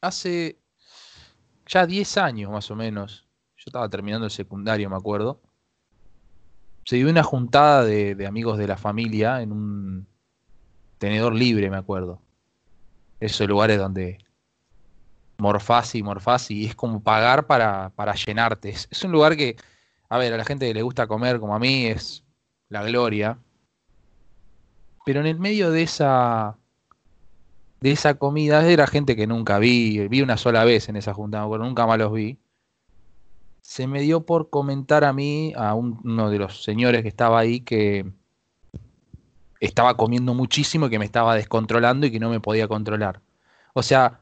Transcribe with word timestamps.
hace 0.00 0.58
ya 1.66 1.86
10 1.86 2.16
años 2.18 2.50
más 2.50 2.70
o 2.70 2.76
menos, 2.76 3.26
yo 3.56 3.64
estaba 3.66 3.88
terminando 3.88 4.26
el 4.26 4.30
secundario, 4.30 4.88
me 4.88 4.96
acuerdo, 4.96 5.40
se 6.84 6.96
dio 6.96 7.10
una 7.10 7.22
juntada 7.22 7.84
de, 7.84 8.26
amigos 8.26 8.56
de 8.56 8.66
la 8.66 8.78
familia 8.78 9.42
en 9.42 9.52
un 9.52 10.06
tenedor 10.96 11.34
libre, 11.34 11.68
me 11.68 11.76
acuerdo. 11.76 12.22
Esos 13.20 13.46
lugares 13.46 13.78
donde 13.78 14.18
morfás 15.36 15.94
y 15.94 16.02
morfás 16.02 16.50
y 16.50 16.64
es 16.64 16.74
como 16.74 17.02
pagar 17.02 17.46
para, 17.46 17.90
para 17.90 18.14
llenarte. 18.14 18.70
Es 18.70 19.04
un 19.04 19.12
lugar 19.12 19.36
que, 19.36 19.56
a 20.08 20.16
ver, 20.16 20.32
a 20.32 20.38
la 20.38 20.46
gente 20.46 20.66
que 20.66 20.72
le 20.72 20.82
gusta 20.82 21.06
comer 21.06 21.38
como 21.40 21.54
a 21.54 21.58
mí 21.58 21.88
es 21.88 22.24
la 22.70 22.82
gloria. 22.84 23.38
Pero 25.04 25.20
en 25.20 25.26
el 25.26 25.38
medio 25.38 25.70
de 25.70 25.82
esa 25.82 26.56
de 27.80 27.92
esa 27.92 28.14
comida 28.14 28.66
era 28.68 28.86
gente 28.86 29.16
que 29.16 29.26
nunca 29.26 29.58
vi, 29.58 30.08
vi 30.08 30.22
una 30.22 30.36
sola 30.36 30.64
vez 30.64 30.88
en 30.88 30.96
esa 30.96 31.14
junta, 31.14 31.48
pero 31.48 31.64
nunca 31.64 31.86
más 31.86 31.98
los 31.98 32.12
vi. 32.12 32.38
Se 33.62 33.86
me 33.86 34.00
dio 34.00 34.24
por 34.26 34.50
comentar 34.50 35.04
a 35.04 35.12
mí, 35.12 35.52
a 35.56 35.74
un- 35.74 36.00
uno 36.04 36.30
de 36.30 36.38
los 36.38 36.62
señores 36.64 37.02
que 37.02 37.08
estaba 37.08 37.38
ahí, 37.38 37.60
que 37.60 38.06
estaba 39.60 39.96
comiendo 39.96 40.34
muchísimo 40.34 40.86
y 40.86 40.90
que 40.90 40.98
me 40.98 41.04
estaba 41.04 41.34
descontrolando 41.34 42.06
y 42.06 42.10
que 42.10 42.20
no 42.20 42.30
me 42.30 42.40
podía 42.40 42.68
controlar. 42.68 43.20
O 43.74 43.82
sea, 43.82 44.20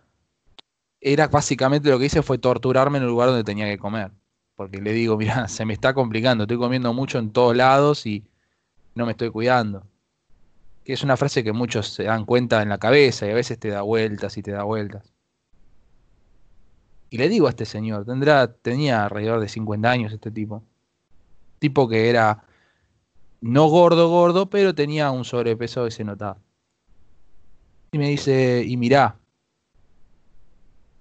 era 1.01 1.29
básicamente 1.29 1.91
lo 1.91 1.99
que 1.99 2.07
hice 2.07 2.23
fue 2.23 2.39
torturarme 2.39 2.99
en 2.99 3.05
el 3.05 3.11
lugar 3.11 3.29
donde 3.29 3.45
tenía 3.45 3.67
que 3.67 3.79
comer. 3.79 4.11
Porque 4.57 4.81
le 4.81 4.93
digo, 4.93 5.17
mira, 5.17 5.49
se 5.49 5.65
me 5.65 5.75
está 5.75 5.95
complicando, 5.95 6.45
estoy 6.45 6.59
comiendo 6.59 6.93
mucho 6.93 7.19
en 7.19 7.31
todos 7.33 7.55
lados 7.57 8.07
y 8.07 8.25
no 8.95 9.07
me 9.07 9.13
estoy 9.13 9.31
cuidando. 9.31 9.87
Que 10.87 10.93
es 10.93 11.03
una 11.03 11.17
frase 11.17 11.43
que 11.43 11.53
muchos 11.53 11.89
se 11.89 12.05
dan 12.05 12.25
cuenta 12.25 12.63
en 12.63 12.69
la 12.69 12.79
cabeza 12.79 13.27
y 13.27 13.31
a 13.31 13.35
veces 13.35 13.59
te 13.59 13.71
da 13.71 13.83
vueltas 13.83 14.37
y 14.39 14.43
te 14.43 14.53
da 14.53 14.63
vueltas. 14.63 15.13
Y 17.11 17.19
le 17.19 17.29
digo 17.29 17.49
a 17.49 17.51
este 17.51 17.65
señor, 17.65 18.07
tendrá, 18.07 18.53
tenía 18.53 19.03
alrededor 19.03 19.41
de 19.41 19.49
50 19.49 19.91
años 19.91 20.13
este 20.13 20.31
tipo. 20.31 20.63
Tipo 21.59 21.89
que 21.89 22.09
era 22.09 22.45
no 23.41 23.67
gordo, 23.67 24.09
gordo, 24.09 24.49
pero 24.49 24.77
tenía 24.77 25.11
un 25.11 25.25
sobrepeso 25.25 25.85
que 25.85 25.91
se 25.91 26.05
notaba. 26.05 26.39
Y 27.91 27.99
me 27.99 28.09
dice, 28.09 28.63
y 28.65 28.77
mirá, 28.77 29.19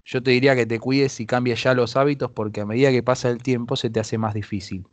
yo 0.03 0.23
te 0.23 0.31
diría 0.31 0.55
que 0.55 0.65
te 0.65 0.79
cuides 0.79 1.19
y 1.19 1.27
cambies 1.27 1.61
ya 1.61 1.75
los 1.75 1.95
hábitos 1.95 2.31
porque 2.31 2.61
a 2.61 2.65
medida 2.65 2.89
que 2.89 3.03
pasa 3.03 3.29
el 3.29 3.43
tiempo 3.43 3.75
se 3.75 3.91
te 3.91 3.99
hace 3.99 4.17
más 4.17 4.33
difícil. 4.33 4.87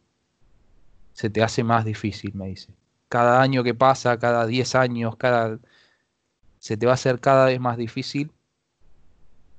Se 1.15 1.31
te 1.31 1.43
hace 1.43 1.65
más 1.65 1.87
difícil, 1.87 2.35
me 2.35 2.49
dice. 2.49 2.75
Cada 3.15 3.43
año 3.43 3.63
que 3.67 3.75
pasa, 3.75 4.19
cada 4.19 4.47
10 4.47 4.75
años, 4.75 5.17
cada 5.17 5.59
se 6.59 6.79
te 6.79 6.87
va 6.87 6.93
a 6.93 6.95
hacer 6.95 7.21
cada 7.21 7.45
vez 7.45 7.61
más 7.61 7.77
difícil 7.77 8.33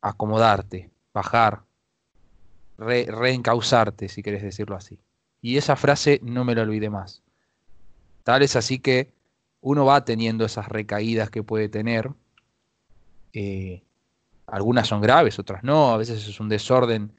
acomodarte, 0.02 0.92
bajar, 1.14 1.64
re- 2.78 3.08
reencauzarte, 3.10 4.10
si 4.10 4.22
querés 4.23 4.44
decirlo 4.44 4.76
así. 4.76 5.00
Y 5.42 5.58
esa 5.58 5.76
frase 5.76 6.20
no 6.23 6.45
me 6.45 6.56
la 6.56 6.62
olvidé 6.64 6.90
más. 6.90 7.23
Tal 8.23 8.42
es 8.44 8.56
así 8.58 8.80
que 8.80 9.14
uno 9.62 9.86
va 9.86 10.04
teniendo 10.06 10.44
esas 10.45 10.67
recaídas 10.67 11.30
que 11.30 11.44
puede 11.44 11.70
tener. 11.70 12.12
eh, 13.34 13.84
algunas 14.48 14.88
son 14.88 15.02
graves, 15.02 15.40
otras 15.40 15.64
no. 15.64 15.94
A 15.94 15.98
veces 15.98 16.28
es 16.28 16.40
un 16.40 16.50
desorden 16.50 17.14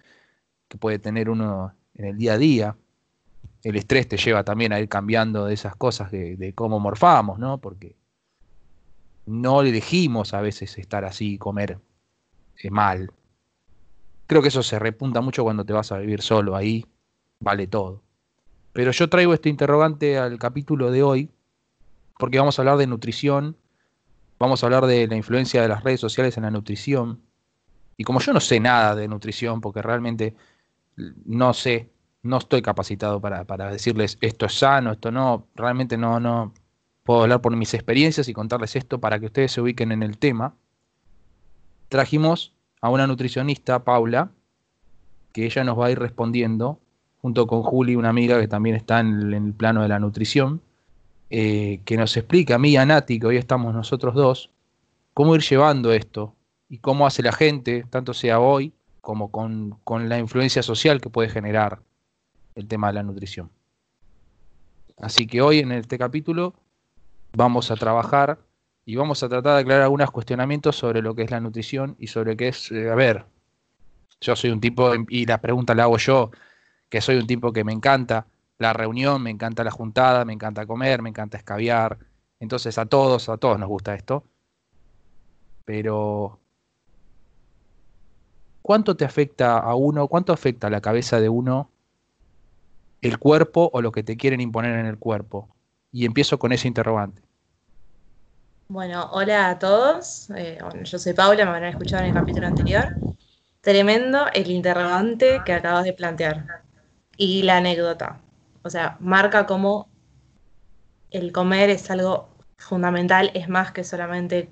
que 0.68 0.78
puede 0.78 0.98
tener 1.00 1.30
uno 1.30 1.76
en 1.94 2.06
el 2.06 2.18
día 2.18 2.34
a 2.34 2.38
día. 2.38 2.78
El 3.64 3.76
estrés 3.76 4.06
te 4.06 4.18
lleva 4.18 4.44
también 4.44 4.72
a 4.72 4.78
ir 4.78 4.88
cambiando 4.88 5.46
de 5.46 5.54
esas 5.54 5.74
cosas 5.74 6.10
de, 6.10 6.52
cómo 6.54 6.78
morfamos, 6.78 7.38
¿no? 7.38 7.58
Porque 7.58 7.96
no 9.24 9.62
elegimos 9.62 10.34
a 10.34 10.42
veces 10.42 10.76
estar 10.76 11.04
así, 11.06 11.38
comer 11.38 11.80
eh, 12.62 12.70
mal. 12.70 13.10
Creo 14.26 14.42
que 14.42 14.48
eso 14.48 14.62
se 14.62 14.78
repunta 14.78 15.22
mucho 15.22 15.42
cuando 15.44 15.64
te 15.64 15.72
vas 15.72 15.90
a 15.92 15.98
vivir 15.98 16.20
solo, 16.20 16.54
ahí 16.54 16.84
vale 17.40 17.66
todo. 17.66 18.02
Pero 18.74 18.90
yo 18.90 19.08
traigo 19.08 19.32
este 19.32 19.48
interrogante 19.48 20.18
al 20.18 20.38
capítulo 20.38 20.90
de 20.90 21.02
hoy 21.02 21.30
porque 22.18 22.38
vamos 22.38 22.58
a 22.58 22.62
hablar 22.62 22.76
de 22.76 22.86
nutrición, 22.86 23.56
vamos 24.38 24.62
a 24.62 24.66
hablar 24.66 24.84
de 24.86 25.06
la 25.06 25.16
influencia 25.16 25.62
de 25.62 25.68
las 25.68 25.82
redes 25.82 26.00
sociales 26.00 26.36
en 26.36 26.42
la 26.42 26.50
nutrición. 26.50 27.22
Y 27.96 28.04
como 28.04 28.20
yo 28.20 28.34
no 28.34 28.40
sé 28.40 28.60
nada 28.60 28.94
de 28.94 29.08
nutrición, 29.08 29.62
porque 29.62 29.80
realmente 29.80 30.34
no 30.96 31.54
sé, 31.54 31.93
no 32.24 32.38
estoy 32.38 32.62
capacitado 32.62 33.20
para, 33.20 33.44
para 33.44 33.70
decirles 33.70 34.18
esto 34.20 34.46
es 34.46 34.58
sano, 34.58 34.92
esto 34.92 35.12
no, 35.12 35.46
realmente 35.54 35.96
no, 35.96 36.18
no 36.18 36.52
puedo 37.04 37.22
hablar 37.22 37.42
por 37.42 37.54
mis 37.54 37.74
experiencias 37.74 38.28
y 38.28 38.32
contarles 38.32 38.74
esto 38.76 38.98
para 38.98 39.20
que 39.20 39.26
ustedes 39.26 39.52
se 39.52 39.60
ubiquen 39.60 39.92
en 39.92 40.02
el 40.02 40.16
tema. 40.18 40.54
Trajimos 41.90 42.54
a 42.80 42.88
una 42.88 43.06
nutricionista, 43.06 43.84
Paula, 43.84 44.30
que 45.32 45.44
ella 45.44 45.64
nos 45.64 45.78
va 45.78 45.86
a 45.86 45.90
ir 45.90 45.98
respondiendo, 45.98 46.80
junto 47.20 47.46
con 47.46 47.62
Juli, 47.62 47.94
una 47.94 48.08
amiga 48.08 48.40
que 48.40 48.48
también 48.48 48.74
está 48.74 49.00
en 49.00 49.32
el, 49.32 49.52
plano 49.52 49.82
de 49.82 49.88
la 49.88 49.98
nutrición, 49.98 50.62
eh, 51.28 51.80
que 51.84 51.98
nos 51.98 52.16
explica. 52.16 52.54
A 52.54 52.58
mí 52.58 52.70
y 52.70 52.76
a 52.76 52.86
Nati, 52.86 53.20
que 53.20 53.26
hoy 53.26 53.36
estamos 53.36 53.74
nosotros 53.74 54.14
dos, 54.14 54.50
cómo 55.12 55.34
ir 55.34 55.42
llevando 55.42 55.92
esto 55.92 56.34
y 56.70 56.78
cómo 56.78 57.06
hace 57.06 57.22
la 57.22 57.32
gente, 57.32 57.84
tanto 57.90 58.14
sea 58.14 58.40
hoy 58.40 58.72
como 59.02 59.30
con, 59.30 59.78
con 59.84 60.08
la 60.08 60.18
influencia 60.18 60.62
social 60.62 61.02
que 61.02 61.10
puede 61.10 61.28
generar 61.28 61.80
el 62.54 62.68
tema 62.68 62.88
de 62.88 62.94
la 62.94 63.02
nutrición. 63.02 63.50
Así 64.98 65.26
que 65.26 65.42
hoy 65.42 65.58
en 65.58 65.72
este 65.72 65.98
capítulo 65.98 66.54
vamos 67.32 67.70
a 67.70 67.76
trabajar 67.76 68.38
y 68.84 68.96
vamos 68.96 69.22
a 69.22 69.28
tratar 69.28 69.54
de 69.54 69.60
aclarar 69.60 69.82
algunos 69.82 70.10
cuestionamientos 70.10 70.76
sobre 70.76 71.02
lo 71.02 71.14
que 71.14 71.22
es 71.22 71.30
la 71.30 71.40
nutrición 71.40 71.96
y 71.98 72.06
sobre 72.08 72.36
qué 72.36 72.48
es, 72.48 72.70
eh, 72.70 72.90
a 72.90 72.94
ver, 72.94 73.24
yo 74.20 74.36
soy 74.36 74.50
un 74.50 74.60
tipo, 74.60 74.92
y 75.08 75.26
la 75.26 75.40
pregunta 75.40 75.74
la 75.74 75.84
hago 75.84 75.98
yo, 75.98 76.30
que 76.88 77.00
soy 77.00 77.16
un 77.16 77.26
tipo 77.26 77.52
que 77.52 77.64
me 77.64 77.72
encanta 77.72 78.26
la 78.58 78.72
reunión, 78.72 79.22
me 79.22 79.30
encanta 79.30 79.64
la 79.64 79.70
juntada, 79.70 80.24
me 80.24 80.32
encanta 80.32 80.66
comer, 80.66 81.02
me 81.02 81.08
encanta 81.08 81.38
escabiar. 81.38 81.98
Entonces 82.40 82.78
a 82.78 82.86
todos, 82.86 83.28
a 83.28 83.36
todos 83.36 83.58
nos 83.58 83.68
gusta 83.68 83.94
esto. 83.94 84.24
Pero 85.64 86.38
¿cuánto 88.62 88.96
te 88.96 89.04
afecta 89.04 89.58
a 89.58 89.74
uno? 89.74 90.08
¿Cuánto 90.08 90.32
afecta 90.32 90.68
a 90.68 90.70
la 90.70 90.80
cabeza 90.80 91.20
de 91.20 91.28
uno 91.28 91.70
el 93.08 93.18
cuerpo 93.18 93.70
o 93.72 93.82
lo 93.82 93.92
que 93.92 94.02
te 94.02 94.16
quieren 94.16 94.40
imponer 94.40 94.78
en 94.78 94.86
el 94.86 94.98
cuerpo? 94.98 95.48
Y 95.92 96.06
empiezo 96.06 96.38
con 96.38 96.52
ese 96.52 96.68
interrogante. 96.68 97.22
Bueno, 98.68 99.10
hola 99.12 99.50
a 99.50 99.58
todos. 99.58 100.30
Eh, 100.36 100.58
yo 100.82 100.98
soy 100.98 101.12
Paula, 101.12 101.44
me 101.44 101.50
habrán 101.50 101.70
escuchado 101.70 102.02
en 102.02 102.08
el 102.08 102.14
capítulo 102.14 102.46
anterior. 102.46 102.88
Tremendo 103.60 104.26
el 104.34 104.50
interrogante 104.50 105.40
que 105.44 105.52
acabas 105.52 105.84
de 105.84 105.92
plantear 105.92 106.64
y 107.16 107.42
la 107.42 107.58
anécdota. 107.58 108.20
O 108.62 108.70
sea, 108.70 108.96
marca 109.00 109.46
cómo 109.46 109.88
el 111.10 111.32
comer 111.32 111.70
es 111.70 111.90
algo 111.90 112.28
fundamental, 112.58 113.30
es 113.34 113.48
más 113.48 113.72
que 113.72 113.84
solamente 113.84 114.50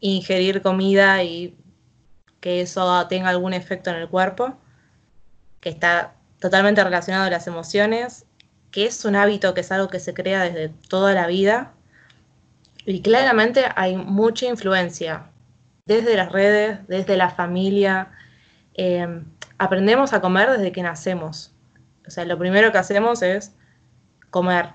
ingerir 0.00 0.62
comida 0.62 1.22
y 1.22 1.56
que 2.40 2.62
eso 2.62 3.06
tenga 3.08 3.28
algún 3.28 3.54
efecto 3.54 3.90
en 3.90 3.96
el 3.96 4.08
cuerpo, 4.08 4.58
que 5.60 5.68
está 5.68 6.19
totalmente 6.40 6.82
relacionado 6.82 7.26
a 7.26 7.30
las 7.30 7.46
emociones, 7.46 8.26
que 8.70 8.86
es 8.86 9.04
un 9.04 9.14
hábito, 9.14 9.54
que 9.54 9.60
es 9.60 9.70
algo 9.70 9.88
que 9.88 10.00
se 10.00 10.14
crea 10.14 10.42
desde 10.42 10.70
toda 10.88 11.14
la 11.14 11.26
vida. 11.26 11.72
Y 12.86 13.02
claramente 13.02 13.66
hay 13.76 13.96
mucha 13.96 14.46
influencia 14.46 15.26
desde 15.86 16.16
las 16.16 16.32
redes, 16.32 16.78
desde 16.88 17.16
la 17.16 17.30
familia. 17.30 18.10
Eh, 18.74 19.22
aprendemos 19.58 20.12
a 20.12 20.20
comer 20.20 20.50
desde 20.50 20.72
que 20.72 20.82
nacemos. 20.82 21.52
O 22.06 22.10
sea, 22.10 22.24
lo 22.24 22.38
primero 22.38 22.72
que 22.72 22.78
hacemos 22.78 23.22
es 23.22 23.54
comer, 24.30 24.70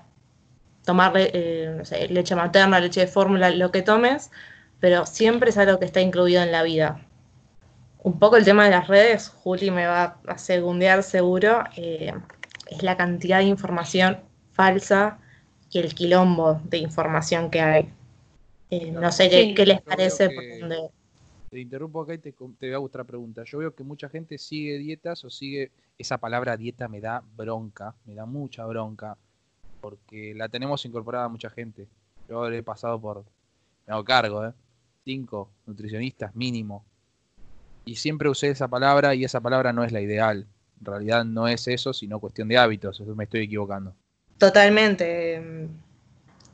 tomar 0.84 1.12
eh, 1.16 1.82
leche 2.10 2.36
materna, 2.36 2.80
leche 2.80 3.00
de 3.00 3.06
fórmula, 3.08 3.50
lo 3.50 3.72
que 3.72 3.82
tomes, 3.82 4.30
pero 4.78 5.04
siempre 5.06 5.50
es 5.50 5.58
algo 5.58 5.78
que 5.78 5.86
está 5.86 6.00
incluido 6.00 6.42
en 6.42 6.52
la 6.52 6.62
vida. 6.62 7.00
Un 8.06 8.20
poco 8.20 8.36
el 8.36 8.44
tema 8.44 8.66
de 8.66 8.70
las 8.70 8.86
redes, 8.86 9.30
Juli 9.30 9.72
me 9.72 9.84
va 9.88 10.20
a 10.28 10.38
segundear 10.38 11.02
seguro, 11.02 11.64
eh, 11.76 12.12
es 12.70 12.82
la 12.84 12.96
cantidad 12.96 13.38
de 13.38 13.46
información 13.46 14.18
falsa 14.52 15.18
y 15.72 15.80
el 15.80 15.92
quilombo 15.92 16.60
de 16.66 16.78
información 16.78 17.50
que 17.50 17.60
hay. 17.60 17.92
Eh, 18.70 18.92
no 18.92 19.10
sé 19.10 19.28
qué, 19.28 19.42
Sí. 19.42 19.54
qué 19.54 19.66
les 19.66 19.82
parece. 19.82 20.28
que- 20.28 20.34
por 20.60 20.68
donde- 20.68 20.88
Te 21.50 21.58
interrumpo 21.58 22.00
acá 22.02 22.14
y 22.14 22.18
te, 22.18 22.32
te 22.60 22.72
hago 22.72 22.84
otra 22.84 23.02
pregunta. 23.02 23.42
Yo 23.44 23.58
veo 23.58 23.74
que 23.74 23.82
mucha 23.82 24.08
gente 24.08 24.38
sigue 24.38 24.78
dietas 24.78 25.24
o 25.24 25.30
sigue. 25.30 25.72
Esa 25.98 26.16
palabra 26.18 26.56
dieta 26.56 26.86
me 26.86 27.00
da 27.00 27.24
bronca, 27.36 27.92
me 28.04 28.14
da 28.14 28.24
mucha 28.24 28.64
bronca, 28.66 29.16
porque 29.80 30.32
la 30.32 30.48
tenemos 30.48 30.84
incorporada 30.84 31.24
a 31.24 31.28
mucha 31.28 31.50
gente. 31.50 31.88
Yo 32.28 32.48
le 32.48 32.58
he 32.58 32.62
pasado 32.62 33.00
por. 33.00 33.24
Me 33.84 33.94
hago 33.94 34.04
cargo, 34.04 34.46
¿eh? 34.46 34.52
Cinco 35.04 35.50
nutricionistas 35.66 36.36
mínimo. 36.36 36.84
Y 37.86 37.96
siempre 37.96 38.28
usé 38.28 38.48
esa 38.48 38.66
palabra 38.66 39.14
y 39.14 39.24
esa 39.24 39.40
palabra 39.40 39.72
no 39.72 39.84
es 39.84 39.92
la 39.92 40.00
ideal. 40.00 40.48
En 40.80 40.84
realidad 40.84 41.24
no 41.24 41.46
es 41.46 41.68
eso, 41.68 41.92
sino 41.92 42.18
cuestión 42.18 42.48
de 42.48 42.58
hábitos. 42.58 43.00
Me 43.00 43.24
estoy 43.24 43.42
equivocando. 43.42 43.94
Totalmente. 44.38 45.36
eh, 45.36 45.68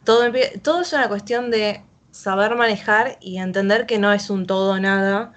Todo, 0.04 0.24
todo 0.62 0.82
es 0.82 0.92
una 0.92 1.08
cuestión 1.08 1.50
de 1.50 1.82
saber 2.10 2.54
manejar 2.54 3.16
y 3.20 3.38
entender 3.38 3.86
que 3.86 3.98
no 3.98 4.12
es 4.12 4.28
un 4.28 4.46
todo 4.46 4.78
nada. 4.78 5.32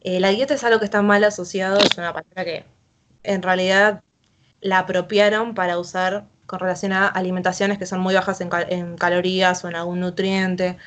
Eh, 0.00 0.18
la 0.18 0.30
dieta 0.30 0.54
es 0.54 0.64
algo 0.64 0.78
que 0.78 0.86
está 0.86 1.02
mal 1.02 1.22
asociado, 1.24 1.78
es 1.78 1.96
una 1.98 2.14
palabra 2.14 2.44
que 2.44 2.64
en 3.22 3.42
realidad 3.42 4.02
la 4.62 4.80
apropiaron 4.80 5.54
para 5.54 5.78
usar 5.78 6.24
con 6.46 6.58
relación 6.58 6.92
a 6.92 7.06
alimentaciones 7.06 7.78
que 7.78 7.86
son 7.86 8.00
muy 8.00 8.14
bajas 8.14 8.40
en, 8.40 8.96
calorías 8.96 9.62
o 9.64 9.68
en 9.68 9.76
algún 9.76 10.00
nutriente. 10.00 10.78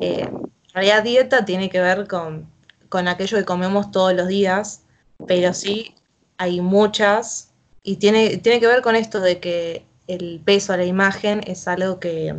Eh, 0.00 0.22
en 0.22 0.74
realidad 0.74 1.04
dieta 1.04 1.44
tiene 1.44 1.70
que 1.70 1.80
ver 1.80 2.08
con, 2.08 2.51
con 2.92 3.08
aquello 3.08 3.38
que 3.38 3.46
comemos 3.46 3.90
todos 3.90 4.12
los 4.12 4.28
días, 4.28 4.82
pero 5.26 5.54
sí 5.54 5.94
hay 6.36 6.60
muchas 6.60 7.50
y 7.82 7.96
tiene, 7.96 8.36
tiene 8.36 8.60
que 8.60 8.66
ver 8.66 8.82
con 8.82 8.96
esto 8.96 9.18
de 9.18 9.40
que 9.40 9.86
el 10.08 10.42
peso, 10.44 10.76
la 10.76 10.84
imagen 10.84 11.40
es 11.46 11.66
algo 11.68 11.98
que, 11.98 12.36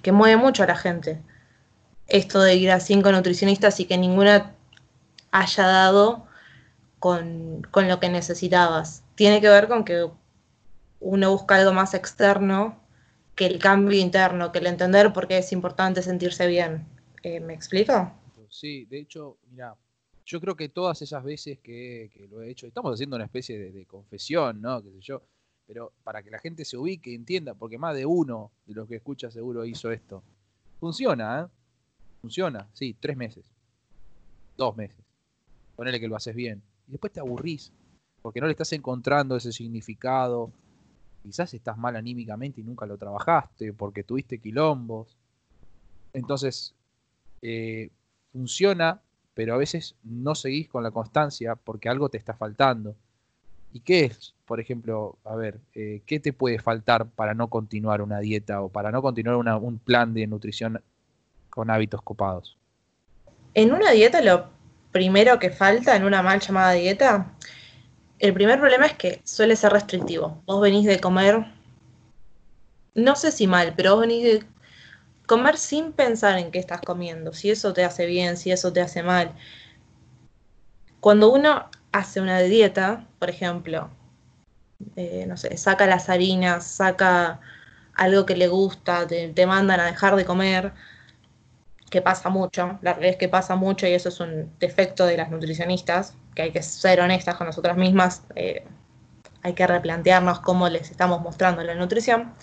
que 0.00 0.12
mueve 0.12 0.38
mucho 0.38 0.62
a 0.62 0.66
la 0.66 0.76
gente. 0.76 1.20
Esto 2.06 2.40
de 2.40 2.54
ir 2.54 2.70
a 2.70 2.80
cinco 2.80 3.12
nutricionistas 3.12 3.78
y 3.78 3.84
que 3.84 3.98
ninguna 3.98 4.54
haya 5.30 5.66
dado 5.66 6.26
con, 6.98 7.68
lo 7.74 8.00
que 8.00 8.08
necesitabas. 8.08 9.02
Tiene 9.14 9.42
que 9.42 9.50
ver 9.50 9.68
con 9.68 9.84
que 9.84 10.08
uno 11.00 11.30
busca 11.32 11.56
algo 11.56 11.74
más 11.74 11.92
externo 11.92 12.80
que 13.34 13.44
el 13.44 13.58
cambio 13.58 14.00
interno, 14.00 14.52
que 14.52 14.60
el 14.60 14.68
entender 14.68 15.12
por 15.12 15.28
qué 15.28 15.36
es 15.36 15.52
importante 15.52 16.00
sentirse 16.00 16.46
bien. 16.46 16.86
Eh, 17.22 17.40
¿Me 17.40 17.52
explico? 17.52 18.10
Sí, 18.56 18.86
de 18.86 19.00
hecho, 19.00 19.36
mira, 19.50 19.76
yo 20.24 20.40
creo 20.40 20.56
que 20.56 20.70
todas 20.70 21.02
esas 21.02 21.22
veces 21.22 21.58
que, 21.58 22.10
lo 22.30 22.42
he 22.42 22.50
hecho, 22.50 22.66
estamos 22.66 22.94
haciendo 22.94 23.16
una 23.16 23.26
especie 23.26 23.70
de, 23.70 23.84
confesión, 23.84 24.62
¿no? 24.62 24.82
¿Qué 24.82 24.90
sé 24.92 25.00
yo? 25.00 25.22
Pero 25.66 25.92
para 26.02 26.22
que 26.22 26.30
la 26.30 26.38
gente 26.38 26.64
se 26.64 26.76
ubique 26.76 27.10
y 27.10 27.14
entienda, 27.14 27.54
porque 27.54 27.76
más 27.76 27.94
de 27.94 28.06
uno 28.06 28.50
de 28.64 28.74
los 28.74 28.88
que 28.88 28.96
escucha 28.96 29.30
seguro 29.30 29.64
hizo 29.66 29.90
esto. 29.90 30.22
Funciona, 30.80 31.42
¿eh? 31.42 31.46
Funciona, 32.22 32.66
sí, 32.72 32.96
tres 32.98 33.16
meses. 33.16 33.44
Dos 34.56 34.74
meses 34.74 35.06
ponele 35.76 36.00
que 36.00 36.08
lo 36.08 36.16
haces 36.16 36.34
bien. 36.34 36.62
Y 36.88 36.92
después 36.92 37.12
te 37.12 37.20
aburrís, 37.20 37.70
porque 38.22 38.40
no 38.40 38.46
le 38.46 38.52
estás 38.52 38.72
encontrando 38.72 39.36
ese 39.36 39.52
significado. 39.52 40.50
Quizás 41.22 41.52
estás 41.54 41.76
mal 41.76 41.94
anímicamente 41.94 42.60
y 42.60 42.64
nunca 42.64 42.86
lo 42.86 42.96
trabajaste, 42.96 43.72
porque 43.74 44.02
tuviste 44.02 44.38
quilombos. 44.38 45.16
Entonces, 46.12 46.74
eh, 47.42 47.90
funciona, 48.36 49.00
pero 49.32 49.54
a 49.54 49.56
veces 49.56 49.94
no 50.04 50.34
seguís 50.34 50.68
con 50.68 50.82
la 50.82 50.90
constancia 50.90 51.56
porque 51.56 51.88
algo 51.88 52.10
te 52.10 52.18
está 52.18 52.34
faltando. 52.34 52.94
¿Y 53.72 53.80
qué 53.80 54.04
es, 54.04 54.34
por 54.44 54.60
ejemplo, 54.60 55.16
a 55.24 55.34
ver, 55.34 55.58
eh, 55.74 56.02
qué 56.06 56.20
te 56.20 56.34
puede 56.34 56.58
faltar 56.58 57.06
para 57.06 57.32
no 57.32 57.48
continuar 57.48 58.02
una 58.02 58.20
dieta 58.20 58.60
o 58.60 58.68
para 58.68 58.90
no 58.90 59.00
continuar 59.00 59.36
un 59.36 59.78
plan 59.78 60.12
de 60.12 60.26
nutrición 60.26 60.82
con 61.48 61.70
hábitos 61.70 62.02
copados? 62.02 62.58
En 63.54 63.72
una 63.72 63.90
dieta 63.92 64.20
lo 64.20 64.50
primero 64.92 65.38
que 65.38 65.50
falta 65.50 65.96
en 65.96 66.04
una 66.04 66.22
mal 66.22 66.40
llamada 66.40 66.72
dieta, 66.72 67.34
el 68.18 68.34
primer 68.34 68.58
problema 68.60 68.84
es 68.84 68.94
que 68.94 69.20
suele 69.24 69.56
ser 69.56 69.72
restrictivo. 69.72 70.42
Vos 70.44 70.60
venís 70.60 70.84
de 70.84 71.00
comer, 71.00 71.46
no 72.94 73.16
sé 73.16 73.32
si 73.32 73.46
mal, 73.46 73.72
pero 73.76 73.92
vos 73.92 74.02
venís 74.02 74.24
de 74.24 74.44
comer 75.26 75.58
sin 75.58 75.92
pensar 75.92 76.38
en 76.38 76.50
qué 76.50 76.58
estás 76.58 76.80
comiendo, 76.80 77.32
si 77.32 77.50
eso 77.50 77.72
te 77.72 77.84
hace 77.84 78.06
bien, 78.06 78.36
si 78.36 78.52
eso 78.52 78.72
te 78.72 78.80
hace 78.80 79.02
mal. 79.02 79.34
Cuando 81.00 81.32
uno 81.32 81.68
hace 81.92 82.20
una 82.20 82.40
dieta, 82.40 83.06
por 83.18 83.30
ejemplo, 83.30 83.90
eh, 84.96 85.26
no 85.28 85.36
sé, 85.36 85.56
saca 85.56 85.86
las 85.86 86.08
harinas, 86.08 86.66
saca 86.66 87.40
algo 87.94 88.26
que 88.26 88.36
le 88.36 88.48
gusta, 88.48 89.06
te 89.06 89.46
mandan 89.46 89.80
a 89.80 89.86
dejar 89.86 90.16
de 90.16 90.24
comer, 90.24 90.72
que 91.90 92.02
pasa 92.02 92.28
mucho, 92.28 92.78
la 92.82 92.92
realidad 92.92 93.12
es 93.12 93.16
que 93.16 93.28
pasa 93.28 93.56
mucho 93.56 93.86
y 93.86 93.92
eso 93.92 94.08
es 94.08 94.20
un 94.20 94.52
defecto 94.58 95.06
de 95.06 95.16
las 95.16 95.30
nutricionistas, 95.30 96.14
que 96.34 96.42
hay 96.42 96.50
que 96.52 96.62
ser 96.62 97.00
honestas 97.00 97.36
con 97.36 97.46
nosotras 97.46 97.76
mismas, 97.76 98.22
eh, 98.34 98.66
hay 99.42 99.54
que 99.54 99.66
replantearnos 99.66 100.40
cómo 100.40 100.68
les 100.68 100.90
estamos 100.90 101.20
mostrando 101.22 101.62
la 101.62 101.74
nutrición. 101.74 102.34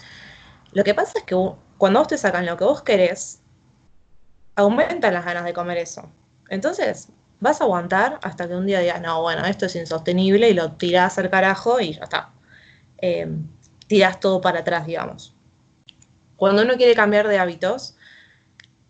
Lo 0.71 0.83
que 0.83 0.93
pasa 0.93 1.19
es 1.19 1.25
que 1.25 1.35
cuando 1.83 1.99
vos 1.99 2.07
te 2.07 2.17
sacan 2.17 2.45
lo 2.45 2.55
que 2.55 2.63
vos 2.63 2.81
querés, 2.81 3.41
aumentan 4.55 5.13
las 5.13 5.25
ganas 5.25 5.43
de 5.43 5.51
comer 5.51 5.79
eso. 5.79 6.09
Entonces, 6.47 7.09
vas 7.41 7.59
a 7.59 7.65
aguantar 7.65 8.21
hasta 8.23 8.47
que 8.47 8.55
un 8.55 8.65
día 8.65 8.79
digas, 8.79 9.01
no, 9.01 9.21
bueno, 9.21 9.43
esto 9.43 9.65
es 9.65 9.75
insostenible 9.75 10.49
y 10.49 10.53
lo 10.53 10.71
tirás 10.71 11.17
al 11.17 11.29
carajo 11.29 11.81
y 11.81 11.95
ya 11.95 12.05
está. 12.05 12.29
Eh, 12.99 13.27
tirás 13.87 14.21
todo 14.21 14.39
para 14.39 14.59
atrás, 14.59 14.85
digamos. 14.85 15.35
Cuando 16.37 16.61
uno 16.61 16.75
quiere 16.75 16.95
cambiar 16.95 17.27
de 17.27 17.37
hábitos, 17.37 17.97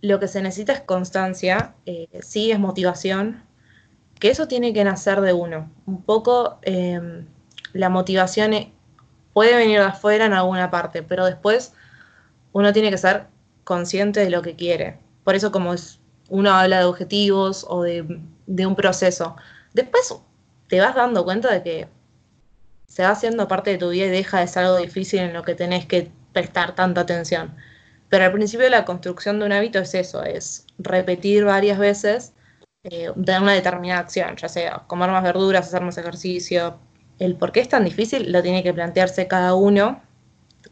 lo 0.02 0.20
que 0.20 0.28
se 0.28 0.44
necesita 0.44 0.74
es 0.74 0.82
constancia, 0.82 1.74
eh, 1.88 2.08
sí 2.22 2.52
es 2.52 2.60
motivación, 2.60 3.44
que 4.20 4.30
eso 4.30 4.48
tiene 4.48 4.72
que 4.72 4.84
nacer 4.84 5.20
de 5.22 5.34
uno. 5.34 5.72
Un 5.88 6.04
poco 6.04 6.60
em, 6.62 7.26
la 7.74 7.90
motivación 7.90 8.54
e, 8.54 8.72
puede 9.34 9.56
venir 9.56 9.80
de 9.80 9.86
afuera 9.86 10.28
en 10.28 10.34
alguna 10.34 10.70
parte, 10.70 11.02
pero 11.02 11.26
después 11.26 11.74
uno 12.54 12.72
tiene 12.72 12.90
que 12.90 12.98
ser 12.98 13.26
consciente 13.64 14.22
de 14.22 14.30
lo 14.30 14.42
que 14.42 14.56
quiere. 14.56 14.98
Por 15.24 15.36
eso 15.36 15.52
como 15.52 15.76
uno 16.30 16.52
habla 16.52 16.80
de 16.80 16.86
objetivos 16.86 17.66
o 17.68 17.84
de, 17.84 18.06
un 18.48 18.76
proceso, 18.76 19.36
después 19.74 20.16
te 20.68 20.80
vas 20.80 20.96
dando 20.96 21.24
cuenta 21.26 21.52
de 21.52 21.64
que 21.64 21.88
se 22.88 23.04
va 23.04 23.10
haciendo 23.10 23.48
parte 23.48 23.72
de 23.72 23.78
tu 23.78 23.90
vida 23.90 24.06
y 24.06 24.10
deja 24.10 24.40
de 24.40 24.48
ser 24.48 24.66
algo 24.66 24.78
difícil 24.78 25.20
en 25.20 25.34
lo 25.34 25.44
que 25.44 25.56
tenés 25.56 25.86
que 25.86 26.12
prestar 26.32 26.76
tanta 26.76 27.02
atención. 27.02 27.56
Pero 28.10 28.26
al 28.26 28.32
principio 28.32 28.70
la 28.70 28.86
construcción 28.86 29.40
de 29.40 29.46
un 29.46 29.52
hábito 29.52 29.80
es 29.80 29.96
eso, 29.96 30.24
es 30.24 30.68
repetir 30.78 31.46
varias 31.46 31.80
veces 31.80 32.34
eh, 32.84 33.10
una 33.16 33.54
determinada 33.54 34.02
acción, 34.02 34.36
ya 34.36 34.48
sea 34.50 34.84
comer 34.88 35.10
más 35.10 35.24
verduras, 35.24 35.68
hacer 35.68 35.82
más 35.82 35.98
ejercicio. 35.98 36.78
El 37.18 37.36
por 37.36 37.52
qué 37.52 37.62
es 37.62 37.70
tan 37.70 37.86
difícil 37.86 38.32
lo 38.32 38.44
tiene 38.44 38.62
que 38.62 38.74
plantearse 38.74 39.28
cada 39.28 39.56
uno 39.56 40.02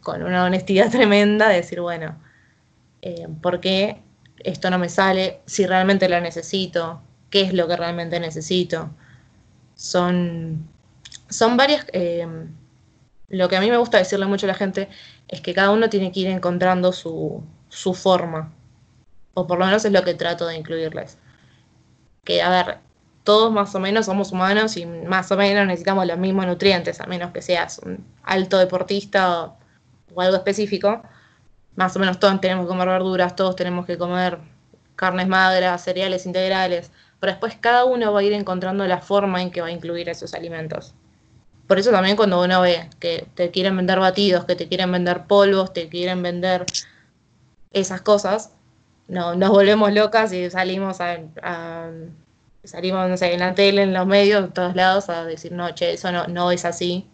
con 0.01 0.23
una 0.23 0.45
honestidad 0.45 0.91
tremenda, 0.91 1.49
de 1.49 1.55
decir, 1.55 1.81
bueno, 1.81 2.17
eh, 3.01 3.27
¿por 3.41 3.59
qué 3.59 4.01
esto 4.39 4.69
no 4.69 4.79
me 4.79 4.89
sale? 4.89 5.41
Si 5.45 5.65
realmente 5.65 6.09
lo 6.09 6.19
necesito, 6.19 7.01
¿qué 7.29 7.41
es 7.41 7.53
lo 7.53 7.67
que 7.67 7.77
realmente 7.77 8.19
necesito? 8.19 8.91
Son, 9.75 10.67
son 11.29 11.57
varias... 11.57 11.85
Eh, 11.93 12.27
lo 13.31 13.47
que 13.47 13.55
a 13.55 13.61
mí 13.61 13.69
me 13.69 13.77
gusta 13.77 13.97
decirle 13.97 14.25
mucho 14.25 14.45
a 14.45 14.49
la 14.49 14.55
gente 14.55 14.89
es 15.29 15.39
que 15.39 15.53
cada 15.53 15.71
uno 15.71 15.89
tiene 15.89 16.11
que 16.11 16.19
ir 16.19 16.27
encontrando 16.27 16.91
su, 16.91 17.43
forma. 17.95 18.51
O 19.33 19.47
por 19.47 19.57
lo 19.57 19.65
menos 19.65 19.85
es 19.85 19.91
lo 19.93 20.03
que 20.03 20.13
trato 20.13 20.45
de 20.45 20.57
incluirles. 20.57 21.17
Que, 22.25 22.41
a 22.41 22.49
ver, 22.49 22.79
todos 23.23 23.51
más 23.53 23.73
o 23.73 23.79
menos 23.79 24.07
somos 24.07 24.33
humanos 24.33 24.75
y 24.75 24.85
más 24.85 25.31
o 25.31 25.37
menos 25.37 25.65
necesitamos 25.65 26.05
los 26.05 26.17
mismos 26.17 26.45
nutrientes, 26.45 26.99
a 26.99 27.07
menos 27.07 27.31
que 27.31 27.41
seas 27.41 27.79
un 27.79 28.05
alto 28.23 28.57
deportista 28.57 29.43
o, 29.43 29.57
o 30.13 30.21
algo 30.21 30.37
específico. 30.37 31.01
Más 31.75 31.95
o 31.95 31.99
menos 31.99 32.19
todos 32.19 32.39
tenemos 32.41 32.65
que 32.65 32.69
comer 32.69 32.87
verduras, 32.87 33.35
todos 33.35 33.55
tenemos 33.55 33.85
que 33.85 33.97
comer 33.97 34.39
carnes 34.95 35.27
magras, 35.27 35.83
cereales 35.83 36.25
integrales, 36.25 36.91
pero 37.19 37.31
después 37.31 37.55
cada 37.59 37.85
uno 37.85 38.13
va 38.13 38.19
a 38.19 38.23
ir 38.23 38.33
encontrando 38.33 38.85
la 38.85 38.99
forma 38.99 39.41
en 39.41 39.51
que 39.51 39.61
va 39.61 39.67
a 39.67 39.71
incluir 39.71 40.09
esos 40.09 40.33
alimentos. 40.33 40.93
Por 41.67 41.79
eso 41.79 41.91
también 41.91 42.17
cuando 42.17 42.43
uno 42.43 42.61
ve 42.61 42.89
que 42.99 43.25
te 43.33 43.49
quieren 43.49 43.77
vender 43.77 43.99
batidos, 43.99 44.45
que 44.45 44.55
te 44.55 44.67
quieren 44.67 44.91
vender 44.91 45.25
polvos, 45.25 45.73
te 45.73 45.87
quieren 45.87 46.21
vender 46.21 46.65
esas 47.71 48.01
cosas, 48.01 48.51
no, 49.11 49.35
nos 49.35 49.49
volvemos 49.49 49.91
locas 49.91 50.31
y 50.31 50.49
salimos 50.49 51.01
a, 51.01 51.19
salimos, 52.63 53.21
en 53.21 53.39
la 53.39 53.53
tele, 53.53 53.83
en 53.83 53.93
los 53.93 54.07
medios, 54.07 54.45
en 54.45 54.51
todos 54.51 54.73
lados, 54.73 55.09
a 55.09 55.25
decir, 55.25 55.51
no, 55.51 55.69
che, 55.75 55.93
eso 55.93 56.11
no, 56.13 56.27
no 56.27 56.49
es 56.51 56.63
así. 56.63 57.10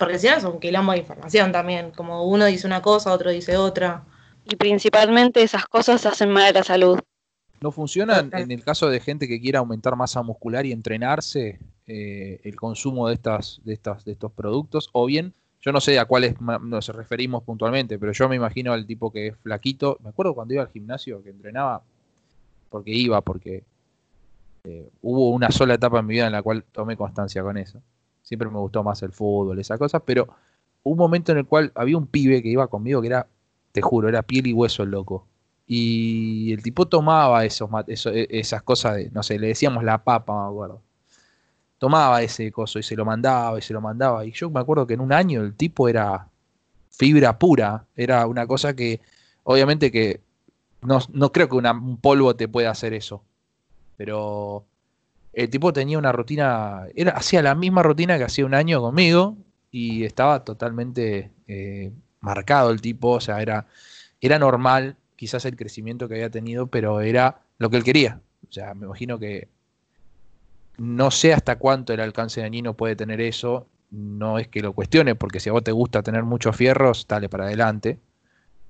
Porque 0.00 0.18
si 0.18 0.28
no 0.28 0.36
es 0.36 0.44
un 0.44 0.58
quilombo 0.58 0.92
de 0.92 0.98
información 0.98 1.52
también, 1.52 1.90
como 1.90 2.24
uno 2.24 2.46
dice 2.46 2.66
una 2.66 2.80
cosa, 2.80 3.12
otro 3.12 3.30
dice 3.30 3.58
otra. 3.58 4.02
Y 4.46 4.56
principalmente 4.56 5.42
esas 5.42 5.66
cosas 5.66 6.06
hacen 6.06 6.30
mal 6.30 6.44
a 6.44 6.52
la 6.52 6.64
salud. 6.64 6.98
¿No 7.60 7.70
funcionan 7.70 8.30
en 8.32 8.50
el 8.50 8.64
caso 8.64 8.88
de 8.88 8.98
gente 8.98 9.28
que 9.28 9.38
quiera 9.38 9.58
aumentar 9.58 9.94
masa 9.96 10.22
muscular 10.22 10.64
y 10.64 10.72
entrenarse? 10.72 11.58
Eh, 11.86 12.40
el 12.44 12.56
consumo 12.56 13.08
de, 13.08 13.14
estas, 13.14 13.60
de, 13.62 13.74
estas, 13.74 14.02
de 14.06 14.12
estos 14.12 14.32
productos, 14.32 14.88
o 14.92 15.04
bien, 15.04 15.34
yo 15.60 15.70
no 15.70 15.82
sé 15.82 15.98
a 15.98 16.06
cuáles 16.06 16.40
nos 16.40 16.88
referimos 16.88 17.42
puntualmente, 17.42 17.98
pero 17.98 18.12
yo 18.12 18.26
me 18.26 18.36
imagino 18.36 18.72
al 18.72 18.86
tipo 18.86 19.12
que 19.12 19.26
es 19.26 19.36
flaquito. 19.36 19.98
Me 20.02 20.08
acuerdo 20.08 20.34
cuando 20.34 20.54
iba 20.54 20.62
al 20.62 20.70
gimnasio 20.70 21.22
que 21.22 21.28
entrenaba, 21.28 21.82
porque 22.70 22.92
iba, 22.92 23.20
porque 23.20 23.64
eh, 24.64 24.88
hubo 25.02 25.28
una 25.28 25.50
sola 25.50 25.74
etapa 25.74 25.98
en 25.98 26.06
mi 26.06 26.14
vida 26.14 26.26
en 26.26 26.32
la 26.32 26.42
cual 26.42 26.64
tomé 26.72 26.96
constancia 26.96 27.42
con 27.42 27.58
eso. 27.58 27.82
Siempre 28.30 28.48
me 28.48 28.58
gustó 28.58 28.84
más 28.84 29.02
el 29.02 29.10
fútbol, 29.10 29.58
esas 29.58 29.76
cosas, 29.76 30.02
pero 30.04 30.28
un 30.84 30.96
momento 30.96 31.32
en 31.32 31.38
el 31.38 31.46
cual 31.46 31.72
había 31.74 31.96
un 31.96 32.06
pibe 32.06 32.42
que 32.42 32.48
iba 32.48 32.68
conmigo 32.68 33.00
que 33.00 33.08
era, 33.08 33.26
te 33.72 33.82
juro, 33.82 34.08
era 34.08 34.22
piel 34.22 34.46
y 34.46 34.52
hueso 34.52 34.84
el 34.84 34.90
loco. 34.90 35.26
Y 35.66 36.52
el 36.52 36.62
tipo 36.62 36.86
tomaba 36.86 37.44
e, 37.44 37.48
esas 38.30 38.62
cosas 38.62 38.94
de, 38.94 39.10
no 39.10 39.24
sé, 39.24 39.36
le 39.40 39.48
decíamos 39.48 39.82
la 39.82 40.04
papa, 40.04 40.44
me 40.44 40.48
acuerdo 40.48 40.80
tomaba 41.80 42.20
ese 42.20 42.52
coso 42.52 42.78
y 42.78 42.82
se 42.82 42.94
lo 42.94 43.06
mandaba 43.06 43.58
y 43.58 43.62
se 43.62 43.72
lo 43.72 43.80
mandaba. 43.80 44.26
Y 44.26 44.32
yo 44.32 44.50
me 44.50 44.60
acuerdo 44.60 44.86
que 44.86 44.94
en 44.94 45.00
un 45.00 45.14
año 45.14 45.40
el 45.40 45.54
tipo 45.54 45.88
era 45.88 46.28
fibra 46.90 47.38
pura, 47.38 47.86
era 47.96 48.26
una 48.26 48.46
cosa 48.46 48.76
que 48.76 49.00
obviamente 49.44 49.90
que 49.90 50.20
no, 50.82 51.00
creo 51.32 51.48
que 51.48 51.56
un 51.56 51.96
polvo 51.96 52.36
te 52.36 52.48
pueda 52.48 52.70
hacer 52.70 52.92
eso, 52.92 53.24
pero 53.96 54.66
el 55.32 55.50
tipo 55.50 55.72
tenía 55.72 55.98
una 55.98 56.12
rutina, 56.12 56.86
era, 56.94 57.12
hacía 57.12 57.42
la 57.42 57.54
misma 57.54 57.82
rutina 57.82 58.18
que 58.18 58.24
hacía 58.24 58.46
un 58.46 58.54
año 58.54 58.80
conmigo 58.80 59.36
y 59.70 60.04
estaba 60.04 60.44
totalmente 60.44 61.30
eh, 61.46 61.92
marcado 62.20 62.70
el 62.70 62.80
tipo, 62.80 63.10
o 63.10 63.20
sea, 63.20 63.40
era, 63.40 63.66
era 64.20 64.38
normal 64.38 64.96
quizás 65.16 65.44
el 65.44 65.56
crecimiento 65.56 66.08
que 66.08 66.14
había 66.14 66.30
tenido, 66.30 66.66
pero 66.66 67.00
era 67.00 67.42
lo 67.58 67.70
que 67.70 67.76
él 67.76 67.84
quería. 67.84 68.20
O 68.48 68.52
sea, 68.52 68.74
me 68.74 68.86
imagino 68.86 69.18
que 69.18 69.48
no 70.78 71.10
sé 71.10 71.34
hasta 71.34 71.56
cuánto 71.56 71.92
el 71.92 72.00
alcance 72.00 72.40
de 72.40 72.50
Nino 72.50 72.74
puede 72.74 72.96
tener 72.96 73.20
eso, 73.20 73.68
no 73.90 74.38
es 74.38 74.48
que 74.48 74.62
lo 74.62 74.72
cuestione, 74.72 75.14
porque 75.14 75.40
si 75.40 75.50
a 75.50 75.52
vos 75.52 75.62
te 75.62 75.72
gusta 75.72 76.02
tener 76.02 76.22
muchos 76.22 76.56
fierros, 76.56 77.06
dale 77.06 77.28
para 77.28 77.44
adelante, 77.44 77.98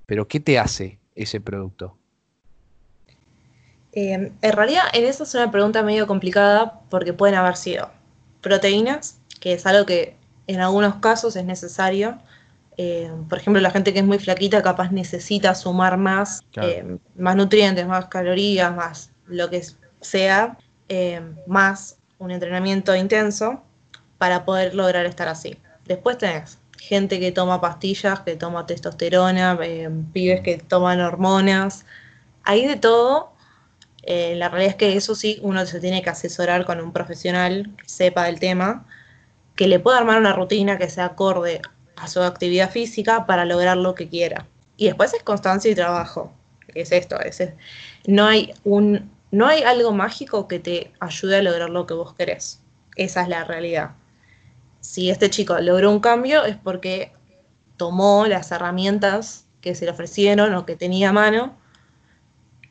pero 0.07 0.26
¿qué 0.26 0.40
te 0.40 0.59
hace 0.59 0.99
ese 1.14 1.40
producto? 1.40 2.00
Eh, 3.92 4.32
en 4.40 4.52
realidad, 4.52 4.82
en 4.92 5.04
eso 5.04 5.25
es 5.25 5.35
una 5.35 5.50
pregunta 5.50 5.82
medio 5.82 6.06
complicada 6.06 6.80
porque 6.88 7.12
pueden 7.12 7.35
haber 7.35 7.56
sido 7.56 7.90
proteínas, 8.40 9.18
que 9.40 9.52
es 9.54 9.66
algo 9.66 9.85
que 9.87 10.16
en 10.47 10.61
algunos 10.61 10.97
casos 10.97 11.37
es 11.37 11.44
necesario. 11.44 12.18
Eh, 12.76 13.11
por 13.28 13.38
ejemplo, 13.38 13.61
la 13.61 13.70
gente 13.70 13.92
que 13.92 13.99
es 13.99 14.04
muy 14.04 14.18
flaquita 14.18 14.62
capaz 14.62 14.90
necesita 14.92 15.54
sumar 15.54 15.97
más, 15.97 16.42
eh, 16.56 16.99
más 17.16 17.37
nutrientes, 17.37 17.87
más 17.87 18.06
calorías, 18.06 18.75
más 18.75 19.11
lo 19.26 19.50
que 19.50 19.62
sea, 20.00 20.56
más 21.47 21.97
un 22.18 22.30
entrenamiento 22.30 22.94
intenso 22.97 23.62
para 24.18 24.44
poder 24.44 24.75
lograr 24.75 25.06
estar 25.06 25.28
así. 25.28 25.59
Después 25.87 26.18
tenés 26.18 26.59
gente 26.78 27.20
que 27.20 27.32
toma 27.32 27.61
pastillas, 27.61 28.20
que 28.20 28.37
toma 28.37 28.66
testosterona, 28.66 29.59
pibes 30.12 30.40
que 30.40 30.59
toman 30.59 31.00
hormonas, 31.00 31.85
hay 32.42 32.66
de 32.66 32.76
todo 32.76 33.29
eh, 34.12 34.35
la 34.35 34.49
realidad 34.49 34.73
es 34.73 34.76
que 34.76 34.97
eso 34.97 35.14
sí, 35.14 35.38
uno 35.40 35.64
se 35.67 35.79
tiene 35.79 36.02
que 36.02 36.11
asesorar 36.11 36.64
con 36.64 36.81
un 36.81 36.93
profesional 36.93 37.73
que 37.81 37.88
sepa 37.88 38.25
del 38.25 38.40
tema, 38.40 38.85
que 39.55 39.69
le 39.69 39.79
pueda 39.79 39.99
armar 39.99 40.19
una 40.19 40.33
rutina 40.33 40.79
que 40.79 40.90
sea 40.90 41.05
acorde 41.05 41.62
a 41.95 42.09
su 42.09 42.21
actividad 42.21 42.73
física 42.73 43.25
para 43.25 43.45
lograr 43.45 43.76
lo 43.76 43.95
que 43.95 44.09
quiera. 44.09 44.49
Y 44.76 44.87
después 44.87 45.14
es 45.14 45.23
constancia 45.23 45.71
y 45.71 45.76
trabajo, 45.76 46.33
es 46.75 46.90
esto, 46.90 47.21
es, 47.21 47.40
no, 48.09 48.26
hay 48.26 48.52
un, 48.64 49.12
no 49.31 49.47
hay 49.47 49.62
algo 49.62 49.93
mágico 49.93 50.49
que 50.49 50.59
te 50.59 50.93
ayude 50.99 51.37
a 51.37 51.43
lograr 51.43 51.71
lo 51.71 51.87
que 51.87 51.95
vos 51.95 52.12
querés. 52.14 52.61
Esa 52.97 53.23
es 53.23 53.29
la 53.29 53.45
realidad. 53.45 53.93
Si 54.81 55.09
este 55.09 55.31
chico 55.31 55.57
logró 55.61 55.88
un 55.88 56.00
cambio 56.00 56.45
es 56.45 56.57
porque 56.57 57.12
tomó 57.76 58.26
las 58.26 58.50
herramientas 58.50 59.47
que 59.61 59.76
se 59.76 59.85
le 59.85 59.93
ofrecieron 59.93 60.52
o 60.57 60.67
que 60.67 60.75
tenía 60.75 61.11
a 61.11 61.12
mano 61.12 61.60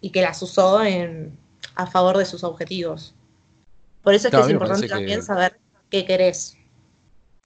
y 0.01 0.11
que 0.11 0.21
las 0.21 0.41
usó 0.41 0.83
en, 0.83 1.37
a 1.75 1.87
favor 1.87 2.17
de 2.17 2.25
sus 2.25 2.43
objetivos. 2.43 3.13
Por 4.03 4.13
eso 4.13 4.27
es 4.27 4.33
que 4.33 4.41
es 4.41 4.49
importante 4.49 4.87
también 4.87 5.23
saber 5.23 5.59
qué 5.89 6.05
querés. 6.05 6.57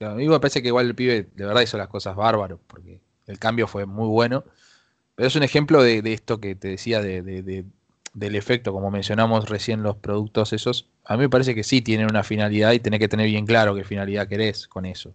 a 0.00 0.10
mí 0.10 0.28
me 0.28 0.40
parece 0.40 0.62
que 0.62 0.68
igual 0.68 0.86
el 0.86 0.94
pibe 0.94 1.28
de 1.34 1.46
verdad 1.46 1.62
hizo 1.62 1.78
las 1.78 1.88
cosas 1.88 2.16
bárbaros, 2.16 2.60
porque 2.66 3.00
el 3.26 3.38
cambio 3.38 3.66
fue 3.66 3.86
muy 3.86 4.08
bueno. 4.08 4.44
Pero 5.14 5.28
es 5.28 5.36
un 5.36 5.42
ejemplo 5.42 5.82
de, 5.82 6.02
esto 6.12 6.40
que 6.40 6.54
te 6.54 6.68
decía 6.68 7.00
de, 7.00 7.64
del 8.14 8.34
efecto, 8.34 8.72
como 8.72 8.90
mencionamos 8.90 9.48
recién 9.48 9.82
los 9.82 9.96
productos 9.96 10.52
esos. 10.52 10.88
A 11.04 11.16
mí 11.16 11.22
me 11.22 11.28
parece 11.28 11.54
que 11.54 11.62
sí 11.62 11.82
tienen 11.82 12.06
una 12.06 12.24
finalidad 12.24 12.72
y 12.72 12.80
tenés 12.80 13.00
que 13.00 13.08
tener 13.08 13.26
bien 13.26 13.46
claro 13.46 13.74
qué 13.74 13.84
finalidad 13.84 14.28
querés 14.28 14.66
con 14.66 14.86
eso. 14.86 15.14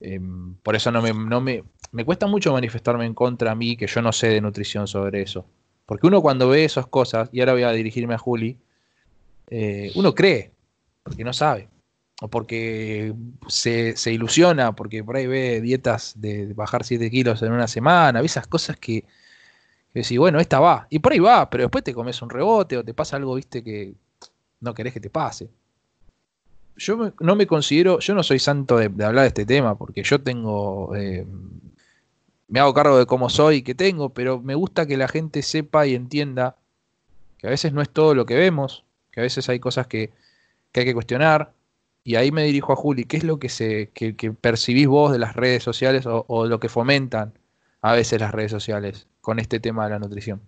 Em, 0.00 0.54
por 0.56 0.76
eso 0.76 0.90
no 0.90 1.02
me, 1.02 1.12
no 1.12 1.42
me, 1.42 1.62
me 1.92 2.04
cuesta 2.04 2.26
mucho 2.26 2.52
manifestarme 2.52 3.04
en 3.04 3.14
contra 3.14 3.52
a 3.52 3.54
mí, 3.54 3.76
que 3.76 3.86
yo 3.86 4.00
no 4.00 4.12
sé 4.12 4.28
de 4.28 4.40
nutrición 4.40 4.86
sobre 4.86 5.22
eso. 5.22 5.44
Porque 5.90 6.06
uno 6.06 6.22
cuando 6.22 6.48
ve 6.48 6.64
esas 6.64 6.86
cosas, 6.86 7.28
y 7.32 7.40
ahora 7.40 7.54
voy 7.54 7.64
a 7.64 7.72
dirigirme 7.72 8.14
a 8.14 8.18
Juli, 8.18 8.56
eh, 9.48 9.90
uno 9.96 10.14
cree, 10.14 10.52
porque 11.02 11.24
no 11.24 11.32
sabe, 11.32 11.68
o 12.22 12.28
porque 12.28 13.12
se, 13.48 13.96
ilusiona, 14.06 14.70
porque 14.76 15.02
por 15.02 15.16
ahí 15.16 15.26
ve 15.26 15.60
dietas 15.60 16.12
de 16.14 16.54
bajar 16.54 16.84
7 16.84 17.10
kilos 17.10 17.42
en 17.42 17.50
una 17.50 17.66
semana, 17.66 18.20
ve 18.20 18.26
esas 18.26 18.46
cosas 18.46 18.76
que, 18.76 19.02
que 19.92 20.02
decís, 20.02 20.16
bueno, 20.16 20.38
esta 20.38 20.60
va, 20.60 20.86
y 20.90 21.00
por 21.00 21.12
ahí 21.12 21.18
va, 21.18 21.50
pero 21.50 21.64
después 21.64 21.82
te 21.82 21.92
comes 21.92 22.22
un 22.22 22.30
rebote 22.30 22.76
o 22.76 22.84
te 22.84 22.94
pasa 22.94 23.16
algo, 23.16 23.34
viste, 23.34 23.64
que 23.64 23.96
no 24.60 24.72
querés 24.74 24.92
que 24.92 25.00
te 25.00 25.10
pase. 25.10 25.50
Yo 26.76 27.14
no 27.18 27.34
me 27.34 27.48
considero, 27.48 27.98
yo 27.98 28.14
no 28.14 28.22
soy 28.22 28.38
santo 28.38 28.76
de, 28.76 28.84
hablar 29.04 29.22
de 29.22 29.26
este 29.26 29.44
tema, 29.44 29.76
porque 29.76 30.04
yo 30.04 30.22
tengo 30.22 30.94
eh, 30.94 31.26
me 32.50 32.58
hago 32.58 32.74
cargo 32.74 32.98
de 32.98 33.06
cómo 33.06 33.30
soy 33.30 33.56
y 33.56 33.62
qué 33.62 33.76
tengo, 33.76 34.10
pero 34.10 34.40
me 34.40 34.56
gusta 34.56 34.84
que 34.84 34.96
la 34.96 35.06
gente 35.06 35.40
sepa 35.42 35.86
y 35.86 35.94
entienda 35.94 36.56
que 37.38 37.46
a 37.46 37.50
veces 37.50 37.72
no 37.72 37.80
es 37.80 37.88
todo 37.88 38.12
lo 38.14 38.26
que 38.26 38.34
vemos, 38.34 38.84
que 39.12 39.20
a 39.20 39.22
veces 39.22 39.48
hay 39.48 39.60
cosas 39.60 39.86
que, 39.86 40.10
hay 40.74 40.84
que 40.84 40.92
cuestionar. 40.92 41.52
Y 42.02 42.16
ahí 42.16 42.32
me 42.32 42.42
dirijo 42.42 42.72
a 42.72 42.76
Juli, 42.76 43.04
¿qué 43.04 43.18
es 43.18 43.24
lo 43.24 43.38
que, 43.38 43.48
se, 43.48 43.90
que, 43.94 44.12
percibís 44.32 44.88
vos 44.88 45.12
de 45.12 45.20
las 45.20 45.36
redes 45.36 45.62
sociales 45.62 46.06
o, 46.06 46.24
o, 46.26 46.46
lo 46.46 46.58
que 46.58 46.68
fomentan 46.68 47.32
a 47.82 47.92
veces 47.92 48.20
las 48.20 48.32
redes 48.32 48.50
sociales 48.50 49.06
con 49.20 49.38
este 49.38 49.60
tema 49.60 49.84
de 49.84 49.90
la 49.90 49.98
nutrición? 50.00 50.40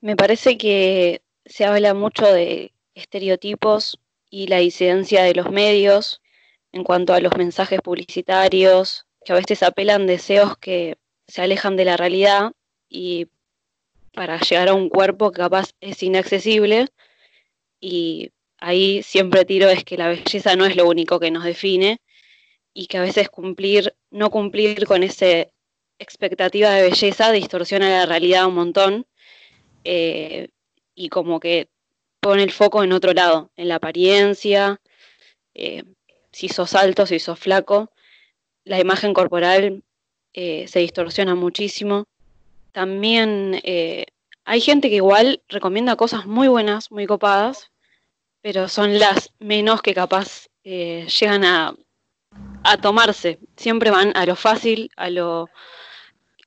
Me 0.00 0.16
parece 0.16 0.56
que 0.56 1.20
se 1.44 1.66
habla 1.66 1.92
mucho 1.92 2.24
de 2.24 2.72
estereotipos 2.94 4.00
y 4.30 4.46
la 4.46 4.62
incidencia 4.62 5.22
de 5.22 5.34
los 5.34 5.50
medios 5.50 6.22
en 6.72 6.82
cuanto 6.82 7.12
a 7.12 7.20
los 7.20 7.36
mensajes 7.36 7.82
publicitarios, 7.82 9.06
que 9.24 9.32
a 9.32 9.36
veces 9.36 9.62
apelan 9.62 10.06
deseos 10.06 10.56
que 10.58 10.96
se 11.26 11.42
alejan 11.42 11.76
de 11.76 11.84
la 11.84 11.96
realidad 11.96 12.52
y 12.88 13.28
para 14.12 14.40
llegar 14.40 14.68
a 14.68 14.74
un 14.74 14.88
cuerpo 14.88 15.30
que 15.30 15.40
capaz 15.40 15.70
es 15.80 16.02
inaccesible 16.02 16.88
y 17.80 18.32
ahí 18.58 19.02
siempre 19.02 19.44
tiro 19.44 19.68
es 19.68 19.84
que 19.84 19.96
la 19.96 20.08
belleza 20.08 20.56
no 20.56 20.66
es 20.66 20.76
lo 20.76 20.88
único 20.88 21.20
que 21.20 21.30
nos 21.30 21.44
define 21.44 22.00
y 22.74 22.86
que 22.86 22.98
a 22.98 23.02
veces 23.02 23.28
cumplir, 23.28 23.94
no 24.10 24.30
cumplir 24.30 24.86
con 24.86 25.02
esa 25.02 25.46
expectativa 25.98 26.70
de 26.70 26.82
belleza 26.90 27.32
distorsiona 27.32 27.90
la 27.90 28.06
realidad 28.06 28.46
un 28.46 28.54
montón 28.54 29.06
eh, 29.84 30.48
y 30.94 31.08
como 31.08 31.40
que 31.40 31.68
pone 32.20 32.42
el 32.42 32.52
foco 32.52 32.84
en 32.84 32.92
otro 32.92 33.12
lado, 33.12 33.50
en 33.56 33.68
la 33.68 33.76
apariencia, 33.76 34.80
eh, 35.54 35.84
si 36.32 36.48
sos 36.48 36.74
alto, 36.74 37.06
si 37.06 37.18
sos 37.18 37.38
flaco, 37.38 37.92
la 38.70 38.78
imagen 38.78 39.12
corporal 39.14 39.82
eh, 40.32 40.68
se 40.68 40.78
distorsiona 40.78 41.34
muchísimo. 41.34 42.04
También 42.70 43.60
eh, 43.64 44.06
hay 44.44 44.60
gente 44.60 44.88
que 44.88 44.94
igual 44.94 45.42
recomienda 45.48 45.96
cosas 45.96 46.24
muy 46.24 46.46
buenas, 46.46 46.92
muy 46.92 47.04
copadas, 47.04 47.72
pero 48.42 48.68
son 48.68 49.00
las 49.00 49.32
menos 49.40 49.82
que 49.82 49.92
capaz 49.92 50.46
eh, 50.62 51.08
llegan 51.18 51.44
a, 51.44 51.74
a, 52.62 52.76
tomarse. 52.76 53.40
Siempre 53.56 53.90
van 53.90 54.16
a 54.16 54.24
lo 54.24 54.36
fácil, 54.36 54.88
a 54.96 55.10
lo 55.10 55.48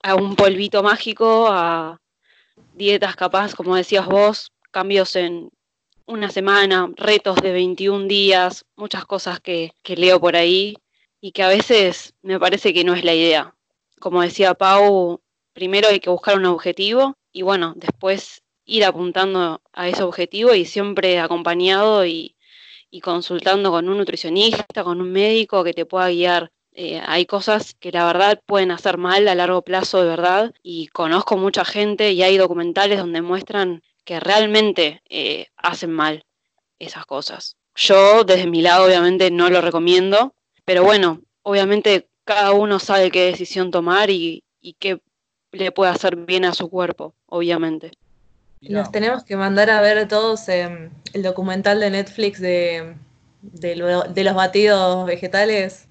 a 0.02 0.16
un 0.16 0.38
polvito 0.38 0.82
mágico, 0.82 1.48
a 1.50 2.00
dietas 2.74 3.18
capaz, 3.18 3.54
como 3.54 3.76
decías 3.76 4.06
vos, 4.06 4.54
cambios 4.72 5.18
en 5.18 5.50
una 6.06 6.30
semana, 6.32 6.90
retos 6.96 7.36
de 7.42 7.52
21 7.52 8.08
días, 8.08 8.66
muchas 8.78 9.04
cosas 9.04 9.42
que, 9.42 9.74
que 9.84 9.98
leo 9.98 10.22
por 10.22 10.38
ahí 10.38 10.78
y 11.24 11.32
que 11.32 11.42
a 11.42 11.48
veces 11.48 12.14
me 12.22 12.38
parece 12.38 12.74
que 12.74 12.84
no 12.84 12.94
es 12.94 13.06
la 13.06 13.14
idea. 13.14 13.56
Como 14.02 14.22
decía 14.22 14.56
Pau, 14.56 15.22
primero 15.54 15.88
hay 15.88 16.02
que 16.02 16.10
buscar 16.10 16.38
un 16.38 16.46
objetivo 16.48 17.16
y 17.32 17.44
bueno, 17.44 17.72
después 17.78 18.44
ir 18.66 18.84
apuntando 18.84 19.62
a 19.72 19.88
ese 19.88 20.04
objetivo 20.04 20.54
y 20.54 20.66
siempre 20.66 21.22
acompañado 21.22 22.06
y, 22.06 22.36
consultando 23.02 23.72
con 23.72 23.88
un 23.88 24.00
nutricionista, 24.00 24.84
con 24.84 25.00
un 25.00 25.14
médico 25.14 25.64
que 25.64 25.74
te 25.74 25.86
pueda 25.86 26.10
guiar. 26.10 26.52
Eh, 26.74 27.02
hay 27.06 27.26
cosas 27.26 27.74
que 27.80 27.94
la 27.94 28.06
verdad 28.06 28.42
pueden 28.46 28.72
hacer 28.72 28.98
mal 28.98 29.26
a 29.30 29.36
largo 29.36 29.62
plazo 29.62 30.02
de 30.02 30.10
verdad 30.10 30.54
y 30.62 30.88
conozco 30.88 31.38
mucha 31.38 31.64
gente 31.64 32.12
y 32.12 32.22
hay 32.22 32.36
documentales 32.36 33.00
donde 33.00 33.22
muestran 33.22 33.82
que 34.04 34.20
realmente 34.20 35.02
eh, 35.08 35.48
hacen 35.56 35.94
mal 35.94 36.26
esas 36.80 37.06
cosas. 37.06 37.56
Yo 37.76 38.26
desde 38.26 38.48
mi 38.48 38.62
lado 38.62 38.86
obviamente 38.86 39.32
no 39.32 39.50
lo 39.50 39.62
recomiendo, 39.62 40.36
pero 40.66 40.84
bueno, 40.84 41.22
obviamente 41.42 42.08
cada 42.24 42.52
uno 42.52 42.80
sabe 42.80 43.12
qué 43.12 43.26
decisión 43.26 43.72
tomar 43.72 44.10
y, 44.10 44.44
qué 44.80 45.00
le 45.52 45.72
puede 45.72 45.92
hacer 45.92 46.16
bien 46.16 46.46
a 46.46 46.54
su 46.54 46.70
cuerpo, 46.70 47.14
obviamente. 47.28 47.92
Nos 48.62 48.92
tenemos 48.92 49.24
que 49.24 49.36
mandar 49.36 49.70
a 49.70 49.82
ver 49.82 50.08
todos 50.08 50.48
em, 50.48 50.90
el 51.14 51.22
documental 51.22 51.80
de 51.82 51.90
Netflix 51.90 52.40
de, 52.40 52.96
de, 53.42 53.76
los 53.76 54.36
batidos 54.36 55.06
vegetales. 55.06 55.88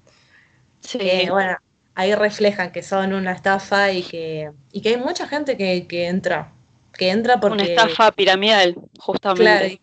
Sí. 0.80 1.26
bueno, 1.28 1.58
ahí 1.94 2.14
reflejan 2.14 2.72
que 2.72 2.82
son 2.82 3.12
una 3.12 3.32
estafa 3.32 3.92
y 3.92 4.02
que, 4.02 4.50
y 4.72 4.80
que 4.80 4.90
hay 4.90 4.96
mucha 4.96 5.28
gente 5.28 5.56
que, 5.56 5.86
que 5.86 6.06
entra. 6.08 6.52
Que 6.94 7.10
entra 7.10 7.38
porque. 7.40 7.54
Una 7.54 7.64
estafa 7.64 8.10
piramidal, 8.10 8.74
justamente 8.98 9.80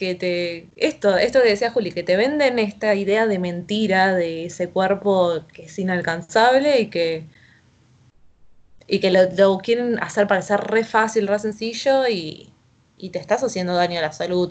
que 0.00 0.14
te, 0.14 0.70
esto, 0.76 1.18
esto 1.18 1.42
que 1.42 1.50
decía 1.50 1.70
Juli, 1.70 1.92
que 1.92 2.02
te 2.02 2.16
venden 2.16 2.58
esta 2.58 2.94
idea 2.94 3.26
de 3.26 3.38
mentira 3.38 4.14
de 4.14 4.46
ese 4.46 4.70
cuerpo 4.70 5.44
que 5.52 5.66
es 5.66 5.78
inalcanzable 5.78 6.80
y 6.80 6.86
que, 6.88 7.26
y 8.86 9.00
que 9.00 9.10
lo, 9.10 9.58
quieren 9.58 10.02
hacer 10.02 10.26
parecer 10.26 10.60
re 10.62 10.84
fácil, 10.84 11.28
re 11.28 11.38
sencillo 11.38 12.08
y, 12.08 12.50
te 13.12 13.18
estás 13.18 13.42
haciendo 13.44 13.74
daño 13.74 13.98
a 13.98 14.02
la 14.02 14.12
salud, 14.12 14.50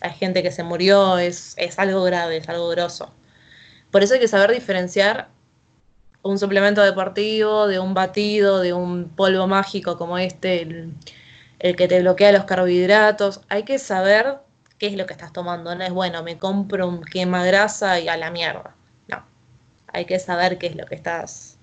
hay 0.00 0.12
gente 0.12 0.42
que 0.42 0.52
se 0.52 0.62
murió, 0.62 1.18
es, 1.18 1.54
es 1.56 1.78
algo 1.78 2.02
grave, 2.04 2.36
es 2.38 2.48
algo 2.48 2.68
grosso. 2.68 3.12
Por 3.90 4.02
eso 4.04 4.14
hay 4.14 4.20
que 4.20 4.28
saber 4.28 4.52
diferenciar 4.52 5.28
un 6.22 6.38
suplemento 6.38 6.82
deportivo 6.82 7.66
de 7.66 7.80
un 7.80 7.94
batido, 7.94 8.60
de 8.60 8.72
un 8.72 9.08
polvo 9.08 9.46
mágico 9.48 9.98
como 9.98 10.18
este, 10.18 10.62
el, 10.62 10.94
el 11.60 11.76
que 11.76 11.88
te 11.88 12.00
bloquea 12.00 12.32
los 12.32 12.44
carbohidratos. 12.44 13.42
Hay 13.48 13.64
que 13.64 13.78
saber 13.78 14.38
qué 14.78 14.88
es 14.88 14.96
lo 14.96 15.06
que 15.06 15.12
estás 15.12 15.32
tomando. 15.32 15.74
No 15.74 15.84
es 15.84 15.92
bueno, 15.92 16.22
me 16.22 16.38
compro 16.38 16.88
un 16.88 17.02
quema 17.02 17.44
grasa 17.44 18.00
y 18.00 18.08
a 18.08 18.16
la 18.16 18.30
mierda. 18.30 18.74
No. 19.08 19.22
Hay 19.88 20.06
que 20.06 20.18
saber 20.18 20.58
qué 20.58 20.68
es 20.68 20.76
lo 20.76 20.86
que 20.86 20.94
estás, 20.94 21.58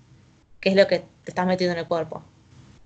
qué 0.61 0.69
es 0.69 0.75
lo 0.75 0.87
que 0.87 0.99
te 0.99 1.31
estás 1.31 1.47
metiendo 1.47 1.73
en 1.73 1.79
el 1.79 1.87
cuerpo. 1.87 2.23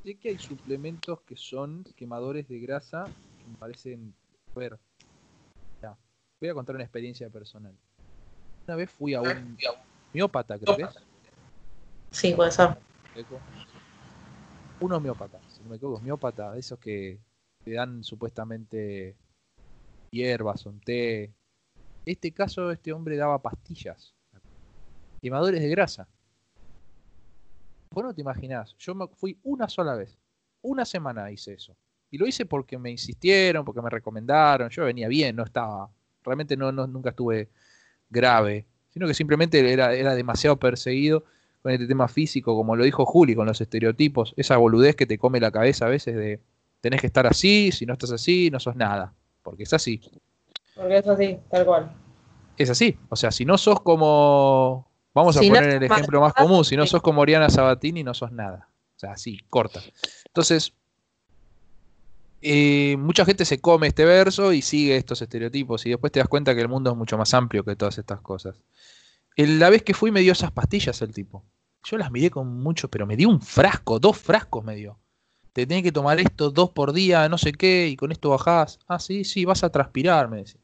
Sé 0.04 0.16
que 0.16 0.30
hay 0.30 0.40
suplementos 0.40 1.22
que 1.22 1.36
son 1.36 1.84
quemadores 1.96 2.48
de 2.48 2.60
grasa 2.60 3.04
que 3.04 3.52
me 3.52 3.58
parecen. 3.58 4.14
A 4.56 4.60
ver. 4.60 4.80
Ya, 5.82 5.96
voy 6.40 6.50
a 6.50 6.54
contar 6.54 6.76
una 6.76 6.84
experiencia 6.84 7.30
personal. 7.30 7.74
Una 8.68 8.78
vez 8.78 8.90
fui 8.90 9.14
a 9.14 9.22
un 9.22 9.58
miópata, 10.14 10.58
creo 10.58 10.78
que 10.78 10.84
es. 10.84 10.90
Sí, 12.12 12.34
puede 12.34 12.52
ser. 12.52 12.78
Un 14.80 14.94
homeópata, 14.94 15.40
si 15.62 15.66
no 15.66 15.70
me 15.70 15.76
equivoco, 15.78 16.02
miópata, 16.02 16.58
esos 16.58 16.80
que 16.80 17.20
te 17.64 17.74
dan 17.74 18.04
supuestamente 18.04 19.16
hierbas, 20.10 20.66
un 20.66 20.80
té. 20.80 21.32
Este 22.06 22.32
caso, 22.32 22.72
este 22.72 22.92
hombre 22.92 23.16
daba 23.16 23.42
pastillas, 23.42 24.16
quemadores 25.22 25.62
de 25.62 25.70
grasa. 25.70 26.08
Vos 27.92 28.04
no 28.04 28.14
te 28.14 28.22
imaginás, 28.22 28.76
yo 28.80 28.96
me 28.96 29.08
fui 29.08 29.38
una 29.44 29.70
sola 29.70 29.96
vez, 29.96 30.18
una 30.62 30.86
semana 30.86 31.30
hice 31.30 31.54
eso. 31.54 31.76
Y 32.10 32.18
lo 32.18 32.28
hice 32.28 32.46
porque 32.46 32.78
me 32.78 32.90
insistieron, 32.90 33.64
porque 33.64 33.82
me 33.82 33.90
recomendaron, 33.90 34.70
yo 34.70 34.86
venía 34.86 35.08
bien, 35.08 35.36
no 35.36 35.44
estaba, 35.44 35.90
realmente 36.24 36.58
no, 36.58 36.72
nunca 36.72 37.12
estuve 37.12 37.50
grave, 38.10 38.66
sino 38.90 39.08
que 39.08 39.14
simplemente 39.14 39.72
era 39.72 40.16
demasiado 40.16 40.58
perseguido 40.58 41.24
con 41.62 41.72
este 41.72 41.88
tema 41.88 42.08
físico, 42.08 42.56
como 42.56 42.76
lo 42.76 42.84
dijo 42.84 43.06
Juli, 43.06 43.36
con 43.36 43.46
los 43.46 43.62
estereotipos, 43.62 44.34
esa 44.38 44.58
boludez 44.58 44.96
que 44.96 45.06
te 45.06 45.18
come 45.18 45.40
la 45.40 45.52
cabeza 45.52 45.86
a 45.86 45.90
veces 45.90 46.16
de 46.16 46.40
tenés 46.82 47.02
que 47.02 47.08
estar 47.08 47.28
así, 47.28 47.72
si 47.72 47.86
no 47.86 47.94
estás 47.94 48.12
así, 48.12 48.50
no 48.50 48.60
sos 48.60 48.76
nada 48.76 49.14
porque 49.44 49.64
es 49.64 49.74
así. 49.74 50.02
Porque 50.76 50.98
es 50.98 51.08
así, 51.08 51.38
tal 51.50 51.66
cual. 51.66 51.92
Es 52.58 52.70
así, 52.70 52.98
o 53.10 53.16
sea, 53.16 53.32
si 53.32 53.46
no 53.46 53.58
sos 53.58 53.82
como, 53.82 54.88
vamos 55.14 55.36
a 55.38 55.40
poner 55.40 55.70
el 55.70 55.84
ejemplo 55.84 56.22
más 56.22 56.34
común, 56.34 56.64
si 56.64 56.76
no 56.76 56.86
sos 56.86 57.02
como 57.02 57.22
Oriana 57.22 57.50
Sabatini, 57.50 58.04
no 58.04 58.14
sos 58.14 58.32
nada. 58.32 58.70
O 58.96 59.00
sea, 59.00 59.14
así, 59.14 59.40
corta. 59.50 59.82
Entonces, 60.28 60.74
eh, 62.42 62.96
mucha 63.00 63.26
gente 63.26 63.46
se 63.46 63.60
come 63.60 63.88
este 63.88 64.06
verso 64.06 64.54
y 64.54 64.62
sigue 64.62 64.96
estos 64.96 65.22
estereotipos 65.22 65.86
y 65.86 65.90
después 65.90 66.12
te 66.12 66.20
das 66.20 66.28
cuenta 66.28 66.54
que 66.54 66.62
el 66.62 66.68
mundo 66.68 66.92
es 66.92 66.98
mucho 66.98 67.18
más 67.18 67.34
amplio 67.34 67.64
que 67.64 67.76
todas 67.76 67.98
estas 67.98 68.22
cosas. 68.22 68.56
La 69.38 69.70
vez 69.70 69.84
que 69.84 69.94
fui 69.94 70.12
me 70.12 70.22
dio 70.22 70.34
esas 70.34 70.52
pastillas 70.52 71.02
el 71.02 71.14
tipo. 71.14 71.44
Yo 71.84 71.98
las 71.98 72.12
miré 72.12 72.30
con 72.30 72.62
mucho, 72.62 72.90
pero 72.90 73.08
me 73.08 73.16
dio 73.16 73.30
un 73.30 73.42
frasco, 73.42 74.00
dos 74.00 74.18
frascos 74.18 74.64
me 74.64 74.76
dio 74.76 75.00
te 75.54 75.66
tenés 75.68 75.84
que 75.84 75.92
tomar 75.92 76.20
esto 76.20 76.50
dos 76.50 76.70
por 76.72 76.94
día, 76.94 77.28
no 77.30 77.38
sé 77.38 77.52
qué, 77.52 77.88
y 77.88 77.98
con 77.98 78.12
esto 78.12 78.30
bajás. 78.30 78.80
Ah, 78.88 79.00
sí, 79.00 79.24
sí, 79.24 79.46
vas 79.46 79.64
a 79.64 79.70
transpirar, 79.70 80.30
me 80.30 80.38
decía. 80.38 80.62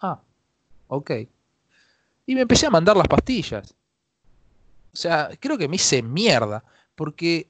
Ah, 0.00 0.20
ok. 0.88 1.10
Y 2.26 2.34
me 2.34 2.42
empecé 2.42 2.66
a 2.66 2.70
mandar 2.70 2.96
las 2.96 3.08
pastillas. 3.08 3.74
O 4.92 4.96
sea, 4.96 5.30
creo 5.40 5.58
que 5.58 5.68
me 5.68 5.76
hice 5.76 6.02
mierda, 6.02 6.64
porque 6.94 7.48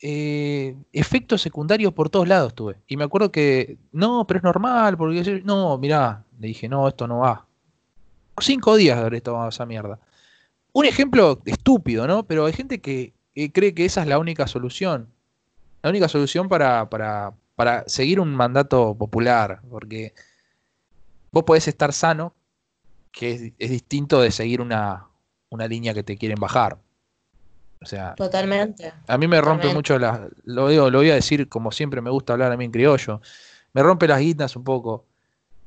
eh, 0.00 0.76
efectos 0.92 1.42
secundarios 1.42 1.92
por 1.92 2.08
todos 2.08 2.28
lados 2.28 2.54
tuve. 2.54 2.76
Y 2.86 2.96
me 2.96 3.04
acuerdo 3.04 3.30
que, 3.30 3.78
no, 3.92 4.26
pero 4.26 4.38
es 4.38 4.44
normal, 4.44 4.96
porque 4.96 5.42
no, 5.44 5.76
mirá, 5.78 6.24
le 6.38 6.48
dije, 6.48 6.68
no, 6.68 6.88
esto 6.88 7.06
no 7.06 7.18
va. 7.18 7.46
Cinco 8.40 8.76
días 8.76 8.98
de 8.98 9.06
haber 9.06 9.20
tomado 9.20 9.48
esa 9.48 9.66
mierda. 9.66 9.98
Un 10.72 10.84
ejemplo 10.84 11.40
estúpido, 11.44 12.06
¿no? 12.06 12.24
Pero 12.26 12.46
hay 12.46 12.52
gente 12.52 12.80
que 12.80 13.12
cree 13.52 13.74
que 13.74 13.84
esa 13.84 14.02
es 14.02 14.08
la 14.08 14.18
única 14.18 14.46
solución 14.46 15.08
la 15.82 15.90
única 15.90 16.08
solución 16.08 16.48
para, 16.48 16.88
para, 16.88 17.32
para 17.54 17.84
seguir 17.88 18.20
un 18.20 18.34
mandato 18.34 18.94
popular, 18.96 19.60
porque 19.70 20.12
vos 21.30 21.44
podés 21.44 21.68
estar 21.68 21.92
sano, 21.92 22.34
que 23.12 23.54
es, 23.58 23.70
distinto 23.70 24.20
de 24.20 24.30
seguir 24.30 24.60
una, 24.60 25.06
una, 25.50 25.66
línea 25.66 25.94
que 25.94 26.02
te 26.02 26.16
quieren 26.16 26.38
bajar. 26.40 26.78
O 27.80 27.86
sea, 27.86 28.14
totalmente. 28.16 28.92
A 29.06 29.16
mí 29.18 29.28
me 29.28 29.40
rompe 29.40 29.72
mucho 29.72 29.98
las, 29.98 30.20
lo, 30.44 30.68
digo, 30.68 30.90
lo 30.90 30.98
voy 30.98 31.10
a 31.10 31.14
decir 31.14 31.48
como 31.48 31.70
siempre 31.70 32.00
me 32.00 32.10
gusta 32.10 32.32
hablar 32.32 32.50
a 32.50 32.56
mí 32.56 32.64
en 32.64 32.72
criollo, 32.72 33.20
me 33.72 33.82
rompe 33.82 34.08
las 34.08 34.18
guitas 34.18 34.56
un 34.56 34.64
poco 34.64 35.06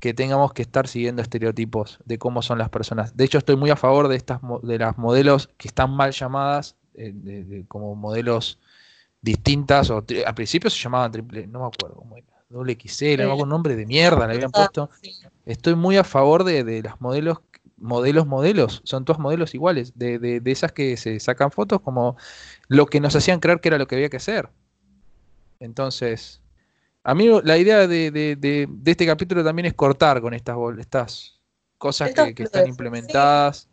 que 0.02 0.14
tengamos 0.14 0.52
que 0.52 0.64
estar 0.64 0.88
siguiendo 0.88 1.22
estereotipos 1.22 2.00
de 2.06 2.18
cómo 2.18 2.42
son 2.42 2.58
las 2.58 2.70
personas. 2.70 3.16
De 3.16 3.24
hecho, 3.24 3.38
estoy 3.38 3.56
muy 3.56 3.70
a 3.70 3.76
favor 3.76 4.08
de 4.08 4.18
estas 4.18 4.42
de 4.64 4.80
las 4.80 4.98
modelos 4.98 5.48
que 5.58 5.68
están 5.68 5.92
mal 5.92 6.12
llamadas 6.12 6.76
eh, 6.96 7.64
como 7.68 7.96
modelos 7.96 8.60
distintas, 9.22 9.92
o 9.92 10.04
al 10.26 10.36
principio 10.36 10.70
se 10.72 10.80
llamaban 10.80 11.12
triple, 11.12 11.46
no 11.46 11.60
me 11.60 11.68
acuerdo 11.68 11.96
cómo 11.96 12.18
era, 12.18 12.26
doble 12.50 12.76
XL, 12.84 13.22
no 13.24 13.46
nombre 13.46 13.76
de 13.76 13.86
mierda 13.86 14.28
le 14.28 14.34
habían 14.34 14.52
puesto. 14.52 14.90
Estoy 15.46 15.76
muy 15.76 15.98
a 15.98 16.04
favor 16.04 16.44
de, 16.44 16.64
de 16.64 16.82
las 16.82 17.00
modelos, 17.00 17.38
modelos, 17.78 18.26
modelos, 18.26 18.82
son 18.84 19.06
todos 19.06 19.20
modelos 19.20 19.54
iguales, 19.54 19.94
de, 19.96 20.18
de, 20.18 20.40
de, 20.40 20.52
esas 20.52 20.72
que 20.72 20.98
se 20.98 21.20
sacan 21.20 21.52
fotos 21.52 21.80
como 21.82 22.18
lo 22.68 22.88
que 22.88 23.00
nos 23.00 23.16
hacían 23.16 23.40
creer 23.40 23.62
que 23.62 23.70
era 23.70 23.78
lo 23.78 23.86
que 23.86 23.96
había 23.96 24.10
que 24.10 24.18
hacer. 24.18 24.50
Entonces, 25.60 26.41
a 27.04 27.16
mí 27.16 27.30
la 27.44 27.58
idea 27.58 27.88
de, 27.88 28.68
este 28.86 29.06
capítulo 29.06 29.44
también 29.44 29.66
es 29.66 29.74
cortar 29.74 30.22
con 30.22 30.34
estas, 30.34 30.58
estas 30.80 31.40
cosas 31.78 32.14
que, 32.14 32.44
están 32.44 32.68
implementadas 32.68 33.68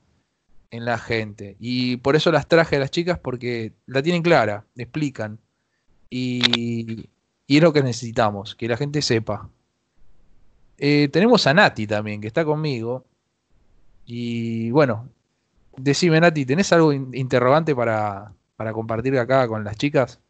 en 0.71 0.85
la 0.85 0.99
gente. 0.99 1.57
Y 1.61 1.99
por 1.99 2.17
eso 2.17 2.33
las 2.33 2.47
traje 2.47 2.77
a 2.77 2.81
las 2.81 2.91
chicas 2.91 3.19
porque 3.19 3.73
la 3.87 4.03
tienen 4.03 4.23
clara, 4.23 4.65
explican. 4.77 5.39
Y, 6.11 7.09
y 7.47 7.57
es 7.57 7.63
lo 7.63 7.73
que 7.73 7.83
necesitamos, 7.83 8.55
que 8.55 8.69
la 8.69 8.77
gente 8.77 9.03
sepa. 9.03 9.49
Eh, 10.79 11.09
tenemos 11.13 11.47
a 11.47 11.55
Nati 11.55 11.87
también, 11.87 12.21
que 12.21 12.29
está 12.29 12.45
conmigo. 12.45 13.05
Y 14.07 14.71
bueno, 14.71 15.09
decime 15.77 16.21
Nati, 16.21 16.47
¿tenés 16.47 16.73
algo 16.73 16.93
interrogante 16.93 17.75
para, 17.75 18.33
para 18.57 18.73
compartir 18.73 19.19
acá 19.19 19.49
con 19.49 19.65
las 19.65 19.77
chicas? 19.77 20.21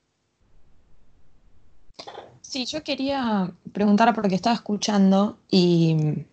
Sí, 2.51 2.65
yo 2.65 2.83
quería 2.83 3.53
preguntar 3.73 4.15
porque 4.15 4.35
estaba 4.35 4.57
escuchando 4.57 5.39
y 5.51 6.25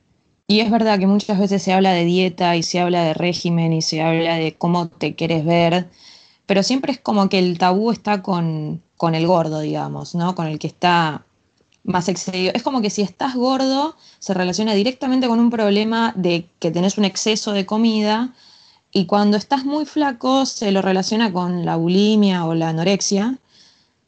y 0.47 0.59
es 0.61 0.71
verdad 0.71 0.99
que 0.99 1.07
muchas 1.07 1.39
veces 1.39 1.63
se 1.63 1.73
habla 1.73 1.91
de 1.93 2.05
dieta 2.05 2.55
y 2.55 2.63
se 2.63 2.79
habla 2.79 3.03
de 3.03 3.13
régimen 3.13 3.73
y 3.73 3.81
se 3.81 4.01
habla 4.01 4.35
de 4.35 4.55
cómo 4.57 4.87
te 4.89 5.15
quieres 5.15 5.43
ver, 5.45 5.89
pero 6.45 6.63
siempre 6.63 6.93
es 6.93 6.99
como 6.99 7.29
que 7.29 7.39
el 7.39 7.57
tabú 7.57 7.91
está 7.91 8.21
con, 8.21 8.83
con 8.97 9.15
el 9.15 9.27
gordo, 9.27 9.59
digamos, 9.59 10.15
¿no? 10.15 10.35
Con 10.35 10.47
el 10.47 10.59
que 10.59 10.67
está 10.67 11.25
más 11.83 12.09
excedido. 12.09 12.53
Es 12.55 12.63
como 12.63 12.81
que 12.81 12.89
si 12.91 13.01
estás 13.01 13.35
gordo 13.35 13.97
se 14.19 14.33
relaciona 14.33 14.73
directamente 14.75 15.27
con 15.27 15.39
un 15.39 15.49
problema 15.49 16.13
de 16.15 16.49
que 16.59 16.71
tenés 16.71 16.97
un 16.97 17.05
exceso 17.05 17.51
de 17.53 17.65
comida 17.65 18.33
y 18.91 19.07
cuando 19.07 19.37
estás 19.37 19.65
muy 19.65 19.85
flaco 19.85 20.45
se 20.45 20.71
lo 20.71 20.81
relaciona 20.81 21.33
con 21.33 21.65
la 21.65 21.75
bulimia 21.75 22.45
o 22.45 22.55
la 22.55 22.69
anorexia. 22.69 23.39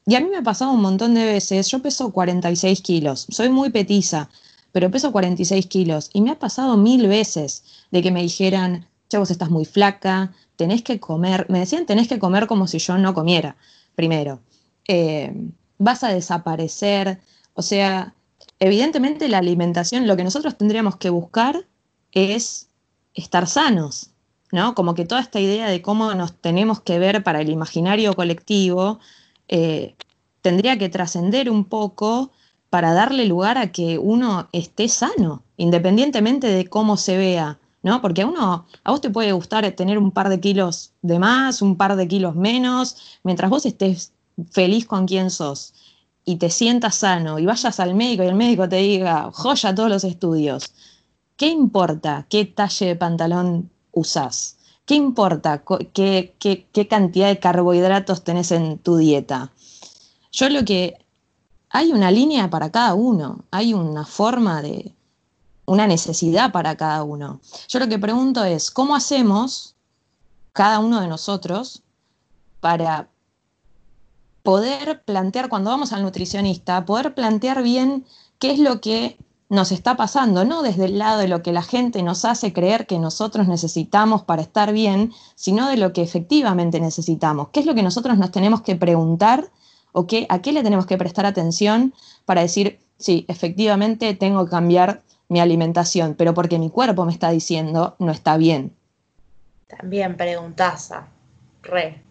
Y 0.08 0.16
a 0.16 0.22
mí 0.22 0.30
me 0.30 0.38
ha 0.38 0.42
pasado 0.42 0.72
un 0.72 0.82
montón 0.82 1.14
de 1.16 1.26
veces, 1.26 1.68
yo 1.70 1.82
peso 1.82 2.12
46 2.12 2.82
kilos, 2.82 3.28
soy 3.30 3.50
muy 3.50 3.72
petiza, 3.72 4.30
pero 4.72 4.90
peso 4.90 5.12
46 5.12 5.68
kilos 5.68 6.10
y 6.14 6.22
me 6.22 6.32
ha 6.32 6.40
pasado 6.40 6.78
mil 6.78 7.10
veces 7.10 7.66
de 7.92 8.02
que 8.02 8.10
me 8.10 8.22
dijeran, 8.22 8.88
che, 9.10 9.18
vos 9.18 9.32
estás 9.32 9.50
muy 9.50 9.66
flaca, 9.66 10.32
tenés 10.56 10.82
que 10.82 11.02
comer, 11.02 11.46
me 11.50 11.60
decían, 11.60 11.86
tenés 11.86 12.08
que 12.08 12.20
comer 12.20 12.48
como 12.48 12.68
si 12.68 12.80
yo 12.80 12.98
no 12.98 13.14
comiera, 13.14 13.58
primero, 13.96 14.40
eh, 14.88 15.34
vas 15.78 16.06
a 16.06 16.14
desaparecer, 16.14 17.20
o 17.54 17.62
sea, 17.62 18.14
evidentemente 18.60 19.28
la 19.28 19.40
alimentación, 19.40 20.08
lo 20.08 20.16
que 20.16 20.24
nosotros 20.24 20.58
tendríamos 20.58 20.96
que 20.96 21.10
buscar 21.10 21.66
es 22.14 22.70
estar 23.14 23.46
sanos, 23.46 24.12
¿no? 24.54 24.74
Como 24.74 24.96
que 24.96 25.04
toda 25.04 25.20
esta 25.20 25.42
idea 25.42 25.68
de 25.68 25.82
cómo 25.82 26.14
nos 26.14 26.34
tenemos 26.34 26.80
que 26.80 26.98
ver 26.98 27.24
para 27.24 27.42
el 27.42 27.50
imaginario 27.50 28.14
colectivo 28.14 29.00
eh, 29.48 29.96
tendría 30.42 30.78
que 30.78 30.90
trascender 30.90 31.50
un 31.50 31.66
poco 31.66 32.32
para 32.70 32.94
darle 32.94 33.26
lugar 33.26 33.58
a 33.58 33.72
que 33.72 33.98
uno 33.98 34.50
esté 34.52 34.90
sano, 34.90 35.44
independientemente 35.58 36.48
de 36.48 36.68
cómo 36.68 36.98
se 36.98 37.18
vea, 37.18 37.60
¿no? 37.82 38.02
Porque 38.02 38.24
a 38.24 38.28
uno, 38.28 38.66
a 38.84 38.92
vos 38.92 39.02
te 39.02 39.10
puede 39.10 39.32
gustar 39.32 39.70
tener 39.72 39.98
un 39.98 40.12
par 40.12 40.30
de 40.30 40.40
kilos 40.40 40.92
de 41.02 41.20
más, 41.20 41.62
un 41.62 41.78
par 41.78 41.96
de 41.96 42.08
kilos 42.08 42.36
menos, 42.36 43.20
mientras 43.24 43.50
vos 43.50 43.66
estés 43.66 44.12
feliz 44.52 44.86
con 44.86 45.08
quien 45.08 45.30
sos 45.32 45.74
y 46.26 46.36
te 46.36 46.50
sientas 46.50 46.96
sano 46.96 47.40
y 47.40 47.46
vayas 47.46 47.80
al 47.80 47.96
médico 47.96 48.24
y 48.24 48.28
el 48.28 48.36
médico 48.36 48.68
te 48.68 48.78
diga, 48.78 49.32
joya 49.32 49.74
todos 49.74 49.90
los 49.90 50.04
estudios, 50.04 50.74
¿qué 51.38 51.48
importa 51.48 52.26
qué 52.30 52.46
talle 52.46 52.88
de 52.88 52.96
pantalón 52.98 53.72
usás? 53.94 54.57
¿Qué 54.88 54.96
importa 54.96 55.64
qué, 55.94 56.34
qué, 56.40 56.66
qué 56.74 56.88
cantidad 56.88 57.28
de 57.28 57.40
carbohidratos 57.40 58.24
tenés 58.24 58.52
en 58.52 58.80
tu 58.80 58.98
dieta? 58.98 59.52
Yo 60.32 60.50
lo 60.50 60.66
que 60.66 60.96
hay 61.70 61.92
una 61.92 62.10
línea 62.10 62.50
para 62.50 62.72
cada 62.72 62.96
uno, 62.96 63.44
hay 63.52 63.76
una 63.76 64.06
forma 64.06 64.64
de, 64.64 64.96
una 65.68 65.86
necesidad 65.86 66.52
para 66.52 66.76
cada 66.76 67.04
uno. 67.04 67.42
Yo 67.68 67.80
lo 67.80 67.88
que 67.88 68.00
pregunto 68.00 68.44
es, 68.44 68.72
¿cómo 68.72 68.96
hacemos 68.96 69.76
cada 70.54 70.80
uno 70.80 71.02
de 71.02 71.08
nosotros 71.08 71.84
para 72.62 73.10
poder 74.44 75.04
plantear, 75.04 75.50
cuando 75.50 75.70
vamos 75.70 75.92
al 75.92 76.04
nutricionista, 76.04 76.86
poder 76.86 77.14
plantear 77.14 77.62
bien 77.62 78.06
qué 78.40 78.52
es 78.52 78.60
lo 78.60 78.80
que 78.80 79.18
nos 79.50 79.72
está 79.72 79.96
pasando, 79.96 80.44
no 80.44 80.62
desde 80.62 80.86
el 80.86 80.98
lado 80.98 81.20
de 81.20 81.28
lo 81.28 81.42
que 81.42 81.54
la 81.54 81.62
gente 81.62 82.04
nos 82.04 82.26
hace 82.26 82.52
creer 82.52 82.86
que 82.86 83.00
nosotros 83.00 83.48
necesitamos 83.48 84.24
para 84.24 84.42
estar 84.42 84.74
bien, 84.74 85.14
sino 85.36 85.70
de 85.70 85.78
lo 85.78 85.94
que 85.94 86.02
efectivamente 86.02 86.80
necesitamos. 86.80 87.50
¿Qué 87.50 87.62
es 87.62 87.66
lo 87.66 87.74
que 87.74 87.84
nosotros 87.84 88.18
nos 88.18 88.32
tenemos 88.32 88.62
que 88.62 88.76
preguntar 88.76 89.50
o 89.94 90.06
qué, 90.06 90.26
a 90.30 90.42
qué 90.42 90.52
le 90.52 90.64
tenemos 90.64 90.86
que 90.86 90.98
prestar 90.98 91.26
atención 91.26 91.94
para 92.26 92.42
decir, 92.42 92.80
sí, 92.98 93.26
efectivamente 93.30 94.14
tengo 94.16 94.44
que 94.46 94.52
cambiar 94.52 95.02
mi 95.30 95.40
alimentación, 95.40 96.16
pero 96.16 96.34
porque 96.34 96.60
mi 96.60 96.70
cuerpo 96.70 97.06
me 97.06 97.14
está 97.14 97.30
diciendo 97.32 97.96
no 98.00 98.12
está 98.12 98.38
bien? 98.38 98.74
También 99.68 100.16
preguntaza, 100.18 101.08
re. 101.64 102.02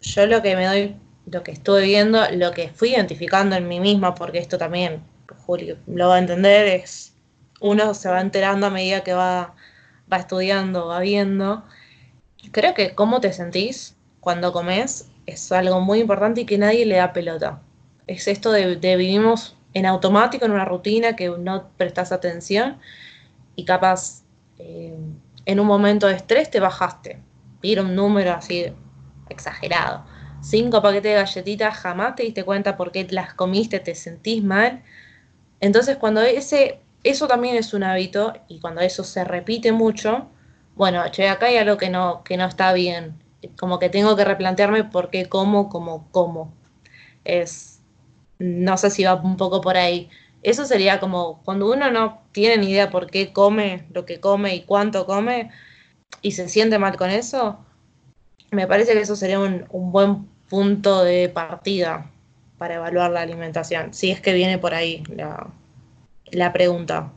Yo 0.00 0.26
lo 0.26 0.42
que 0.42 0.56
me 0.56 0.66
doy, 0.66 0.96
lo 1.26 1.42
que 1.42 1.52
estuve 1.52 1.82
viendo, 1.82 2.20
lo 2.32 2.52
que 2.52 2.68
fui 2.68 2.90
identificando 2.90 3.56
en 3.56 3.66
mí 3.66 3.80
misma, 3.80 4.14
porque 4.14 4.38
esto 4.38 4.58
también 4.58 5.02
Julio 5.48 5.78
lo 5.86 6.08
va 6.08 6.16
a 6.16 6.18
entender, 6.18 6.66
es 6.66 7.14
uno 7.60 7.94
se 7.94 8.10
va 8.10 8.20
enterando 8.20 8.66
a 8.66 8.70
medida 8.70 9.02
que 9.02 9.14
va, 9.14 9.54
va 10.12 10.18
estudiando, 10.18 10.88
va 10.88 11.00
viendo. 11.00 11.64
Creo 12.52 12.74
que 12.74 12.94
cómo 12.94 13.22
te 13.22 13.32
sentís 13.32 13.96
cuando 14.20 14.52
comes 14.52 15.08
es 15.24 15.50
algo 15.50 15.80
muy 15.80 16.00
importante 16.00 16.42
y 16.42 16.44
que 16.44 16.58
nadie 16.58 16.84
le 16.84 16.96
da 16.96 17.14
pelota. 17.14 17.62
Es 18.06 18.28
esto 18.28 18.52
de, 18.52 18.76
vivimos 18.76 19.56
en 19.72 19.86
automático, 19.86 20.44
en 20.44 20.50
una 20.52 20.66
rutina 20.66 21.16
que 21.16 21.30
no 21.30 21.70
prestas 21.78 22.12
atención 22.12 22.78
y 23.56 23.64
capaz 23.64 24.24
eh, 24.58 24.98
en 25.46 25.60
un 25.60 25.66
momento 25.66 26.08
de 26.08 26.16
estrés 26.16 26.50
te 26.50 26.60
bajaste. 26.60 27.22
Vieron 27.62 27.86
un 27.86 27.96
número 27.96 28.34
así 28.34 28.66
exagerado. 29.30 30.04
Cinco 30.42 30.82
paquetes 30.82 31.10
de 31.10 31.14
galletitas, 31.14 31.78
jamás 31.78 32.16
te 32.16 32.24
diste 32.24 32.44
cuenta 32.44 32.76
por 32.76 32.92
qué 32.92 33.06
las 33.10 33.32
comiste, 33.32 33.80
te 33.80 33.94
sentís 33.94 34.44
mal 34.44 34.82
entonces, 35.60 35.96
cuando 35.96 36.22
ese, 36.22 36.80
eso 37.04 37.26
también 37.28 37.56
es 37.56 37.74
un 37.74 37.82
hábito 37.84 38.34
y 38.48 38.60
cuando 38.60 38.80
eso 38.80 39.04
se 39.04 39.24
repite 39.24 39.72
mucho, 39.72 40.28
bueno, 40.76 41.02
che, 41.10 41.28
acá 41.28 41.46
hay 41.46 41.56
algo 41.56 41.76
que 41.76 41.90
no, 41.90 42.22
que 42.24 42.36
no 42.36 42.46
está 42.46 42.72
bien. 42.72 43.22
Como 43.58 43.78
que 43.78 43.88
tengo 43.90 44.16
que 44.16 44.24
replantearme 44.24 44.84
por 44.84 45.10
qué 45.10 45.28
como 45.28 45.68
como 45.68 46.08
como. 46.12 46.52
Es, 47.24 47.80
no 48.38 48.76
sé 48.78 48.90
si 48.90 49.04
va 49.04 49.14
un 49.16 49.36
poco 49.36 49.60
por 49.60 49.76
ahí. 49.76 50.10
Eso 50.42 50.64
sería 50.66 51.00
como 51.00 51.42
cuando 51.44 51.70
uno 51.72 51.90
no 51.90 52.22
tiene 52.32 52.58
ni 52.58 52.70
idea 52.70 52.90
por 52.90 53.10
qué 53.10 53.32
come 53.32 53.86
lo 53.92 54.06
que 54.06 54.20
come 54.20 54.54
y 54.54 54.62
cuánto 54.64 55.06
come 55.06 55.50
y 56.22 56.32
se 56.32 56.48
siente 56.48 56.78
mal 56.78 56.96
con 56.96 57.10
eso, 57.10 57.58
me 58.50 58.66
parece 58.66 58.92
que 58.94 59.00
eso 59.00 59.16
sería 59.16 59.40
un, 59.40 59.66
un 59.70 59.92
buen 59.92 60.26
punto 60.48 61.04
de 61.04 61.28
partida 61.28 62.10
para 62.58 62.74
evaluar 62.74 63.10
la 63.10 63.20
alimentación, 63.20 63.94
si 63.94 64.10
es 64.10 64.20
que 64.20 64.32
viene 64.32 64.58
por 64.58 64.74
ahí 64.74 65.02
la, 66.30 66.52
pregunta. 66.52 67.12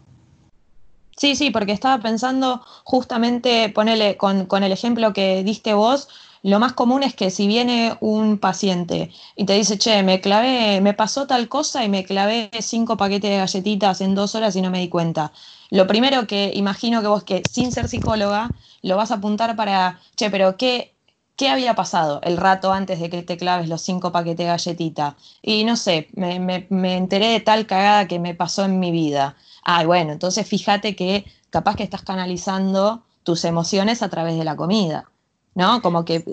Sí, 1.18 1.36
sí, 1.36 1.50
porque 1.52 1.74
estaba 1.74 2.02
pensando 2.02 2.62
justamente, 2.84 3.70
ponele 3.70 4.18
con, 4.18 4.46
con, 4.46 4.64
el 4.64 4.72
ejemplo 4.72 5.14
que 5.14 5.44
diste 5.44 5.74
vos, 5.74 6.08
lo 6.44 6.60
más 6.60 6.74
común 6.74 7.04
es 7.04 7.14
que 7.14 7.30
si 7.30 7.46
viene 7.46 7.96
un 8.00 8.40
paciente 8.40 9.12
y 9.36 9.46
te 9.46 9.54
dice, 9.54 9.78
che, 9.78 10.02
me 10.02 10.22
clavé, 10.22 10.82
me 10.82 10.94
pasó 10.94 11.28
tal 11.28 11.48
cosa 11.48 11.84
y 11.84 11.90
me 11.90 12.04
clavé 12.04 12.50
cinco 12.62 12.98
paquetes 12.98 13.30
de 13.30 13.38
galletitas 13.38 14.02
en 14.02 14.16
dos 14.16 14.34
horas 14.34 14.56
y 14.56 14.62
no 14.62 14.72
me 14.72 14.80
di 14.80 14.90
cuenta. 14.90 15.32
Lo 15.70 15.86
primero 15.86 16.26
que 16.26 16.52
imagino 16.56 17.02
que 17.02 17.08
vos, 17.08 17.24
que 17.24 17.44
sin 17.46 17.72
ser 17.72 17.88
psicóloga, 17.88 18.54
lo 18.82 18.98
vas 18.98 19.12
a 19.12 19.16
apuntar 19.16 19.56
para, 19.56 20.00
che, 20.16 20.32
pero 20.32 20.58
¿qué, 20.58 20.96
¿Qué 21.36 21.50
había 21.50 21.74
pasado 21.76 22.22
el 22.24 22.38
rato 22.38 22.72
antes 22.72 23.00
de 23.00 23.10
que 23.10 23.24
te 23.24 23.38
claves 23.38 23.68
los 23.68 23.82
cinco 23.82 24.12
paquetes 24.12 24.38
de 24.38 24.46
galletita? 24.46 25.16
Y 25.42 25.64
no 25.64 25.76
sé, 25.76 26.10
me, 26.14 26.68
enteré 26.96 27.28
de 27.30 27.40
tal 27.40 27.66
cagada 27.66 28.08
que 28.08 28.20
me 28.20 28.36
pasó 28.36 28.66
en 28.66 28.80
mi 28.80 28.92
vida. 28.92 29.36
Ay, 29.64 29.86
bueno, 29.86 30.12
entonces 30.12 30.48
fíjate 30.48 30.96
que 30.96 31.26
capaz 31.50 31.76
que 31.76 31.84
estás 31.84 32.04
canalizando 32.04 33.04
tus 33.24 33.46
emociones 33.46 34.02
a 34.02 34.10
través 34.10 34.38
de 34.38 34.44
la 34.44 34.56
comida, 34.56 35.10
¿no? 35.56 35.82
Como 35.82 36.06
que... 36.06 36.24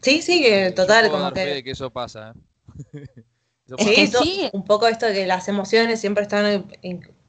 Sí, 0.00 0.22
sí, 0.22 0.42
que 0.42 0.70
total, 0.72 1.10
como 1.10 1.32
que... 1.32 1.62
que 1.62 1.70
eso 1.70 1.90
pasa. 1.90 2.34
¿eh? 2.92 3.04
sí, 4.22 4.48
un 4.52 4.64
poco 4.64 4.86
esto 4.86 5.06
de 5.06 5.14
que 5.14 5.26
las 5.26 5.48
emociones 5.48 6.00
siempre 6.00 6.22
están 6.22 6.66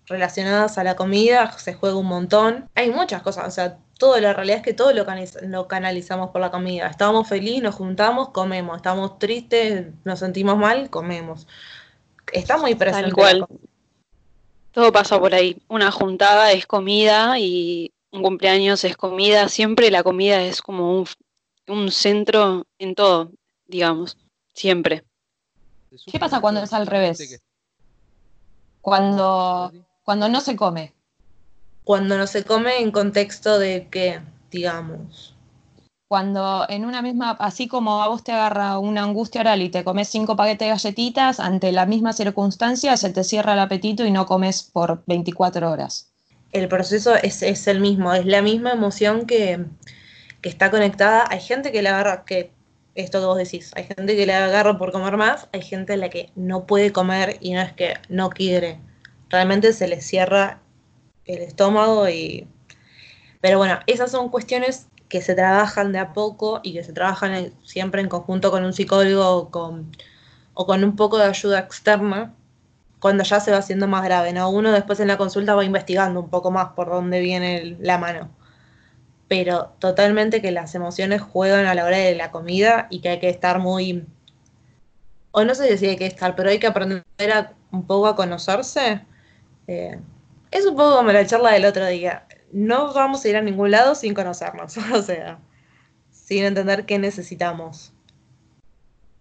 relacionadas 0.08 0.78
a 0.78 0.84
la 0.84 0.96
comida, 0.96 1.52
se 1.58 1.74
juega 1.74 1.98
un 1.98 2.08
montón. 2.08 2.70
Hay 2.76 2.92
muchas 2.92 3.22
cosas, 3.22 3.48
o 3.48 3.52
sea, 3.52 3.78
todo, 3.98 4.20
la 4.20 4.34
realidad 4.34 4.58
es 4.58 4.64
que 4.64 4.74
todo 4.74 4.92
lo, 4.94 5.68
canalizamos 5.68 6.32
por 6.32 6.42
la 6.42 6.52
comida. 6.52 6.88
Estamos 6.88 7.28
felices, 7.28 7.64
nos 7.64 7.76
juntamos, 7.76 8.30
comemos. 8.30 8.76
Estamos 8.76 9.18
tristes, 9.20 9.88
nos 10.04 10.20
sentimos 10.20 10.58
mal, 10.58 10.90
comemos. 10.90 11.48
Está 12.34 12.58
muy 12.58 12.76
presente. 12.76 13.06
Tal 13.06 13.14
cual. 13.14 13.48
Todo 14.72 14.92
pasa 14.92 15.18
por 15.18 15.34
ahí. 15.34 15.62
Una 15.70 15.92
juntada 15.92 16.52
es 16.52 16.68
comida 16.68 17.40
y 17.40 17.94
un 18.12 18.22
cumpleaños 18.22 18.84
es 18.84 18.98
comida. 18.98 19.48
Siempre 19.48 19.90
la 19.92 20.04
comida 20.04 20.42
es 20.42 20.62
como 20.62 21.00
un, 21.00 21.08
un 21.68 21.92
centro 21.92 22.66
en 22.78 22.96
todo, 22.96 23.32
digamos. 23.68 24.18
Siempre. 24.54 25.04
¿Qué 26.12 26.20
pasa 26.20 26.42
cuando 26.42 26.62
es 26.62 26.74
al 26.74 26.88
revés? 26.88 27.42
Cuando, 28.82 29.72
cuando 30.06 30.30
no 30.30 30.40
se 30.40 30.56
come 30.56 30.96
cuando 31.86 32.18
no 32.18 32.28
se 32.28 32.44
come 32.44 32.82
en 32.82 32.92
contexto 32.92 33.58
de 33.60 33.88
que, 33.90 34.20
digamos. 34.52 35.38
Cuando 36.08 36.66
en 36.68 36.84
una 36.84 37.02
misma, 37.02 37.32
así 37.40 37.68
como 37.68 38.02
a 38.02 38.08
vos 38.08 38.24
te 38.24 38.32
agarra 38.32 38.80
una 38.80 39.04
angustia 39.04 39.42
oral 39.42 39.62
y 39.62 39.70
te 39.70 39.84
comes 39.84 40.10
cinco 40.10 40.36
paquetes 40.36 40.68
de 40.68 40.70
galletitas, 40.70 41.40
ante 41.40 41.72
la 41.72 41.86
misma 41.86 42.14
circunstancia 42.14 42.98
se 42.98 43.12
te 43.12 43.24
cierra 43.24 43.54
el 43.54 43.60
apetito 43.60 44.04
y 44.04 44.12
no 44.12 44.26
comes 44.26 44.64
por 44.64 45.04
24 45.06 45.72
horas. 45.72 46.12
El 46.52 46.68
proceso 46.68 47.16
es, 47.16 47.68
el 47.68 47.80
mismo, 47.80 48.14
es 48.14 48.26
la 48.26 48.42
misma 48.42 48.72
emoción 48.72 49.26
que, 49.26 49.66
que 50.42 50.50
está 50.50 50.72
conectada. 50.72 51.26
Hay 51.30 51.40
gente 51.40 51.72
que 51.72 51.82
le 51.84 51.90
agarra, 51.90 52.24
que 52.26 52.52
esto 52.96 53.20
que 53.20 53.26
vos 53.26 53.38
decís, 53.38 53.72
hay 53.76 53.84
gente 53.84 54.16
que 54.16 54.26
le 54.26 54.34
agarra 54.34 54.78
por 54.78 54.92
comer 54.92 55.18
más, 55.18 55.50
hay 55.54 55.62
gente 55.62 55.94
a 55.94 55.98
la 55.98 56.10
que 56.10 56.32
no 56.36 56.66
puede 56.66 56.92
comer 56.92 57.38
y 57.42 57.54
no 57.54 57.62
es 57.62 57.74
que 57.74 57.96
no 58.10 58.30
quiere, 58.30 58.80
realmente 59.30 59.74
se 59.74 59.88
le 59.88 60.02
cierra 60.02 60.62
el 61.26 61.40
estómago 61.40 62.08
y... 62.10 62.48
Pero 63.42 63.58
bueno, 63.58 63.80
esas 63.88 64.12
son 64.12 64.30
cuestiones 64.30 64.88
que 65.10 65.22
se 65.22 65.36
trabajan 65.36 65.92
de 65.92 66.00
a 66.00 66.14
poco 66.14 66.62
y 66.64 66.74
que 66.74 66.84
se 66.84 66.94
trabajan 66.94 67.54
siempre 67.64 68.02
en 68.02 68.10
conjunto 68.10 68.52
con 68.52 68.66
un 68.66 68.74
psicólogo 68.74 69.30
o 69.30 69.52
con, 69.52 69.96
o 70.54 70.66
con 70.66 70.84
un 70.84 70.96
poco 70.96 71.18
de 71.18 71.26
ayuda 71.26 71.60
externa 71.60 72.34
cuando 73.00 73.24
ya 73.24 73.40
se 73.40 73.52
va 73.52 73.58
haciendo 73.58 73.88
más 73.88 74.04
grave, 74.04 74.34
¿no? 74.34 74.50
Uno 74.50 74.72
después 74.72 75.00
en 75.00 75.08
la 75.08 75.18
consulta 75.18 75.54
va 75.54 75.64
investigando 75.64 76.20
un 76.20 76.30
poco 76.30 76.50
más 76.50 76.70
por 76.70 76.90
dónde 76.90 77.20
viene 77.20 77.78
la 77.80 78.00
mano. 78.00 78.32
Pero 79.28 79.76
totalmente 79.80 80.42
que 80.42 80.52
las 80.52 80.74
emociones 80.76 81.22
juegan 81.22 81.68
a 81.68 81.76
la 81.76 81.86
hora 81.86 81.98
de 81.98 82.16
la 82.16 82.32
comida 82.32 82.88
y 82.90 83.02
que 83.02 83.10
hay 83.10 83.20
que 83.20 83.30
estar 83.30 83.60
muy... 83.60 84.08
O 85.32 85.44
no 85.44 85.54
sé 85.54 85.78
si 85.78 85.88
hay 85.88 85.98
que 85.98 86.08
estar, 86.08 86.36
pero 86.36 86.50
hay 86.50 86.60
que 86.60 86.68
aprender 86.68 87.04
a, 87.32 87.54
un 87.72 87.86
poco 87.86 88.08
a 88.08 88.16
conocerse. 88.16 89.02
Es 89.68 90.66
un 90.66 90.76
poco 90.76 90.98
como 90.98 91.12
la 91.12 91.26
charla 91.26 91.52
del 91.52 91.66
otro 91.66 91.86
día. 91.88 92.28
No 92.52 92.94
vamos 92.94 93.26
a 93.26 93.30
ir 93.30 93.36
a 93.36 93.42
ningún 93.42 93.72
lado 93.72 93.96
sin 93.96 94.14
conocernos, 94.14 94.78
o 94.94 95.02
sea, 95.02 95.40
sin 96.12 96.44
entender 96.44 96.86
qué 96.86 97.00
necesitamos. 97.00 97.92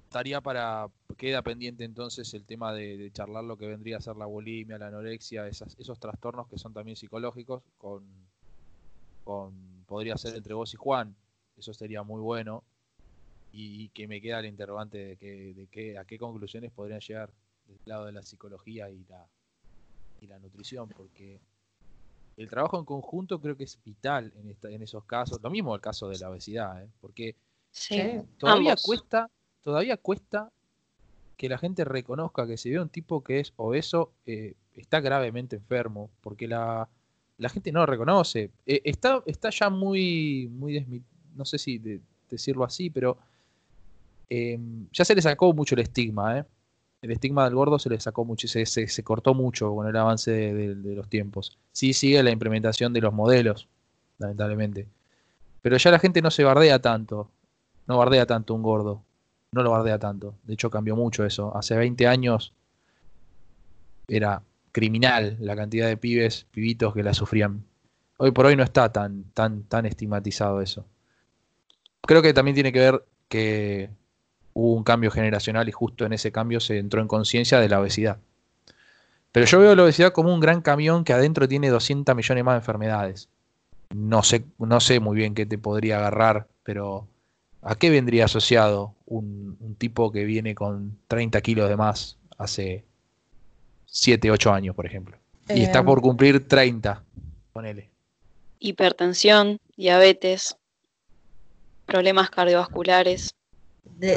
Estaría 0.05 0.41
para, 0.41 0.89
queda 1.17 1.43
pendiente 1.43 1.83
entonces 1.83 2.33
el 2.35 2.45
tema 2.45 2.73
de, 2.73 3.11
charlar 3.13 3.43
lo 3.43 3.57
que 3.57 3.67
vendría 3.67 3.97
a 3.97 4.01
ser 4.01 4.15
la 4.17 4.27
bulimia, 4.27 4.79
la 4.79 4.87
anorexia, 4.87 5.49
esos 5.49 5.99
trastornos 5.99 6.47
que 6.47 6.57
son 6.57 6.73
también 6.73 6.97
psicológicos, 6.97 7.65
con, 7.79 8.05
con, 9.25 9.85
podría 9.87 10.17
ser 10.17 10.37
entre 10.37 10.55
vos 10.55 10.73
y 10.73 10.77
Juan, 10.77 11.17
eso 11.57 11.75
sería 11.75 12.03
muy 12.05 12.21
bueno. 12.21 12.63
Y, 13.57 13.89
que 13.91 14.09
me 14.09 14.21
queda 14.21 14.41
el 14.41 14.47
interrogante 14.47 14.99
de, 14.99 15.17
que, 15.17 15.55
de 15.55 15.69
que, 15.69 15.97
a 15.97 16.05
qué 16.05 16.19
conclusiones 16.19 16.73
podrían 16.73 16.99
llegar 16.99 17.33
del 17.67 17.79
lado 17.85 18.07
de 18.07 18.13
la 18.13 18.23
psicología 18.23 18.91
y 18.91 19.05
la, 19.09 19.29
la 20.27 20.39
nutrición, 20.39 20.89
porque 20.89 21.41
el 22.37 22.49
trabajo 22.49 22.79
en 22.79 22.85
conjunto 22.85 23.41
creo 23.41 23.57
que 23.57 23.65
es 23.65 23.79
vital 23.85 24.33
en, 24.37 24.57
en 24.73 24.83
esos 24.83 25.05
casos. 25.05 25.41
Lo 25.43 25.51
mismo 25.51 25.75
el 25.75 25.81
caso 25.81 26.09
de 26.09 26.19
la 26.19 26.31
obesidad, 26.31 26.83
¿eh? 26.83 26.89
porque 27.01 27.37
todavía 28.39 28.77
cuesta, 28.83 29.31
todavía 29.63 29.97
cuesta 29.97 30.51
que 31.37 31.49
la 31.49 31.59
gente 31.59 31.85
reconozca 31.85 32.47
que 32.47 32.57
si 32.57 32.71
ve 32.71 32.81
un 32.81 32.89
tipo 32.89 33.23
que 33.23 33.41
es 33.41 33.53
obeso, 33.57 34.13
eh, 34.27 34.55
está 34.75 35.01
gravemente 35.01 35.57
enfermo, 35.57 36.11
porque 36.21 36.47
la, 36.47 36.89
la 37.39 37.49
gente 37.49 37.73
no 37.73 37.81
lo 37.81 37.87
reconoce. 37.87 38.51
Eh, 38.67 38.81
está, 38.85 39.23
está 39.27 39.51
ya 39.51 39.71
muy, 39.71 40.49
muy 40.53 41.03
no 41.35 41.45
sé 41.45 41.59
si 41.59 41.81
decirlo 42.31 42.65
así, 42.65 42.91
pero 42.91 43.19
ya 44.91 45.05
se 45.05 45.15
le 45.15 45.23
sacó 45.23 45.53
mucho 45.53 45.77
el 45.77 45.83
estigma, 45.83 46.39
¿eh? 46.39 46.45
El 47.05 47.11
estigma 47.11 47.45
del 47.45 47.55
gordo 47.55 47.79
se 47.79 47.91
le 47.91 48.01
sacó 48.01 48.25
mucho, 48.25 48.49
se, 48.49 49.05
cortó 49.05 49.35
mucho 49.35 49.75
con 49.75 49.87
el 49.87 49.95
avance 49.95 50.31
de, 50.31 50.75
los 50.75 51.07
tiempos. 51.07 51.59
Sí 51.71 51.93
sigue 51.93 52.23
la 52.23 52.31
implementación 52.31 52.95
de 52.95 53.03
los 53.03 53.13
modelos, 53.13 53.69
lamentablemente. 54.17 54.87
Pero 55.61 55.77
ya 55.77 55.91
la 55.91 55.99
gente 55.99 56.23
no 56.23 56.31
se 56.31 56.45
bardea 56.45 56.79
tanto, 56.79 57.31
no 57.87 57.99
bardea 57.99 58.25
tanto 58.25 58.55
un 58.55 58.63
gordo, 58.63 59.03
no 59.53 59.63
lo 59.63 59.71
bardea 59.71 59.99
tanto. 59.99 60.35
De 60.45 60.55
hecho 60.55 60.71
cambió 60.71 60.97
mucho 60.97 61.27
eso. 61.27 61.55
Hace 61.55 61.77
20 61.77 62.07
años 62.07 62.55
era 64.09 64.41
criminal 64.73 65.37
la 65.41 65.57
cantidad 65.57 65.89
de 65.89 65.99
pibes, 65.99 66.47
pibitos 66.53 66.95
que 66.95 67.03
la 67.03 67.13
sufrían. 67.13 67.65
Hoy 68.17 68.31
por 68.31 68.47
hoy 68.47 68.57
no 68.57 68.63
está 68.63 68.91
tan, 68.91 69.25
tan, 69.35 69.65
tan 69.65 69.85
estigmatizado 69.85 70.63
eso. 70.63 70.87
Creo 72.01 72.23
que 72.23 72.33
también 72.33 72.55
tiene 72.55 72.73
que 72.73 72.81
ver 72.81 73.05
que 73.29 73.91
hubo 74.55 74.73
un 74.75 74.85
cambio 74.85 75.11
generacional 75.11 75.69
y 75.69 75.73
justo 75.73 76.07
en 76.07 76.15
ese 76.15 76.33
cambio 76.33 76.61
se 76.61 76.79
entró 76.79 77.03
en 77.03 77.09
conciencia 77.09 77.61
de 77.61 77.69
la 77.69 77.81
obesidad. 77.81 78.19
Pero 79.33 79.47
yo 79.47 79.59
veo 79.59 79.75
la 79.75 79.83
obesidad 79.83 80.13
como 80.13 80.33
un 80.33 80.41
gran 80.41 80.63
camión 80.63 81.05
que 81.05 81.13
adentro 81.13 81.49
tiene 81.49 81.69
200 81.69 82.15
millones 82.15 82.45
más 82.45 82.55
de 82.55 82.59
enfermedades. 82.59 83.29
No 83.93 84.23
sé, 84.23 84.45
no 84.59 84.81
sé 84.81 85.01
muy 85.01 85.17
bien 85.17 85.35
qué 85.35 85.45
te 85.45 85.59
podría 85.59 85.99
agarrar, 85.99 86.47
pero 86.63 87.09
¿a 87.61 87.75
qué 87.75 87.91
vendría 87.91 88.27
asociado 88.27 88.95
un, 89.07 89.75
tipo 89.77 90.13
que 90.13 90.25
viene 90.25 90.55
con 90.55 90.97
30 91.09 91.41
kilos 91.41 91.69
de 91.69 91.77
más 91.77 92.17
hace 92.39 92.85
7, 93.87 94.31
8 94.31 94.53
años, 94.53 94.77
por 94.77 94.87
ejemplo? 94.87 95.17
Y 95.49 95.63
está 95.63 95.85
por 95.85 95.99
em. 95.99 96.03
cumplir 96.03 96.47
30, 96.47 97.03
ponele. 97.53 97.91
Hipertensión, 98.61 99.59
diabetes, 99.77 100.57
problemas 101.87 102.31
cardiovasculares 102.31 103.35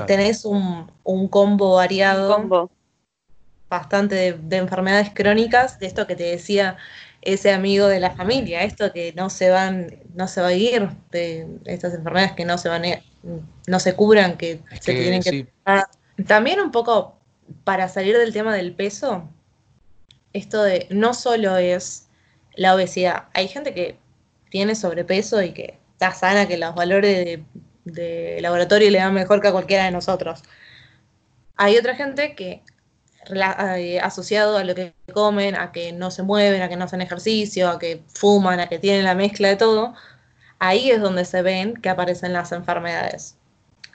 tenés 0.06 0.46
un, 0.46 0.88
combo 1.30 1.76
variado, 1.76 2.70
bastante 3.70 4.34
de, 4.34 4.58
enfermedades 4.58 5.12
crónicas, 5.14 5.80
de 5.80 5.88
esto 5.88 6.08
que 6.08 6.16
te 6.16 6.24
decía 6.24 6.78
ese 7.22 7.52
amigo 7.52 7.88
de 7.88 8.00
la 8.00 8.12
familia, 8.12 8.64
esto 8.64 8.94
que 8.94 9.14
no 9.14 9.30
se 9.30 9.50
van, 9.50 9.98
no 10.14 10.28
se 10.28 10.42
va 10.42 10.48
a 10.48 10.54
ir, 10.54 10.90
de 11.12 11.48
estas 11.66 11.94
enfermedades 11.94 12.34
que 12.34 12.46
no 12.46 12.58
se 12.58 12.70
van, 12.70 12.84
no 13.68 13.80
se 13.80 13.96
cubran, 13.96 14.38
que 14.38 14.62
se 14.80 14.94
tienen 14.94 15.22
que 15.22 15.48
También 16.26 16.62
un 16.62 16.72
poco 16.72 17.18
para 17.64 17.90
salir 17.90 18.18
del 18.18 18.34
tema 18.34 18.56
del 18.56 18.74
peso, 18.74 19.30
esto 20.34 20.64
de 20.64 20.88
no 20.90 21.14
solo 21.14 21.58
es 21.58 22.08
la 22.56 22.76
obesidad, 22.76 23.26
hay 23.34 23.48
gente 23.48 23.74
que 23.74 23.98
tiene 24.50 24.76
sobrepeso 24.76 25.42
y 25.42 25.52
que 25.52 25.80
está 25.94 26.14
sana, 26.14 26.48
que 26.48 26.58
los 26.58 26.76
valores 26.76 27.26
de 27.26 27.44
de 27.94 28.40
laboratorio 28.42 28.88
y 28.88 28.92
le 28.92 29.00
dan 29.00 29.14
mejor 29.14 29.42
que 29.42 29.48
a 29.48 29.52
cualquiera 29.52 29.86
de 29.86 29.92
nosotros. 29.92 30.44
Hay 31.56 31.78
otra 31.78 31.96
gente 31.96 32.36
que 32.36 32.64
eh, 33.30 34.00
asociado 34.00 34.58
a 34.58 34.64
lo 34.64 34.74
que 34.74 34.94
comen, 35.14 35.56
a 35.56 35.72
que 35.72 35.92
no 35.92 36.12
se 36.12 36.24
mueven, 36.24 36.62
a 36.62 36.70
que 36.70 36.78
no 36.78 36.86
hacen 36.86 37.02
ejercicio, 37.02 37.70
a 37.70 37.80
que 37.80 38.04
fuman, 38.08 38.60
a 38.60 38.70
que 38.70 38.80
tienen 38.80 39.04
la 39.04 39.16
mezcla 39.16 39.50
de 39.50 39.58
todo, 39.58 39.94
ahí 40.60 40.92
es 40.92 41.02
donde 41.02 41.26
se 41.26 41.42
ven 41.42 41.74
que 41.76 41.90
aparecen 41.90 42.34
las 42.34 42.52
enfermedades. 42.52 43.38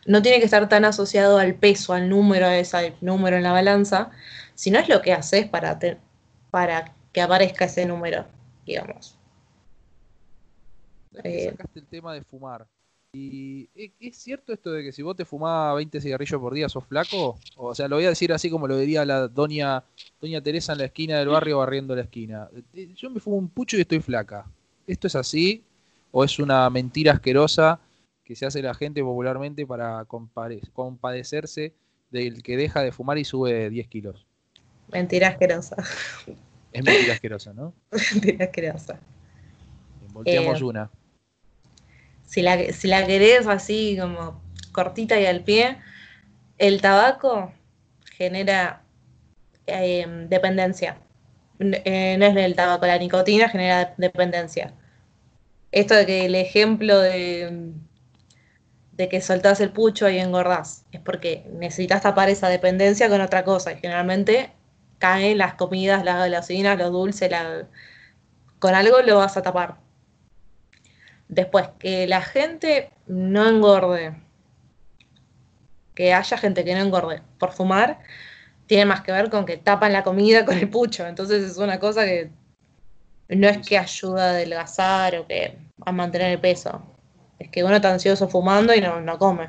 No 0.05 0.21
tiene 0.21 0.39
que 0.39 0.45
estar 0.45 0.69
tan 0.69 0.85
asociado 0.85 1.39
al 1.39 1.55
peso, 1.55 1.95
al 1.95 2.09
número, 2.09 2.49
ese 2.49 2.95
número 3.01 3.37
en 3.37 3.45
la 3.45 3.53
balanza, 3.53 4.11
sino 4.55 4.79
es 4.79 4.89
lo 4.89 5.01
que 5.01 5.13
haces 5.13 5.47
para, 5.49 5.79
para 6.51 6.93
que 7.13 7.23
aparezca 7.23 7.67
ese 7.67 7.87
número, 7.87 8.27
digamos. 8.67 9.17
Sacaste 11.15 11.79
el 11.79 11.87
tema 11.87 12.15
de 12.15 12.23
fumar. 12.23 12.67
¿Y 13.15 13.69
es 14.01 14.17
cierto 14.17 14.55
esto 14.55 14.73
de 14.73 14.83
que 14.83 14.91
si 14.91 15.03
vos 15.03 15.15
te 15.15 15.27
fumás 15.27 15.77
20 15.77 16.01
cigarrillos 16.01 16.41
por 16.41 16.55
día 16.55 16.71
sos 16.71 16.87
flaco? 16.87 17.39
O 17.57 17.75
sea, 17.75 17.87
lo 17.87 17.97
voy 17.97 18.07
a 18.07 18.09
decir 18.09 18.33
así 18.33 18.49
como 18.49 18.67
lo 18.67 18.79
diría 18.79 19.05
la 19.05 19.29
doña, 19.29 19.85
doña 20.19 20.41
Teresa 20.41 20.73
en 20.73 20.79
la 20.79 20.87
esquina 20.87 21.19
del 21.19 21.29
barrio 21.29 21.59
barriendo 21.59 21.95
la 21.95 22.03
esquina. 22.03 22.49
Eh, 22.73 22.89
yo 22.97 23.11
me 23.11 23.21
fumo 23.21 23.37
un 23.37 23.51
pucho 23.51 23.77
y 23.77 23.83
estoy 23.83 24.01
flaca. 24.01 24.47
¿Esto 24.87 25.09
es 25.09 25.15
así? 25.15 25.63
¿O 26.11 26.25
es 26.25 26.39
una 26.39 26.71
mentira 26.71 27.13
asquerosa 27.13 27.81
que 28.25 28.35
se 28.35 28.47
hace 28.47 28.63
la 28.63 28.73
gente 28.73 29.03
popularmente 29.03 29.67
para 29.67 30.07
compadecerse 30.07 31.75
del 32.11 32.43
que 32.43 32.57
deja 32.57 32.81
de 32.81 32.93
fumar 32.93 33.19
y 33.19 33.27
sube 33.27 33.69
10 33.69 33.89
kilos? 33.89 34.27
Mentira 34.91 35.29
asquerosa. 35.29 35.77
Es 36.73 36.83
mentira 36.83 37.13
asquerosa, 37.13 37.53
¿no? 37.53 37.75
mentira 38.13 38.47
asquerosa. 38.47 38.99
Volteamos 40.15 40.61
eh, 40.63 40.65
una 40.65 40.91
si 42.33 42.41
la, 42.41 42.57
si 42.73 42.89
la 42.89 43.05
querés 43.07 43.47
así 43.47 43.99
como 44.01 44.41
cortita 44.73 45.21
y 45.21 45.27
al 45.27 45.45
pie, 45.45 45.77
el 46.57 46.81
tabaco 46.81 47.53
genera 48.17 48.83
em, 49.67 50.29
dependencia. 50.31 50.97
Eh, 51.61 52.17
no 52.19 52.27
es 52.27 52.37
el 52.37 52.55
tabaco, 52.57 52.87
la 52.87 52.97
nicotina 52.99 53.51
genera 53.51 53.95
dependencia. 53.99 54.73
Esto 55.73 55.95
de 55.95 56.07
que 56.07 56.25
el 56.25 56.35
ejemplo 56.35 56.99
de, 57.01 57.75
que 59.11 59.21
soltás 59.21 59.61
el 59.61 59.71
pucho 59.71 60.09
y 60.09 60.19
engordás, 60.19 60.87
es 60.93 61.01
porque 61.01 61.45
necesitas 61.53 62.03
tapar 62.03 62.31
esa 62.31 62.49
dependencia 62.49 63.11
con 63.11 63.21
otra 63.21 63.45
cosa. 63.45 63.73
Y 63.73 63.77
generalmente 63.77 64.53
caen 64.99 65.37
las 65.37 65.55
comidas, 65.55 66.03
las 66.05 66.19
golosinas, 66.19 66.79
los 66.79 66.93
dulces, 66.93 67.31
con 68.59 68.75
algo 68.75 69.03
lo 69.03 69.19
vas 69.19 69.37
a 69.37 69.43
tapar. 69.43 69.82
Después, 71.33 71.67
que 71.79 72.07
la 72.07 72.21
gente 72.21 72.91
no 73.07 73.49
engorde, 73.49 74.15
que 75.95 76.13
haya 76.13 76.37
gente 76.37 76.63
que 76.63 76.75
no 76.75 76.83
engorde 76.83 77.23
por 77.39 77.53
fumar, 77.53 78.01
tiene 78.67 78.85
más 78.85 79.01
que 79.01 79.13
ver 79.13 79.31
con 79.31 79.47
que 79.47 79.57
tapan 79.57 79.95
la 79.95 80.03
comida 80.03 80.45
con 80.45 80.59
el 80.59 80.69
pucho. 80.69 81.07
Entonces 81.07 81.43
es 81.43 81.57
una 81.57 81.81
cosa 81.81 82.05
que 82.05 82.31
no 83.31 83.49
es 83.49 83.67
que 83.67 83.79
ayuda 83.79 84.27
a 84.27 84.31
adelgazar 84.33 85.17
o 85.17 85.27
que 85.27 85.57
a 85.87 85.91
mantener 85.91 86.33
el 86.33 86.39
peso. 86.39 86.83
Es 87.39 87.49
que 87.49 87.65
uno 87.65 87.77
está 87.77 87.91
ansioso 87.91 88.29
fumando 88.29 88.75
y 88.75 88.83
no, 88.83 89.01
no 89.01 89.17
come. 89.17 89.49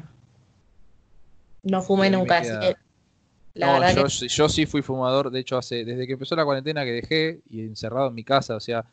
No 1.64 1.82
fume 1.82 2.10
nunca, 2.10 2.38
así 2.38 2.58
que 2.62 2.78
no, 3.56 3.92
yo, 3.92 4.08
yo, 4.08 4.48
sí 4.48 4.66
fui 4.66 4.82
fumador, 4.82 5.30
de 5.32 5.42
hecho, 5.42 5.58
hace 5.58 5.84
desde 5.84 6.08
que 6.08 6.14
empezó 6.14 6.34
la 6.38 6.46
cuarentena 6.46 6.86
que 6.86 6.92
dejé 6.92 7.42
y 7.50 7.60
encerrado 7.60 8.08
en 8.08 8.16
mi 8.16 8.24
casa, 8.24 8.56
o 8.56 8.62
sea, 8.62 8.86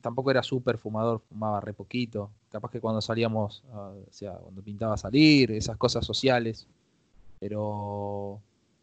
tampoco 0.00 0.30
era 0.30 0.42
súper 0.42 0.78
fumador, 0.78 1.20
fumaba 1.28 1.60
re 1.60 1.72
poquito. 1.72 2.30
Capaz 2.50 2.70
que 2.70 2.80
cuando 2.80 3.00
salíamos, 3.00 3.62
ah, 3.72 3.92
o 3.94 4.12
sea, 4.12 4.34
cuando 4.34 4.62
pintaba 4.62 4.96
salir, 4.96 5.52
esas 5.52 5.76
cosas 5.76 6.04
sociales. 6.04 6.66
Pero 7.38 8.40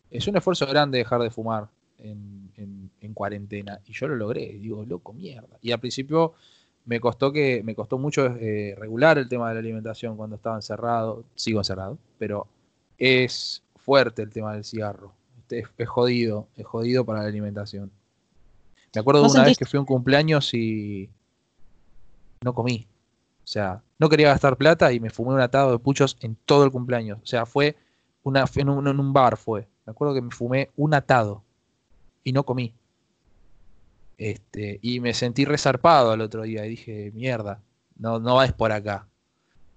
es 0.10 0.28
un 0.28 0.38
esfuerzo 0.38 0.66
grande 0.68 0.98
dejar 1.00 1.22
de 1.22 1.30
fumar 1.30 1.70
en, 2.00 3.14
cuarentena. 3.14 3.80
Y 3.86 3.94
yo 3.94 4.08
lo 4.08 4.16
logré, 4.16 4.54
digo, 4.60 4.86
loco, 4.86 5.14
mierda. 5.14 5.58
Y 5.62 5.72
al 5.72 5.80
principio 5.80 6.34
me 6.86 7.00
costó 7.00 7.32
que, 7.32 7.64
me 7.64 7.74
costó 7.74 7.98
mucho 7.98 8.28
eh, 8.28 8.76
regular 8.78 9.18
el 9.18 9.28
tema 9.28 9.50
de 9.50 9.56
la 9.56 9.60
alimentación 9.60 10.18
cuando 10.18 10.36
estaba 10.36 10.56
encerrado. 10.56 11.24
Sigo 11.36 11.60
encerrado, 11.60 11.98
pero 12.18 12.48
es 12.98 13.64
fuerte 13.76 14.22
el 14.22 14.30
tema 14.30 14.54
del 14.54 14.64
cigarro. 14.64 15.14
Es, 15.50 15.68
es 15.78 15.90
jodido, 15.90 16.48
es 16.58 16.66
jodido 16.66 17.06
para 17.06 17.22
la 17.22 17.30
alimentación. 17.30 17.92
Me 18.94 19.02
acuerdo 19.02 19.24
de 19.24 19.30
una 19.30 19.44
vez 19.44 19.58
que 19.58 19.66
fui 19.66 19.78
a 19.78 19.82
un 19.82 19.86
cumpleaños 19.86 20.54
y 20.54 21.10
no 22.42 22.54
comí. 22.54 22.88
O 23.44 23.48
sea, 23.48 23.82
no 24.00 24.10
quería 24.10 24.30
gastar 24.30 24.58
plata 24.58 24.92
y 24.92 25.00
me 25.00 25.10
fumé 25.10 25.34
un 25.34 25.40
atado 25.40 25.72
de 25.72 25.80
puchos 25.80 26.18
en 26.20 26.36
todo 26.46 26.66
el 26.66 26.72
cumpleaños. 26.72 27.20
O 27.24 27.26
sea, 27.26 27.46
fue 27.46 27.76
una, 28.24 28.46
en, 28.56 28.70
un, 28.70 29.14
bar 29.14 29.38
fue. 29.38 29.68
Me 29.86 29.92
acuerdo 29.92 30.14
que 30.14 30.22
me 30.22 30.32
fumé 30.32 30.70
un 30.76 30.94
atado 30.94 31.44
y 32.24 32.34
no 32.34 32.44
comí. 32.44 32.74
Este, 34.18 34.80
y 34.82 35.00
me 35.00 35.14
sentí 35.14 35.46
resarpado 35.46 36.12
al 36.12 36.22
otro 36.22 36.44
día 36.44 36.66
y 36.66 36.70
dije, 36.70 37.12
mierda, 37.14 37.62
no, 37.98 38.20
no 38.20 38.42
es 38.44 38.52
por 38.52 38.72
acá. 38.72 39.08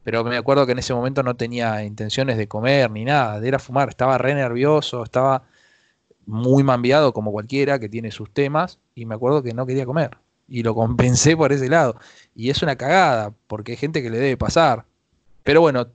Pero 0.02 0.24
me 0.24 0.36
acuerdo 0.36 0.66
que 0.66 0.72
en 0.72 0.78
ese 0.78 0.94
momento 0.94 1.22
no 1.22 1.36
tenía 1.36 1.84
intenciones 1.84 2.38
de 2.38 2.48
comer 2.48 2.90
ni 2.90 3.04
nada, 3.04 3.38
de 3.38 3.48
ir 3.48 3.54
a 3.54 3.58
fumar. 3.58 3.88
Estaba 3.90 4.18
re 4.18 4.34
nervioso, 4.34 5.04
estaba 5.04 5.44
muy 6.30 6.62
mambiado 6.62 7.12
como 7.12 7.32
cualquiera 7.32 7.78
que 7.80 7.88
tiene 7.88 8.12
sus 8.12 8.30
temas 8.32 8.78
y 8.94 9.04
me 9.04 9.16
acuerdo 9.16 9.42
que 9.42 9.52
no 9.52 9.66
quería 9.66 9.84
comer 9.84 10.16
y 10.48 10.62
lo 10.62 10.74
compensé 10.74 11.36
por 11.36 11.52
ese 11.52 11.68
lado. 11.68 11.96
Y 12.34 12.50
es 12.50 12.62
una 12.62 12.76
cagada 12.76 13.34
porque 13.46 13.72
hay 13.72 13.78
gente 13.78 14.02
que 14.02 14.10
le 14.10 14.18
debe 14.18 14.36
pasar. 14.36 14.84
Pero 15.42 15.60
bueno, 15.60 15.88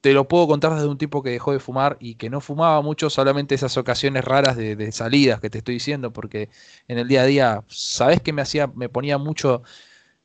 te 0.00 0.12
lo 0.12 0.28
puedo 0.28 0.46
contar 0.48 0.74
desde 0.74 0.88
un 0.88 0.98
tipo 0.98 1.22
que 1.22 1.30
dejó 1.30 1.52
de 1.52 1.60
fumar 1.60 1.96
y 2.00 2.14
que 2.14 2.30
no 2.30 2.40
fumaba 2.40 2.80
mucho, 2.82 3.10
solamente 3.10 3.54
esas 3.54 3.76
ocasiones 3.76 4.24
raras 4.24 4.56
de, 4.56 4.92
salidas 4.92 5.40
que 5.40 5.50
te 5.50 5.58
estoy 5.58 5.74
diciendo, 5.74 6.12
porque 6.12 6.50
en 6.88 6.98
el 6.98 7.08
día 7.08 7.22
a 7.22 7.26
día, 7.26 7.64
¿sabes 7.68 8.20
qué 8.20 8.32
me 8.32 8.42
hacía? 8.42 8.68
Me 8.68 8.88
ponía 8.88 9.18
mucho 9.18 9.62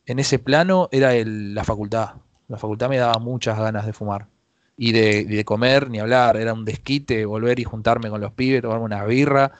en 0.05 0.19
ese 0.19 0.39
plano, 0.39 0.89
era 0.91 1.13
la 1.25 1.63
facultad. 1.63 2.15
La 2.47 2.57
facultad 2.57 2.89
me 2.89 2.97
daba 2.97 3.19
muchas 3.19 3.57
ganas 3.57 3.85
de 3.85 3.93
fumar 3.93 4.27
y 4.77 4.91
de, 4.91 5.45
comer 5.45 5.89
ni 5.89 5.99
hablar. 5.99 6.37
Era 6.37 6.53
un 6.53 6.65
desquite 6.65 7.25
volver 7.25 7.59
y 7.59 7.63
juntarme 7.63 8.09
con 8.09 8.21
los 8.21 8.33
pibes, 8.33 8.61
tomarme 8.61 8.85
una 8.85 9.05
birra. 9.05 9.51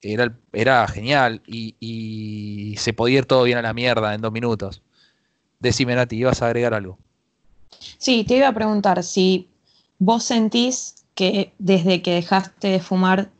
Era, 0.00 0.36
era 0.52 0.86
genial 0.88 1.42
y, 1.46 2.74
se 2.78 2.92
podía 2.92 3.18
ir 3.18 3.26
todo 3.26 3.44
bien 3.44 3.58
a 3.58 3.62
la 3.62 3.72
mierda 3.72 4.14
en 4.14 4.20
dos 4.20 4.32
minutos. 4.32 4.82
Decime, 5.60 5.94
Nati, 5.94 6.16
¿ibas 6.16 6.42
a 6.42 6.46
agregar 6.46 6.74
algo? 6.74 6.98
Sí, 7.98 8.24
te 8.24 8.36
iba 8.36 8.48
a 8.48 8.52
preguntar 8.52 9.02
si 9.02 9.48
vos 9.98 10.24
sentís 10.24 11.04
que 11.14 11.52
desde 11.58 12.02
que 12.02 12.12
dejaste 12.12 12.68
de 12.68 12.80
fumar 12.80 13.30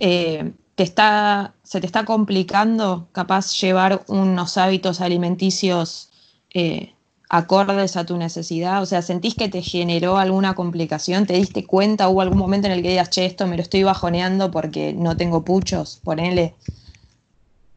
eh, 0.00 0.52
te 0.74 0.82
está, 0.82 1.54
se 1.62 1.80
te 1.80 1.86
está 1.86 2.04
complicando 2.04 3.08
capaz 3.12 3.54
llevar 3.60 4.04
unos 4.08 4.56
hábitos 4.56 5.00
alimenticios 5.00 6.10
eh, 6.52 6.93
acordes 7.36 7.96
a 7.96 8.06
tu 8.06 8.16
necesidad? 8.16 8.80
O 8.80 8.86
sea, 8.86 9.02
¿sentís 9.02 9.34
que 9.34 9.48
te 9.48 9.60
generó 9.60 10.18
alguna 10.18 10.54
complicación? 10.54 11.26
¿Te 11.26 11.34
diste 11.34 11.66
cuenta? 11.66 12.08
¿Hubo 12.08 12.20
algún 12.20 12.38
momento 12.38 12.68
en 12.68 12.74
el 12.74 12.82
que 12.82 12.90
digas, 12.90 13.10
che, 13.10 13.26
esto 13.26 13.48
me 13.48 13.56
lo 13.56 13.62
estoy 13.62 13.82
bajoneando 13.82 14.52
porque 14.52 14.92
no 14.92 15.16
tengo 15.16 15.44
puchos? 15.44 16.00
Ponele. 16.04 16.54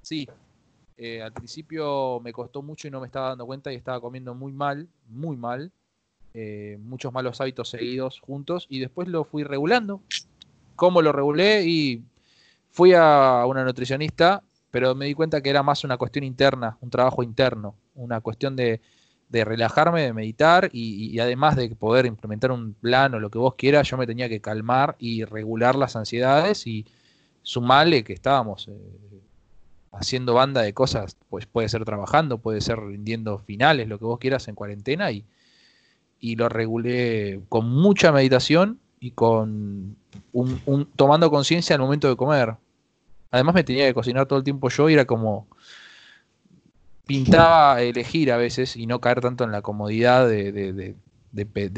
Sí, 0.04 0.28
eh, 0.96 1.24
al 1.24 1.34
principio 1.34 2.20
me 2.20 2.32
costó 2.32 2.62
mucho 2.62 2.88
y 2.88 2.92
no 2.92 3.00
me 3.00 3.08
estaba 3.08 3.30
dando 3.30 3.48
cuenta 3.48 3.74
y 3.74 3.76
estaba 3.76 4.00
comiendo 4.00 4.36
muy 4.36 4.52
mal, 4.52 4.88
muy 5.10 5.36
mal. 5.36 5.72
Eh, 6.36 6.78
muchos 6.80 7.12
malos 7.12 7.42
hábitos 7.42 7.70
seguidos 7.70 8.20
juntos 8.20 8.68
y 8.70 8.80
después 8.80 9.08
lo 9.08 9.24
fui 9.24 9.44
regulando. 9.44 10.02
¿Cómo 10.76 11.02
lo 11.02 11.12
regulé? 11.12 11.64
Y 11.66 12.04
fui 12.70 12.94
a 12.94 13.44
una 13.48 13.64
nutricionista, 13.64 14.44
pero 14.70 14.94
me 14.94 15.08
di 15.08 15.16
cuenta 15.16 15.42
que 15.42 15.50
era 15.50 15.64
más 15.64 15.84
una 15.84 15.98
cuestión 15.98 16.24
interna, 16.24 16.78
un 16.82 16.92
trabajo 16.92 17.24
interno, 17.24 17.74
una 17.96 18.22
cuestión 18.22 18.56
de, 18.56 18.82
relajarme, 19.32 20.04
de 20.04 20.14
meditar 20.14 20.70
y, 20.72 21.20
además 21.20 21.56
de 21.56 21.70
poder 21.76 22.06
implementar 22.06 22.52
un 22.52 22.74
plan 22.74 23.14
o 23.14 23.20
lo 23.20 23.30
que 23.30 23.38
vos 23.38 23.56
quieras, 23.56 23.90
yo 23.90 23.98
me 23.98 24.08
tenía 24.08 24.30
que 24.30 24.42
calmar 24.42 24.96
y 25.00 25.24
regular 25.26 25.76
las 25.76 25.96
ansiedades 25.96 26.66
y 26.68 26.86
sumarle 27.44 28.04
que 28.04 28.14
estábamos 28.14 28.68
eh, 28.68 29.22
haciendo 29.92 30.34
banda 30.34 30.62
de 30.62 30.74
cosas, 30.74 31.18
pues 31.30 31.46
puede 31.46 31.70
ser 31.70 31.86
trabajando, 31.86 32.38
puede 32.38 32.62
ser 32.62 32.80
rindiendo 32.80 33.38
finales, 33.40 33.88
lo 33.88 34.00
que 34.00 34.06
vos 34.06 34.20
quieras 34.20 34.48
en 34.48 34.56
cuarentena 34.56 35.12
y, 35.12 35.26
y 36.20 36.36
lo 36.36 36.50
regulé 36.50 37.42
con 37.50 37.70
mucha 37.70 38.12
meditación 38.12 38.80
y 39.00 39.12
con 39.12 39.96
un, 40.34 40.88
tomando 40.96 41.30
conciencia 41.30 41.76
al 41.76 41.82
momento 41.82 42.08
de 42.10 42.16
comer. 42.16 42.56
Además 43.32 43.56
me 43.56 43.64
tenía 43.64 43.88
que 43.88 43.94
cocinar 43.94 44.26
todo 44.26 44.40
el 44.40 44.46
tiempo 44.46 44.70
yo 44.70 44.90
y 44.90 44.94
era 44.94 45.06
como 45.06 45.48
pintaba 47.08 47.82
elegir 47.82 48.32
a 48.32 48.38
veces 48.38 48.76
y 48.76 48.86
no 48.86 49.02
caer 49.02 49.22
tanto 49.22 49.44
en 49.44 49.52
la 49.52 49.62
comodidad 49.62 50.28
de, 50.28 50.96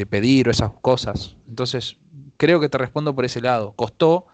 pedir 0.09 0.47
o 0.47 0.51
esas 0.51 0.71
cosas. 0.81 1.37
Entonces, 1.47 1.97
creo 2.37 2.59
que 2.59 2.67
te 2.67 2.77
respondo 2.77 3.15
por 3.15 3.25
ese 3.25 3.39
lado. 3.39 3.73
Costó, 3.73 4.25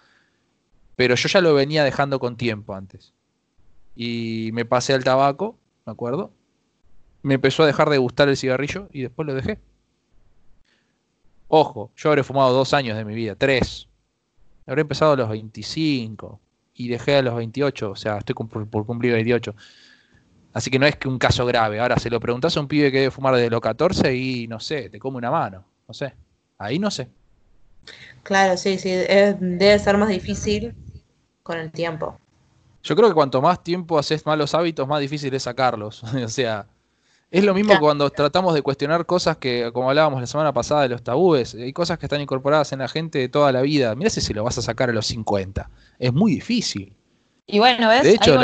pero 0.96 1.16
yo 1.16 1.28
ya 1.28 1.42
lo 1.42 1.54
venía 1.54 1.84
dejando 1.84 2.20
con 2.20 2.38
tiempo 2.38 2.74
antes. 2.74 3.14
Y 3.96 4.50
me 4.54 4.66
pasé 4.66 4.94
al 4.94 5.04
tabaco, 5.04 5.58
me 5.86 5.92
acuerdo. 5.92 6.32
Me 7.22 7.36
empezó 7.36 7.64
a 7.64 7.68
dejar 7.68 7.90
de 7.90 7.98
gustar 7.98 8.30
el 8.30 8.38
cigarrillo 8.38 8.88
y 8.92 9.02
después 9.02 9.28
lo 9.28 9.34
dejé. 9.34 9.60
Ojo, 11.48 11.92
yo 11.96 12.10
habré 12.10 12.24
fumado 12.24 12.54
dos 12.54 12.74
años 12.74 12.98
de 12.98 13.06
mi 13.06 13.14
vida, 13.14 13.36
tres. 13.36 13.88
Habré 14.66 14.82
empezado 14.82 15.14
a 15.14 15.16
los 15.16 15.30
25 15.30 16.40
y 16.74 16.88
dejé 16.88 17.18
a 17.18 17.22
los 17.22 17.36
28, 17.36 17.92
o 17.92 17.96
sea, 17.96 18.18
estoy 18.18 18.36
por, 18.36 18.86
cumplir 18.86 19.14
28. 19.14 19.56
Así 20.56 20.72
que 20.72 20.80
no 20.80 20.86
es 20.86 20.96
que 20.96 21.10
un 21.10 21.20
caso 21.20 21.46
grave. 21.46 21.82
Ahora, 21.82 22.00
se 22.00 22.10
lo 22.10 22.18
preguntas 22.22 22.56
a 22.56 22.62
un 22.62 22.70
pibe 22.70 22.90
que 22.90 23.00
debe 23.00 23.12
fumar 23.12 23.36
desde 23.36 23.50
los 23.50 23.60
14 23.60 24.16
y 24.16 24.48
no 24.48 24.62
sé, 24.62 24.90
te 24.90 25.00
come 25.00 25.18
una 25.18 25.30
mano. 25.30 25.66
No 25.86 25.94
sé. 25.94 26.14
Ahí 26.58 26.80
no 26.80 26.90
sé. 26.90 27.10
Claro, 28.24 28.56
sí, 28.56 28.78
sí. 28.78 28.90
debe 28.90 29.78
ser 29.80 29.98
más 29.98 30.08
difícil 30.08 30.74
con 31.44 31.58
el 31.58 31.74
tiempo. 31.74 32.18
Yo 32.84 32.96
creo 32.96 33.10
que 33.10 33.14
cuanto 33.14 33.42
más 33.42 33.62
tiempo 33.66 34.00
haces 34.00 34.26
malos 34.26 34.56
hábitos, 34.56 34.88
más 34.88 35.02
difícil 35.02 35.34
es 35.34 35.44
sacarlos. 35.44 36.02
o 36.26 36.30
sea, 36.30 36.66
es 37.30 37.44
lo 37.44 37.54
mismo 37.54 37.78
cuando 37.78 38.10
tratamos 38.10 38.54
de 38.54 38.62
cuestionar 38.62 39.06
cosas 39.06 39.36
que, 39.36 39.70
como 39.74 39.90
hablábamos 39.90 40.22
la 40.22 40.28
semana 40.28 40.54
pasada 40.54 40.84
de 40.84 40.90
los 40.90 41.04
tabúes, 41.04 41.54
hay 41.56 41.74
cosas 41.74 42.00
que 42.00 42.06
están 42.06 42.22
incorporadas 42.22 42.72
en 42.72 42.80
la 42.80 42.88
gente 42.88 43.20
de 43.20 43.28
toda 43.28 43.52
la 43.52 43.62
vida. 43.62 43.94
Mira 43.94 44.10
si 44.10 44.22
se 44.22 44.34
lo 44.34 44.46
vas 44.46 44.58
a 44.58 44.62
sacar 44.62 44.90
a 44.90 44.94
los 44.94 45.06
50. 45.08 45.70
Es 46.00 46.14
muy 46.14 46.36
difícil. 46.36 46.96
Y 47.46 47.60
bueno, 47.60 47.90
¿ves? 47.90 48.04
De 48.04 48.12
hecho, 48.12 48.40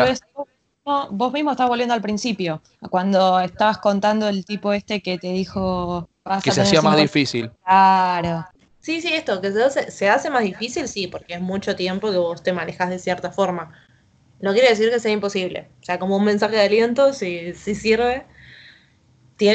vos 0.84 1.34
mismo 1.34 1.52
estás 1.52 1.68
volviendo 1.68 1.94
al 1.94 2.02
principio, 2.02 2.62
cuando 2.90 3.40
estabas 3.40 3.78
contando 3.78 4.28
el 4.28 4.46
tipo 4.46 4.74
este 4.74 5.02
que 5.02 5.18
te 5.18 5.32
dijo... 5.32 6.10
que 6.44 6.52
se 6.52 6.62
hacía 6.62 6.82
más 6.82 6.98
difícil. 6.98 7.52
Claro. 7.64 8.46
Sí, 8.80 9.00
sí, 9.00 9.14
esto, 9.14 9.42
que 9.42 9.52
se 9.52 9.64
hace, 9.64 9.92
se 9.92 10.10
hace 10.10 10.30
más 10.30 10.44
difícil, 10.44 10.88
sí, 10.88 11.08
porque 11.08 11.36
es 11.36 11.42
mucho 11.42 11.76
tiempo 11.76 12.12
que 12.12 12.18
vos 12.18 12.42
te 12.42 12.52
manejas 12.52 12.90
de 12.90 12.98
cierta 12.98 13.32
forma. 13.32 13.72
No 14.40 14.54
quiere 14.54 14.70
decir 14.70 14.90
que 14.90 15.00
sea 15.00 15.12
imposible. 15.12 15.68
O 15.82 15.86
sea, 15.86 16.00
como 16.00 16.18
un 16.18 16.24
mensaje 16.24 16.56
de 16.56 16.64
aliento, 16.64 17.14
si, 17.14 17.54
si 17.54 17.76
sirve 17.76 18.26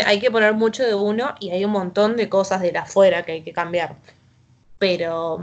hay 0.05 0.21
que 0.21 0.31
poner 0.31 0.55
mucho 0.55 0.83
de 0.83 0.95
uno 0.95 1.35
y 1.41 1.51
hay 1.51 1.65
un 1.65 1.71
montón 1.71 2.17
de 2.17 2.29
cosas 2.29 2.61
de 2.61 2.73
la 2.73 2.81
afuera 2.81 3.23
que 3.23 3.33
hay 3.33 3.43
que 3.43 3.53
cambiar. 3.53 3.97
Pero 4.79 5.39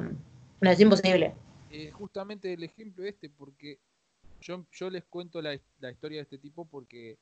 no 0.59 0.69
es 0.69 0.79
imposible. 0.79 1.33
Eh, 1.71 1.91
justamente 1.91 2.53
el 2.53 2.63
ejemplo 2.63 3.05
este, 3.05 3.29
porque 3.29 3.79
yo, 4.43 4.65
yo 4.71 4.89
les 4.89 5.03
cuento 5.05 5.41
la, 5.41 5.53
historia 5.53 6.17
de 6.17 6.23
este 6.23 6.37
tipo 6.37 6.65
porque 6.65 7.17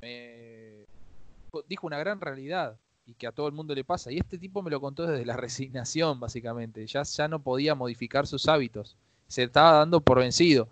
me 0.00 0.86
dijo 1.68 1.86
una 1.86 1.98
gran 1.98 2.20
realidad 2.20 2.78
y 3.06 3.14
que 3.14 3.26
a 3.26 3.32
todo 3.32 3.48
el 3.48 3.52
mundo 3.52 3.74
le 3.74 3.84
pasa. 3.84 4.12
Y 4.12 4.18
este 4.18 4.38
tipo 4.38 4.62
me 4.62 4.70
lo 4.70 4.80
contó 4.80 5.06
desde 5.06 5.24
la 5.24 5.36
resignación, 5.36 6.20
básicamente. 6.20 6.86
Ya, 6.86 7.02
ya 7.02 7.28
no 7.28 7.42
podía 7.42 7.74
modificar 7.74 8.26
sus 8.26 8.48
hábitos. 8.48 8.96
Se 9.28 9.42
estaba 9.42 9.78
dando 9.78 10.00
por 10.00 10.18
vencido. 10.18 10.68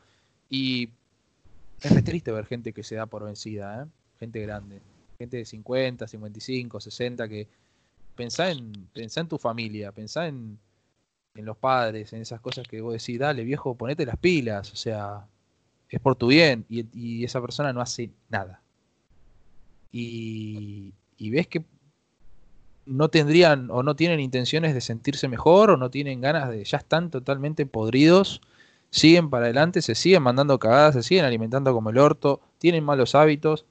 Y 0.48 0.90
es 1.82 2.04
triste 2.04 2.32
ver 2.32 2.46
gente 2.46 2.72
que 2.72 2.82
se 2.82 2.94
da 2.94 3.06
por 3.06 3.24
vencida, 3.24 3.82
¿eh? 3.82 3.86
gente 4.18 4.40
grande 4.40 4.80
gente 5.18 5.36
de 5.38 5.44
50, 5.44 6.06
55, 6.06 6.80
60, 6.80 7.28
que 7.28 7.48
pensá 8.14 8.50
en, 8.50 8.72
pensá 8.92 9.20
en 9.20 9.28
tu 9.28 9.36
familia, 9.36 9.92
pensá 9.92 10.28
en, 10.28 10.58
en 11.34 11.44
los 11.44 11.56
padres, 11.56 12.12
en 12.12 12.22
esas 12.22 12.40
cosas 12.40 12.66
que 12.68 12.80
vos 12.80 12.92
decís, 12.92 13.18
dale 13.18 13.42
viejo, 13.44 13.74
ponete 13.74 14.06
las 14.06 14.16
pilas, 14.16 14.72
o 14.72 14.76
sea, 14.76 15.26
es 15.90 16.00
por 16.00 16.16
tu 16.16 16.28
bien, 16.28 16.64
y, 16.68 17.24
esa 17.24 17.40
persona 17.40 17.72
no 17.72 17.80
hace 17.80 18.10
nada. 18.28 18.60
Y, 19.92 20.92
ves 21.18 21.46
que 21.46 21.64
no 22.86 23.08
tendrían 23.08 23.70
o 23.70 23.82
no 23.82 23.96
tienen 23.96 24.20
intenciones 24.20 24.74
de 24.74 24.80
sentirse 24.80 25.28
mejor 25.28 25.70
o 25.70 25.76
no 25.76 25.90
tienen 25.90 26.20
ganas 26.20 26.48
de, 26.50 26.64
ya 26.64 26.78
están 26.78 27.10
totalmente 27.10 27.66
podridos, 27.66 28.40
siguen 28.90 29.28
para 29.30 29.46
adelante, 29.46 29.82
se 29.82 29.94
siguen 29.94 30.22
mandando 30.22 30.58
cagadas, 30.58 30.94
se 30.94 31.02
siguen 31.02 31.24
alimentando 31.24 31.72
como 31.74 31.90
el 31.90 31.98
orto, 31.98 32.40
tienen 32.58 32.84
malos 32.84 33.14
hábitos 33.14 33.66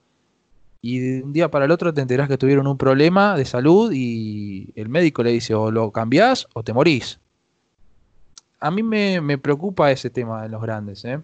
y 0.82 1.00
de 1.00 1.24
un 1.24 1.34
día 1.34 1.50
para 1.50 1.66
el 1.66 1.72
otro 1.72 1.94
te 1.94 2.02
enterás 2.02 2.28
que 2.28 2.38
tuvieron 2.38 2.68
un 2.68 2.78
problema 2.78 3.36
de 3.36 3.46
salud 3.46 3.92
y 3.94 4.72
el 4.76 4.90
médico 4.90 5.24
le 5.24 5.32
dice 5.32 5.54
o 5.56 5.72
lo 5.72 5.92
cambiás 5.92 6.48
o 6.54 6.64
te 6.64 6.74
morís. 6.74 7.20
A 8.60 8.72
mí 8.72 8.84
me, 8.84 9.38
preocupa 9.38 9.92
ese 9.92 10.10
tema 10.10 10.44
de 10.44 10.50
los 10.50 10.62
grandes, 10.62 11.06
¿eh? 11.06 11.20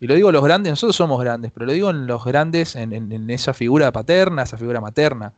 Y 0.00 0.06
lo 0.06 0.14
digo 0.14 0.30
los 0.30 0.44
grandes, 0.44 0.70
nosotros 0.70 0.96
somos 0.96 1.20
grandes, 1.20 1.50
pero 1.52 1.66
lo 1.66 1.72
digo 1.72 1.90
en 1.90 2.06
los 2.06 2.24
grandes, 2.24 2.76
en, 2.76 3.30
esa 3.30 3.52
figura 3.52 3.90
paterna, 3.90 4.42
esa 4.42 4.56
figura 4.56 4.80
materna, 4.80 5.32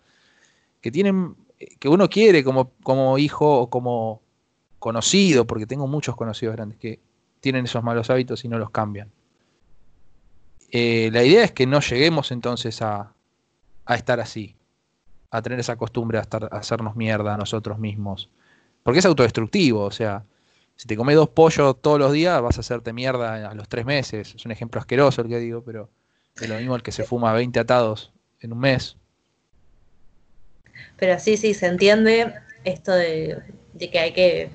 que 0.81 0.91
tienen, 0.91 1.35
que 1.79 1.89
uno 1.89 2.09
quiere 2.09 2.45
como, 2.45 2.73
como 2.83 3.17
hijo 3.17 3.61
o 3.61 3.71
como 3.71 4.21
conocido, 4.79 5.47
porque 5.47 5.67
tengo 5.67 5.87
muchos 5.87 6.15
conocidos 6.15 6.57
grandes 6.57 6.79
que 6.79 7.01
tienen 7.41 7.65
esos 7.65 7.83
malos 7.83 8.11
hábitos 8.11 8.45
y 8.45 8.49
no 8.49 8.59
los 8.59 8.71
cambian. 8.71 9.11
Eh, 10.73 11.11
la 11.13 11.25
idea 11.25 11.43
es 11.43 11.53
que 11.53 11.67
no 11.67 11.81
lleguemos 11.81 12.31
entonces 12.31 12.81
a, 12.83 13.13
a 13.87 13.95
estar 13.95 14.21
así, 14.21 14.57
a 15.31 15.43
tener 15.43 15.59
esa 15.59 15.77
costumbre 15.77 16.19
a, 16.19 16.21
estar, 16.21 16.45
a 16.45 16.59
hacernos 16.59 16.97
mierda 16.97 17.35
a 17.35 17.39
nosotros 17.39 17.79
mismos. 17.79 18.29
Porque 18.83 19.01
es 19.01 19.07
autodestructivo, 19.07 19.85
o 19.85 19.91
sea, 19.91 20.25
si 20.81 20.89
te 20.89 20.97
comes 20.97 21.15
dos 21.15 21.29
pollos 21.29 21.77
todos 21.83 21.99
los 21.99 22.11
días, 22.11 22.41
vas 22.41 22.57
a 22.57 22.61
hacerte 22.61 22.95
mierda 22.95 23.51
a 23.51 23.55
los 23.55 23.69
tres 23.69 23.85
meses. 23.85 24.35
Es 24.35 24.47
un 24.47 24.51
ejemplo 24.51 24.81
asqueroso 24.81 25.21
el 25.21 25.29
que 25.29 25.39
digo, 25.39 25.63
pero 25.63 25.91
es 26.41 26.49
lo 26.49 26.57
mismo 26.57 26.75
el 26.75 26.83
que 26.83 26.91
se 26.91 27.05
fuma 27.05 27.35
20 27.35 27.61
atados 27.61 28.15
en 28.41 28.55
un 28.55 28.61
mes. 28.61 28.97
Pero 30.97 31.19
sí, 31.19 31.37
sí, 31.37 31.53
se 31.53 31.67
entiende 31.67 32.35
esto 32.65 32.93
de, 32.93 33.43
que 33.79 33.99
hay 33.99 34.13
que 34.15 34.51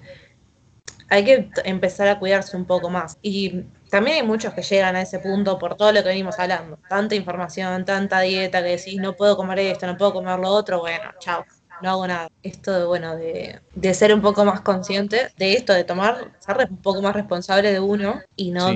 hay 1.09 1.23
que 1.23 1.51
empezar 1.63 2.07
a 2.07 2.17
cuidarse 2.17 2.57
un 2.57 2.65
poco 2.65 2.89
más. 2.89 3.19
Y 3.21 3.61
también 3.91 4.17
hay 4.17 4.23
muchos 4.23 4.51
que 4.55 4.63
llegan 4.63 4.95
a 4.95 5.03
ese 5.03 5.19
punto 5.19 5.59
por 5.59 5.75
todo 5.75 5.91
lo 5.91 6.01
que 6.01 6.09
venimos 6.09 6.39
hablando. 6.39 6.79
Tanta 6.89 7.13
información, 7.13 7.85
tanta 7.85 8.21
dieta 8.21 8.63
que 8.63 8.69
decís, 8.69 8.99
no 8.99 9.15
puedo 9.15 9.37
comer 9.37 9.59
esto, 9.59 9.85
no 9.85 9.95
puedo 9.95 10.13
comer 10.13 10.39
lo 10.39 10.49
otro, 10.49 10.79
bueno, 10.79 11.11
chao, 11.19 11.45
no 11.85 11.91
hago 11.91 12.07
nada. 12.07 12.29
Esto 12.43 12.73
de, 12.73 12.85
bueno, 12.85 13.15
de, 13.15 13.93
ser 13.93 14.13
un 14.13 14.21
poco 14.21 14.43
más 14.43 14.61
consciente 14.61 15.29
de 15.37 15.53
esto, 15.53 15.73
de 15.73 15.83
tomar, 15.83 16.31
ser 16.39 16.67
un 16.69 16.77
poco 16.77 17.01
más 17.01 17.15
responsable 17.15 17.71
de 17.71 17.79
uno 17.79 18.21
y 18.35 18.51
no, 18.51 18.69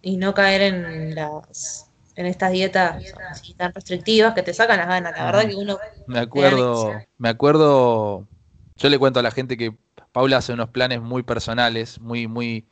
y 0.00 0.16
no 0.16 0.34
caer 0.34 0.62
en 0.62 1.14
las 1.14 1.88
en 2.14 2.26
estas 2.26 2.52
dietas 2.52 3.02
tan 3.56 3.72
restrictivas 3.72 4.34
que 4.34 4.42
te 4.42 4.52
sacan 4.52 4.76
las 4.76 4.86
ganas. 4.86 5.16
La 5.16 5.24
verdad 5.24 5.48
que 5.48 5.56
uno... 5.56 5.78
Me 6.06 6.18
acuerdo, 6.18 6.92
me 7.16 7.30
acuerdo, 7.30 8.26
yo 8.76 8.88
le 8.90 8.98
cuento 8.98 9.20
a 9.20 9.22
la 9.22 9.30
gente 9.30 9.56
que 9.56 9.74
Paula 10.12 10.36
hace 10.36 10.52
unos 10.52 10.68
planes 10.68 11.00
muy 11.00 11.22
personales, 11.22 11.98
muy, 12.00 12.26
muy 12.26 12.66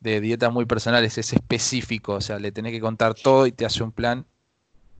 de 0.00 0.20
dietas 0.20 0.52
muy 0.52 0.66
personales, 0.66 1.16
es 1.16 1.32
específico, 1.32 2.12
o 2.12 2.20
sea, 2.20 2.38
le 2.38 2.52
tenés 2.52 2.72
que 2.72 2.80
contar 2.80 3.14
todo 3.14 3.46
y 3.46 3.52
te 3.52 3.64
hace 3.64 3.82
un 3.82 3.90
plan 3.90 4.26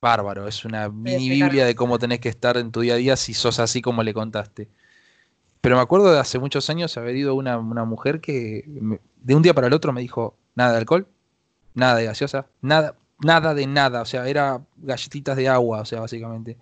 bárbaro. 0.05 0.46
Es 0.46 0.66
una 0.66 0.90
mini 0.90 1.30
biblia 1.30 1.64
de 1.64 1.74
cómo 1.74 1.98
tenés 1.98 2.20
que 2.20 2.28
estar 2.28 2.59
en 2.59 2.70
tu 2.70 2.82
día 2.82 2.94
a 2.94 2.96
día 2.98 3.16
si 3.16 3.32
sos 3.32 3.59
así 3.59 3.80
como 3.80 4.02
le 4.02 4.12
contaste. 4.12 4.68
Pero 5.62 5.76
me 5.76 5.82
acuerdo 5.82 6.12
de 6.12 6.20
hace 6.20 6.38
muchos 6.38 6.68
años 6.68 6.96
haber 6.98 7.16
ido 7.16 7.34
una, 7.34 7.57
una 7.59 7.86
mujer 7.86 8.20
que 8.20 8.64
de 9.22 9.34
un 9.34 9.42
día 9.42 9.55
para 9.55 9.66
el 9.66 9.72
otro 9.72 9.94
me 9.94 10.02
dijo, 10.02 10.36
nada 10.55 10.72
de 10.72 10.78
alcohol, 10.78 11.09
nada 11.72 11.96
de 11.96 12.05
gaseosa, 12.05 12.46
nada, 12.61 12.96
nada 13.20 13.55
de 13.55 13.66
nada, 13.66 14.02
o 14.02 14.05
sea, 14.05 14.28
era 14.28 14.61
galletitas 14.76 15.38
de 15.38 15.48
agua, 15.48 15.80
o 15.80 15.84
sea, 15.86 16.00
básicamente. 16.00 16.59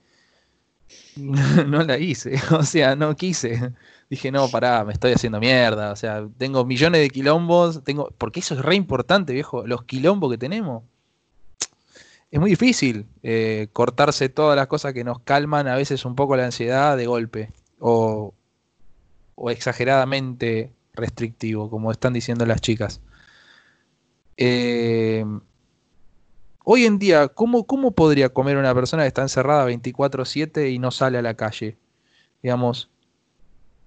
No, 1.16 1.34
no 1.66 1.82
la 1.82 1.98
hice, 1.98 2.40
o 2.52 2.62
sea, 2.62 2.94
no 2.94 3.16
quise. 3.16 3.72
Dije, 4.08 4.30
no, 4.30 4.48
pará, 4.48 4.84
me 4.84 4.92
estoy 4.92 5.14
haciendo 5.14 5.40
mierda, 5.40 5.90
o 5.90 5.96
sea, 5.96 6.28
tengo 6.38 6.64
millones 6.64 7.00
de 7.00 7.10
quilombos, 7.10 7.82
tengo, 7.82 8.08
porque 8.18 8.38
eso 8.38 8.54
es 8.54 8.60
re 8.60 8.76
importante, 8.76 9.32
viejo, 9.32 9.66
los 9.66 9.82
quilombos 9.82 10.30
que 10.30 10.38
tenemos. 10.38 10.84
Es 12.32 12.40
muy 12.40 12.48
difícil 12.48 13.06
eh, 13.22 13.68
cortarse 13.74 14.30
todas 14.30 14.56
las 14.56 14.66
cosas 14.66 14.94
que 14.94 15.04
nos 15.04 15.20
calman 15.20 15.68
a 15.68 15.76
veces 15.76 16.06
un 16.06 16.16
poco 16.16 16.34
la 16.34 16.46
ansiedad 16.46 16.96
de 16.96 17.06
golpe, 17.06 17.52
o, 17.78 18.32
exageradamente 19.50 20.72
restrictivo, 20.94 21.68
como 21.68 21.92
están 21.92 22.14
diciendo 22.14 22.46
las 22.46 22.62
chicas. 22.62 23.02
Eh, 24.38 25.26
hoy 26.64 26.86
en 26.86 26.98
día, 26.98 27.28
¿cómo, 27.28 27.66
¿cómo 27.66 27.90
podría 27.90 28.30
comer 28.30 28.56
una 28.56 28.74
persona 28.74 29.02
que 29.02 29.08
está 29.08 29.20
encerrada 29.20 29.66
24/7 29.66 30.70
y 30.70 30.78
no 30.78 30.90
sale 30.90 31.18
a 31.18 31.22
la 31.22 31.34
calle? 31.34 31.76
Digamos, 32.42 32.90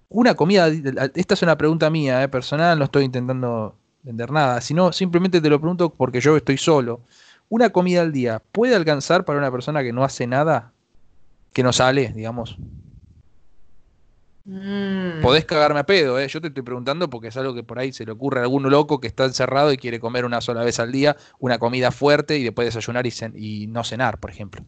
una 0.09 0.35
comida, 0.35 0.67
esta 1.15 1.33
es 1.33 1.41
una 1.41 1.57
pregunta 1.57 1.89
mía, 1.89 2.21
eh, 2.21 2.27
personal, 2.29 2.77
no 2.77 2.85
estoy 2.85 3.05
intentando 3.05 3.75
vender 4.03 4.31
nada, 4.31 4.61
sino 4.61 4.93
simplemente 4.93 5.41
te 5.41 5.49
lo 5.49 5.59
pregunto 5.59 5.89
porque 5.89 6.21
yo 6.21 6.37
estoy 6.37 6.57
solo. 6.57 7.01
¿Una 7.49 7.69
comida 7.69 8.01
al 8.01 8.11
día 8.11 8.41
puede 8.51 8.75
alcanzar 8.75 9.25
para 9.25 9.39
una 9.39 9.51
persona 9.51 9.83
que 9.83 9.93
no 9.93 10.03
hace 10.03 10.27
nada? 10.27 10.73
Que 11.53 11.63
no 11.63 11.71
sale, 11.71 12.11
digamos. 12.13 12.57
Mm. 14.45 15.21
Podés 15.21 15.45
cagarme 15.45 15.79
a 15.79 15.85
pedo, 15.85 16.19
¿eh? 16.19 16.27
Yo 16.27 16.39
te 16.39 16.47
estoy 16.47 16.63
preguntando 16.63 17.09
porque 17.09 17.29
es 17.29 17.37
algo 17.37 17.55
que 17.55 17.63
por 17.63 17.79
ahí 17.79 17.91
se 17.91 18.05
le 18.05 18.11
ocurre 18.11 18.39
a 18.39 18.43
alguno 18.43 18.69
loco 18.69 18.99
que 18.99 19.07
está 19.07 19.25
encerrado 19.25 19.71
y 19.71 19.77
quiere 19.77 19.99
comer 19.99 20.23
una 20.23 20.39
sola 20.41 20.63
vez 20.63 20.79
al 20.79 20.91
día 20.91 21.17
una 21.39 21.57
comida 21.57 21.91
fuerte 21.91 22.37
y 22.37 22.43
después 22.43 22.67
desayunar 22.67 23.07
y, 23.07 23.13
y 23.35 23.67
no 23.67 23.83
cenar, 23.83 24.19
por 24.19 24.29
ejemplo. 24.29 24.63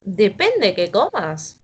Depende 0.00 0.74
que 0.74 0.90
comas. 0.90 1.60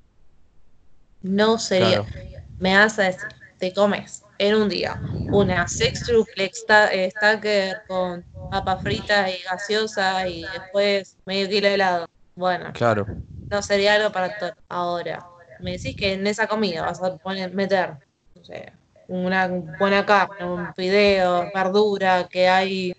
No 1.23 1.59
sería. 1.59 2.05
Claro. 2.05 2.45
Me 2.59 2.77
vas 2.77 2.99
a 2.99 3.05
decir, 3.05 3.29
te 3.59 3.73
comes 3.73 4.23
en 4.39 4.55
un 4.55 4.69
día 4.69 5.01
una 5.33 5.67
sex 5.67 6.11
flex 6.35 6.65
stacker 7.11 7.83
con 7.89 8.25
papas 8.55 8.83
fritas 8.83 9.31
y 9.31 9.43
gaseosa 9.43 10.29
y 10.29 10.43
después 10.43 11.19
medio 11.27 11.49
kilo 11.49 11.67
de 11.67 11.75
helado. 11.75 12.07
Bueno, 12.37 12.73
Claro, 12.73 13.05
no 13.51 13.63
sería 13.63 13.95
algo 13.95 14.13
para 14.13 14.39
todo. 14.39 14.53
Ahora, 14.69 15.27
me 15.61 15.73
decís 15.73 15.97
que 15.97 16.13
en 16.13 16.25
esa 16.27 16.47
comida 16.47 16.83
vas 16.83 17.03
a 17.03 17.17
poner, 17.17 17.53
meter, 17.53 17.97
no 18.35 18.45
sé, 18.45 18.73
una 19.09 19.49
buena 19.49 20.07
carne, 20.07 20.45
un 20.45 20.73
fideo, 20.75 21.51
verdura, 21.53 22.29
que 22.31 22.49
hay, 22.49 22.93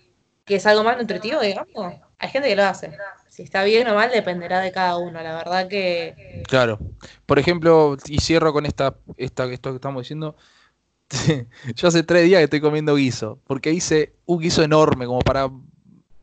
que 0.44 0.56
es 0.56 0.66
algo 0.66 0.84
más 0.84 0.98
nutritivo, 0.98 1.40
digamos. 1.40 1.94
Hay 2.18 2.28
gente 2.28 2.48
que 2.48 2.56
lo 2.56 2.64
hace. 2.64 2.92
Si 3.30 3.42
está 3.42 3.64
bien 3.64 3.88
o 3.88 3.94
mal 3.94 4.10
dependerá 4.10 4.60
de 4.60 4.72
cada 4.72 4.98
uno. 4.98 5.22
La 5.22 5.36
verdad 5.36 5.68
que 5.68 6.42
claro. 6.48 6.78
Por 7.24 7.38
ejemplo, 7.38 7.96
y 8.06 8.18
cierro 8.20 8.52
con 8.52 8.66
esta, 8.66 8.96
esta, 9.16 9.44
esto 9.46 9.70
que 9.70 9.76
estamos 9.76 10.02
diciendo. 10.02 10.36
Yo 11.74 11.88
hace 11.88 12.02
tres 12.02 12.24
días 12.24 12.40
que 12.40 12.44
estoy 12.44 12.60
comiendo 12.60 12.96
guiso, 12.96 13.38
porque 13.46 13.72
hice 13.72 14.14
un 14.24 14.40
guiso 14.40 14.62
enorme, 14.62 15.06
como 15.06 15.20
para, 15.20 15.50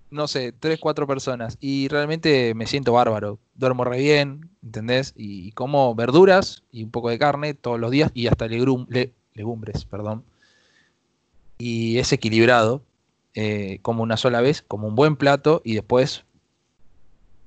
no 0.10 0.28
sé, 0.28 0.52
tres, 0.52 0.80
cuatro 0.80 1.08
personas. 1.08 1.58
Y 1.60 1.88
realmente 1.88 2.54
me 2.54 2.68
siento 2.68 2.94
bárbaro. 2.94 3.40
Duermo 3.56 3.84
re 3.84 4.00
bien, 4.00 4.50
¿entendés? 4.64 5.14
Y, 5.16 5.52
como 5.54 5.96
verduras 5.96 6.64
y 6.72 6.84
un 6.84 6.92
poco 6.92 7.10
de 7.10 7.20
carne 7.20 7.54
todos 7.54 7.80
los 7.80 7.92
días 7.92 8.12
y 8.14 8.28
hasta 8.28 8.48
legumbres, 8.48 9.86
perdón. 9.90 10.24
Y 11.58 11.98
es 12.00 12.12
equilibrado, 12.12 12.84
eh, 13.36 13.80
como 13.82 14.04
una 14.04 14.18
sola 14.18 14.42
vez, 14.42 14.62
como 14.62 14.88
un 14.88 14.96
buen 14.96 15.16
plato 15.16 15.62
y 15.64 15.76
después, 15.76 16.26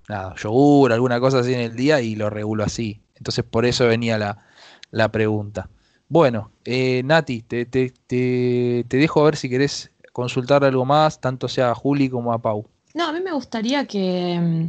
nada, 0.09 0.35
yogur, 0.37 0.93
alguna 0.93 1.21
cosa 1.21 1.41
así 1.41 1.53
en 1.53 1.61
el 1.61 1.77
día 1.77 2.01
y 2.01 2.17
lo 2.17 2.31
regulo 2.31 2.65
así. 2.65 3.01
Entonces 3.17 3.45
por 3.45 3.67
eso 3.67 3.87
venía 3.87 4.17
la, 4.19 4.47
la 4.91 5.11
pregunta. 5.13 5.69
Bueno, 6.09 6.51
eh, 6.65 7.03
Nati, 7.05 7.43
te, 7.43 7.67
te- 7.67 7.93
te- 8.07 8.85
te 8.89 8.97
dejo 8.97 9.21
a 9.21 9.25
ver 9.25 9.37
si 9.37 9.49
querés 9.49 9.91
consultar 10.13 10.65
algo 10.65 10.85
más, 10.85 11.21
tanto 11.21 11.49
sea 11.49 11.71
a 11.71 11.75
Juli 11.75 12.09
como 12.09 12.33
a 12.33 12.39
Pau. 12.39 12.65
No, 12.95 13.09
a 13.09 13.13
mí 13.13 13.21
me 13.21 13.33
gustaría 13.33 13.87
que, 13.87 14.69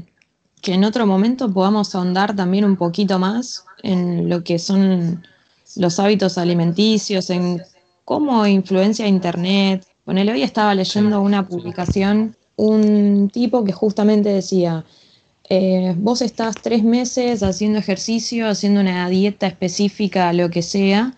que 0.61 0.73
en 0.73 0.83
otro 0.83 1.05
momento 1.05 1.51
podamos 1.53 1.93
ahondar 1.95 2.35
también 2.35 2.65
un 2.65 2.75
poquito 2.75 3.19
más 3.19 3.65
en 3.83 4.27
lo 4.29 4.43
que 4.43 4.59
son 4.59 5.25
los 5.75 5.99
hábitos 5.99 6.37
alimenticios, 6.37 7.29
en 7.29 7.61
cómo 8.03 8.45
influencia 8.47 9.07
Internet. 9.07 9.85
Ponele, 10.03 10.31
hoy 10.31 10.41
estaba 10.41 10.73
leyendo 10.73 11.21
una 11.21 11.47
publicación, 11.47 12.35
un 12.55 13.29
tipo 13.31 13.63
que 13.63 13.71
justamente 13.73 14.29
decía, 14.29 14.83
eh, 15.49 15.93
vos 15.97 16.21
estás 16.21 16.55
tres 16.55 16.83
meses 16.83 17.43
haciendo 17.43 17.79
ejercicio, 17.79 18.49
haciendo 18.49 18.81
una 18.81 19.07
dieta 19.07 19.47
específica, 19.47 20.33
lo 20.33 20.49
que 20.49 20.63
sea, 20.63 21.13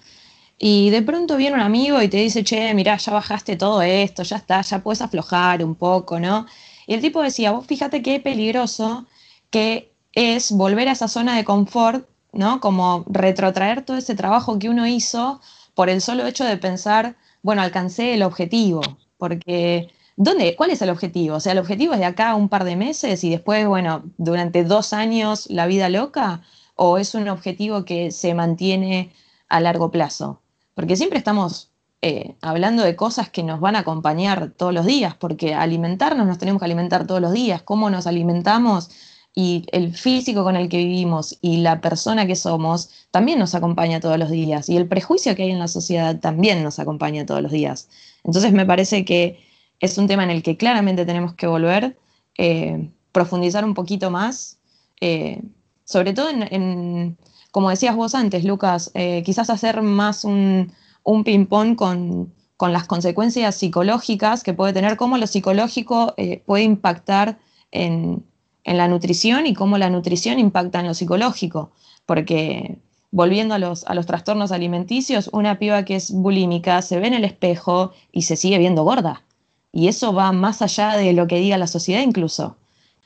y 0.62 0.89
de 0.89 1.01
pronto 1.01 1.38
viene 1.38 1.55
un 1.55 1.62
amigo 1.62 2.01
y 2.01 2.10
te 2.10 2.18
dice, 2.18 2.43
che, 2.43 2.74
mirá, 2.74 2.97
ya 2.97 3.14
bajaste 3.14 3.55
todo 3.55 3.82
esto, 3.82 4.24
ya 4.24 4.36
está, 4.36 4.62
ya 4.62 4.84
puedes 4.84 5.01
aflojar 5.01 5.64
un 5.64 5.74
poco, 5.76 6.20
¿no? 6.20 6.45
Y 6.86 6.93
el 6.95 7.01
tipo 7.01 7.22
decía, 7.22 7.51
vos 7.51 7.66
fíjate 7.66 8.01
qué 8.03 8.20
peligroso 8.20 9.05
que 9.51 9.93
es 10.14 10.51
volver 10.51 10.89
a 10.89 10.91
esa 10.91 11.07
zona 11.07 11.38
de 11.38 11.45
confort, 11.45 12.10
¿no? 12.34 12.60
Como 12.60 13.05
retrotraer 13.07 13.84
todo 13.86 13.95
ese 13.97 14.16
trabajo 14.16 14.60
que 14.60 14.70
uno 14.70 14.86
hizo 14.86 15.39
por 15.76 15.89
el 15.89 16.01
solo 16.01 16.28
hecho 16.28 16.43
de 16.43 16.57
pensar, 16.57 17.16
bueno, 17.41 17.62
alcancé 17.62 18.14
el 18.14 18.24
objetivo, 18.24 18.82
porque 19.18 19.89
¿dónde, 20.18 20.55
cuál 20.57 20.72
es 20.72 20.82
el 20.82 20.89
objetivo? 20.89 21.38
O 21.38 21.39
sea, 21.39 21.53
el 21.53 21.60
objetivo 21.60 21.93
es 21.93 21.99
de 21.99 22.05
acá 22.05 22.36
un 22.36 22.49
par 22.49 22.66
de 22.66 22.76
meses 22.76 23.24
y 23.24 23.30
después, 23.30 23.66
bueno, 23.66 24.03
durante 24.18 24.66
dos 24.66 24.91
años 24.91 25.47
la 25.49 25.68
vida 25.68 25.88
loca, 25.89 26.41
o 26.76 26.97
es 26.97 27.16
un 27.16 27.30
objetivo 27.30 27.86
que 27.86 28.12
se 28.12 28.34
mantiene 28.34 29.14
a 29.47 29.62
largo 29.62 29.89
plazo. 29.91 30.41
Porque 30.80 30.95
siempre 30.95 31.17
estamos 31.17 31.71
eh, 32.01 32.36
hablando 32.39 32.84
de 32.84 32.95
cosas 32.95 33.30
que 33.30 33.43
nos 33.43 33.59
van 33.59 33.75
a 33.75 33.80
acompañar 33.80 34.51
todos 34.51 34.73
los 34.73 34.86
días, 34.86 35.13
porque 35.13 35.53
alimentarnos 35.53 36.25
nos 36.25 36.38
tenemos 36.38 36.61
que 36.61 36.65
alimentar 36.67 37.05
todos 37.05 37.19
los 37.19 37.34
días, 37.34 37.61
cómo 37.63 37.89
nos 37.89 38.07
alimentamos 38.07 38.89
y 39.36 39.65
el 39.73 39.93
físico 39.93 40.45
con 40.45 40.55
el 40.55 40.69
que 40.69 40.77
vivimos 40.77 41.38
y 41.41 41.57
la 41.57 41.82
persona 41.82 42.25
que 42.25 42.38
somos 42.38 42.91
también 43.11 43.39
nos 43.39 43.55
acompaña 43.55 43.99
todos 43.99 44.17
los 44.17 44.30
días 44.30 44.69
y 44.69 44.77
el 44.77 44.88
prejuicio 44.88 45.36
que 45.36 45.43
hay 45.43 45.51
en 45.51 45.59
la 45.59 45.67
sociedad 45.67 46.17
también 46.17 46.63
nos 46.63 46.80
acompaña 46.80 47.25
todos 47.25 47.41
los 47.41 47.51
días. 47.51 47.89
Entonces 48.23 48.53
me 48.53 48.65
parece 48.65 49.03
que 49.03 49.45
es 49.82 49.97
un 49.97 50.07
tema 50.07 50.23
en 50.23 50.30
el 50.30 50.43
que 50.43 50.55
claramente 50.55 51.05
tenemos 51.05 51.34
que 51.34 51.47
volver, 51.47 51.97
eh, 52.38 52.89
profundizar 53.11 53.65
un 53.65 53.73
poquito 53.73 54.11
más, 54.11 54.59
eh, 55.01 55.41
sobre 55.84 56.13
todo 56.13 56.30
en, 56.30 56.43
en, 56.43 57.17
como 57.52 57.70
decías 57.70 57.95
vos 57.95 58.16
antes, 58.16 58.43
Lucas, 58.43 58.91
eh, 58.93 59.24
quizás 59.26 59.50
hacer 59.50 59.82
más 59.82 60.24
un, 60.24 60.72
un 61.04 61.24
ping-pong 61.24 61.76
con, 61.76 62.34
con, 62.58 62.74
las 62.74 62.86
consecuencias 62.86 63.56
psicológicas 63.56 64.43
que 64.43 64.54
puede 64.54 64.74
tener, 64.74 64.97
cómo 64.97 65.18
lo 65.18 65.28
psicológico 65.28 66.14
eh, 66.18 66.43
puede 66.45 66.64
impactar 66.64 67.39
en, 67.72 68.24
en, 68.64 68.78
la 68.78 68.88
nutrición 68.88 69.47
y 69.47 69.54
cómo 69.54 69.78
la 69.78 69.89
nutrición 69.89 70.39
impacta 70.39 70.80
en 70.80 70.88
lo 70.88 70.93
psicológico. 70.93 71.72
Porque 72.06 72.78
volviendo 73.12 73.56
a 73.56 73.60
los, 73.60 73.84
a 73.86 73.95
los 73.95 74.06
trastornos 74.06 74.52
alimenticios, 74.52 75.30
una 75.34 75.58
piba 75.58 75.84
que 75.86 75.95
es 75.95 76.12
bulímica 76.12 76.82
se 76.82 77.00
ve 77.00 77.08
en 77.08 77.16
el 77.16 77.26
espejo 77.26 77.93
y 78.12 78.24
se 78.24 78.36
sigue 78.36 78.60
viendo 78.60 78.84
gorda. 78.84 79.24
Y 79.72 79.88
eso 79.88 80.14
va 80.14 80.32
más 80.32 80.62
allá 80.62 80.97
de 80.97 81.14
lo 81.14 81.28
que 81.28 81.39
diga 81.39 81.58
la 81.58 81.68
sociedad 81.68 82.02
incluso. 82.02 82.58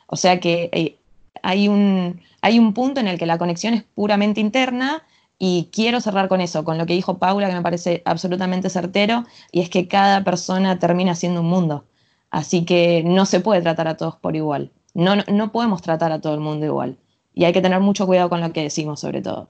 O 0.08 0.16
sea 0.16 0.40
que 0.40 0.70
eh, 0.74 0.98
hay 1.44 1.68
un, 1.68 2.22
hay 2.42 2.58
un 2.58 2.74
punto 2.74 3.00
en 3.00 3.08
el 3.08 3.20
que 3.20 3.28
la 3.28 3.38
conexión 3.38 3.76
es 3.76 3.84
puramente 3.84 4.42
interna 4.42 5.04
y 5.38 5.70
quiero 5.74 6.00
cerrar 6.00 6.30
con 6.30 6.42
eso, 6.42 6.64
con 6.64 6.78
lo 6.78 6.86
que 6.86 6.94
dijo 6.94 7.20
Paula, 7.20 7.50
que 7.50 7.54
me 7.54 7.62
parece 7.62 8.02
absolutamente 8.06 8.70
certero, 8.70 9.26
y 9.52 9.60
es 9.60 9.70
que 9.70 9.90
cada 9.90 10.24
persona 10.24 10.80
termina 10.80 11.16
siendo 11.16 11.42
un 11.42 11.48
mundo. 11.48 11.86
Así 12.32 12.64
que 12.66 13.04
no 13.06 13.26
se 13.26 13.42
puede 13.42 13.62
tratar 13.62 13.90
a 13.90 13.98
todos 13.98 14.16
por 14.16 14.36
igual. 14.36 14.72
No, 14.94 15.16
no, 15.16 15.52
podemos 15.52 15.82
tratar 15.82 16.12
a 16.14 16.22
todo 16.22 16.34
el 16.34 16.40
mundo 16.40 16.66
igual. 16.66 16.98
Y 17.34 17.44
hay 17.44 17.52
que 17.52 17.62
tener 17.62 17.80
mucho 17.82 18.08
cuidado 18.08 18.30
con 18.30 18.40
lo 18.40 18.54
que 18.54 18.64
decimos, 18.64 19.02
sobre 19.02 19.22
todo. 19.22 19.50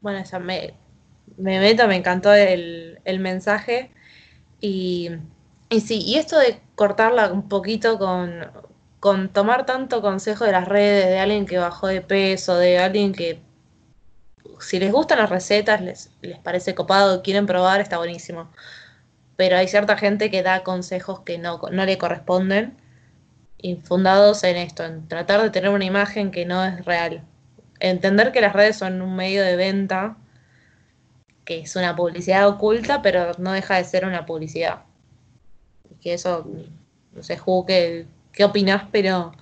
Bueno, 0.00 0.22
me, 0.40 0.74
me 1.36 1.58
meto, 1.58 1.88
me 1.88 1.96
encantó 1.96 2.32
el, 2.32 3.00
el 3.04 3.18
mensaje. 3.18 3.90
Y, 4.60 5.10
y 5.72 5.80
sí, 5.80 6.02
y 6.04 6.16
esto 6.16 6.38
de 6.38 6.60
cortarla 6.74 7.32
un 7.32 7.48
poquito 7.48 7.98
con, 7.98 8.46
con 9.00 9.28
tomar 9.30 9.66
tanto 9.66 10.02
consejo 10.02 10.44
de 10.44 10.52
las 10.52 10.68
redes, 10.68 11.06
de 11.06 11.18
alguien 11.18 11.46
que 11.46 11.58
bajó 11.58 11.88
de 11.88 12.02
peso, 12.02 12.56
de 12.56 12.78
alguien 12.78 13.12
que 13.12 13.40
si 14.60 14.78
les 14.78 14.92
gustan 14.92 15.18
las 15.18 15.30
recetas, 15.30 15.80
les, 15.80 16.10
les 16.20 16.38
parece 16.38 16.74
copado, 16.74 17.22
quieren 17.22 17.46
probar, 17.46 17.80
está 17.80 17.98
buenísimo. 17.98 18.50
Pero 19.36 19.56
hay 19.56 19.68
cierta 19.68 19.96
gente 19.96 20.30
que 20.30 20.42
da 20.42 20.62
consejos 20.62 21.20
que 21.20 21.38
no, 21.38 21.60
no 21.72 21.84
le 21.86 21.98
corresponden, 21.98 22.76
infundados 23.58 24.44
en 24.44 24.56
esto, 24.56 24.84
en 24.84 25.08
tratar 25.08 25.42
de 25.42 25.50
tener 25.50 25.70
una 25.70 25.84
imagen 25.84 26.30
que 26.30 26.44
no 26.46 26.64
es 26.64 26.84
real. 26.84 27.24
Entender 27.80 28.32
que 28.32 28.40
las 28.40 28.52
redes 28.52 28.76
son 28.78 29.02
un 29.02 29.16
medio 29.16 29.42
de 29.42 29.56
venta 29.56 30.16
que 31.44 31.60
es 31.60 31.76
una 31.76 31.96
publicidad 31.96 32.48
oculta, 32.48 33.02
pero 33.02 33.32
no 33.38 33.52
deja 33.52 33.76
de 33.76 33.84
ser 33.84 34.04
una 34.06 34.26
publicidad. 34.26 34.82
Que 36.02 36.14
eso, 36.14 36.46
no 37.12 37.22
sé, 37.22 37.38
Ju, 37.38 37.64
¿qué, 37.64 38.06
qué 38.32 38.44
opinás? 38.44 38.84
Pero 38.90 39.32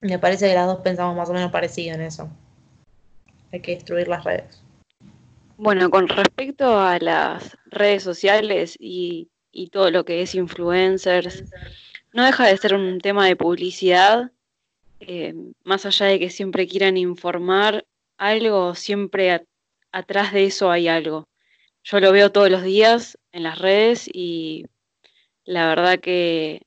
me 0.00 0.18
parece 0.18 0.48
que 0.48 0.54
las 0.54 0.66
dos 0.66 0.80
pensamos 0.80 1.16
más 1.16 1.30
o 1.30 1.32
menos 1.32 1.52
parecido 1.52 1.94
en 1.94 2.02
eso. 2.02 2.28
Hay 3.52 3.60
que 3.60 3.74
destruir 3.74 4.08
las 4.08 4.24
redes. 4.24 4.62
Bueno, 5.56 5.90
con 5.90 6.08
respecto 6.08 6.78
a 6.78 6.98
las 6.98 7.56
redes 7.66 8.02
sociales 8.02 8.76
y, 8.78 9.28
y 9.52 9.68
todo 9.68 9.90
lo 9.90 10.04
que 10.04 10.22
es 10.22 10.34
influencers, 10.34 11.44
no 12.12 12.24
deja 12.24 12.46
de 12.46 12.56
ser 12.56 12.74
un 12.74 12.98
tema 13.00 13.26
de 13.26 13.36
publicidad, 13.36 14.30
eh, 15.00 15.34
más 15.64 15.86
allá 15.86 16.06
de 16.06 16.18
que 16.18 16.30
siempre 16.30 16.66
quieran 16.66 16.96
informar 16.96 17.86
algo, 18.16 18.74
siempre 18.74 19.46
atrás 19.92 20.32
de 20.32 20.44
eso 20.44 20.70
hay 20.70 20.88
algo. 20.88 21.28
Yo 21.82 22.00
lo 22.00 22.12
veo 22.12 22.32
todos 22.32 22.50
los 22.50 22.62
días 22.62 23.18
en 23.32 23.44
las 23.44 23.58
redes 23.58 24.08
y 24.12 24.66
la 25.44 25.68
verdad 25.68 26.00
que 26.00 26.62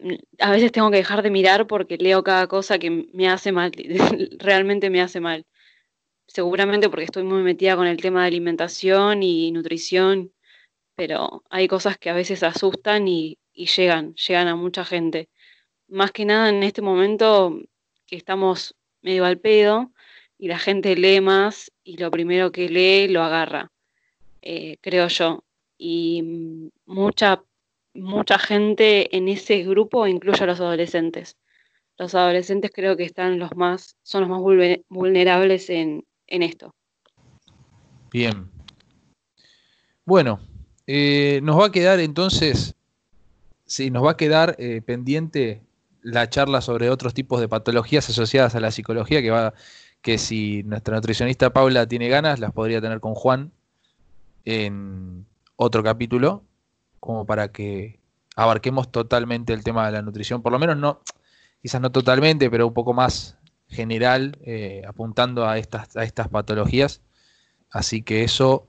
mm, 0.00 0.14
a 0.40 0.50
veces 0.50 0.72
tengo 0.72 0.90
que 0.90 0.98
dejar 0.98 1.22
de 1.22 1.30
mirar 1.30 1.66
porque 1.66 1.96
leo 1.98 2.22
cada 2.24 2.46
cosa 2.46 2.78
que 2.78 2.90
me 3.12 3.28
hace 3.28 3.52
mal, 3.52 3.72
realmente 4.38 4.90
me 4.90 5.00
hace 5.00 5.20
mal. 5.20 5.46
Seguramente 6.26 6.88
porque 6.88 7.04
estoy 7.04 7.22
muy 7.24 7.42
metida 7.42 7.76
con 7.76 7.86
el 7.86 7.98
tema 7.98 8.22
de 8.22 8.28
alimentación 8.28 9.22
y 9.22 9.52
nutrición, 9.52 10.32
pero 10.96 11.44
hay 11.50 11.68
cosas 11.68 11.98
que 11.98 12.10
a 12.10 12.14
veces 12.14 12.42
asustan 12.42 13.08
y, 13.08 13.38
llegan, 13.54 14.14
llegan 14.14 14.48
a 14.48 14.56
mucha 14.56 14.84
gente. 14.84 15.28
Más 15.88 16.12
que 16.12 16.24
nada 16.24 16.48
en 16.50 16.62
este 16.62 16.82
momento 16.82 17.60
que 18.06 18.16
estamos 18.16 18.74
medio 19.02 19.24
al 19.24 19.38
pedo, 19.38 19.92
y 20.38 20.48
la 20.48 20.58
gente 20.58 20.96
lee 20.96 21.20
más 21.20 21.72
y 21.84 21.96
lo 21.96 22.10
primero 22.10 22.52
que 22.52 22.68
lee 22.68 23.08
lo 23.08 23.22
agarra, 23.22 23.70
eh, 24.42 24.76
creo 24.80 25.08
yo. 25.08 25.44
Y 25.78 26.22
mm, 26.22 26.68
mucha, 26.86 27.42
mucha 27.96 28.38
gente 28.38 29.16
en 29.16 29.28
ese 29.28 29.62
grupo 29.64 30.06
incluye 30.06 30.42
a 30.42 30.46
los 30.46 30.60
adolescentes. 30.60 31.36
Los 31.98 32.14
adolescentes 32.14 32.70
creo 32.74 32.96
que 32.96 33.04
están 33.04 33.38
los 33.38 33.56
más, 33.56 33.96
son 34.02 34.22
los 34.22 34.30
más 34.30 34.40
vulnerables 34.88 35.70
en, 35.70 36.04
esto. 36.26 36.74
Bien. 38.10 38.48
Bueno, 40.04 40.40
eh, 40.86 41.40
nos 41.42 41.58
va 41.58 41.66
a 41.66 41.72
quedar 41.72 42.00
entonces, 42.00 42.74
sí, 43.64 43.90
nos 43.90 44.04
va 44.04 44.12
a 44.12 44.16
quedar 44.16 44.56
eh, 44.58 44.82
pendiente 44.84 45.62
la 46.02 46.28
charla 46.28 46.60
sobre 46.60 46.90
otros 46.90 47.14
tipos 47.14 47.40
de 47.40 47.48
patologías 47.48 48.08
asociadas 48.08 48.54
a 48.54 48.60
la 48.60 48.70
psicología 48.70 49.22
que 49.22 49.30
va 49.30 49.54
que 50.02 50.18
si 50.18 50.62
nuestra 50.62 50.94
nutricionista 50.94 51.52
Paula 51.52 51.88
tiene 51.88 52.08
ganas, 52.08 52.38
las 52.38 52.52
podría 52.52 52.80
tener 52.80 53.00
con 53.00 53.14
Juan 53.14 53.50
en 54.44 55.26
otro 55.56 55.82
capítulo, 55.82 56.44
como 57.00 57.26
para 57.26 57.48
que 57.48 58.00
abarquemos 58.36 58.90
totalmente 58.90 59.52
el 59.52 59.64
tema 59.64 59.86
de 59.86 59.92
la 59.92 60.02
nutrición, 60.02 60.42
por 60.42 60.52
lo 60.52 60.58
menos 60.58 60.76
no, 60.76 61.00
quizás 61.62 61.80
no 61.80 61.90
totalmente, 61.90 62.50
pero 62.50 62.66
un 62.66 62.74
poco 62.74 62.92
más 62.92 63.38
general, 63.68 64.38
eh, 64.42 64.82
apuntando 64.86 65.46
a 65.46 65.58
estas, 65.58 65.96
a 65.96 66.04
estas 66.04 66.28
patologías. 66.28 67.00
Así 67.70 68.02
que 68.02 68.24
eso, 68.24 68.66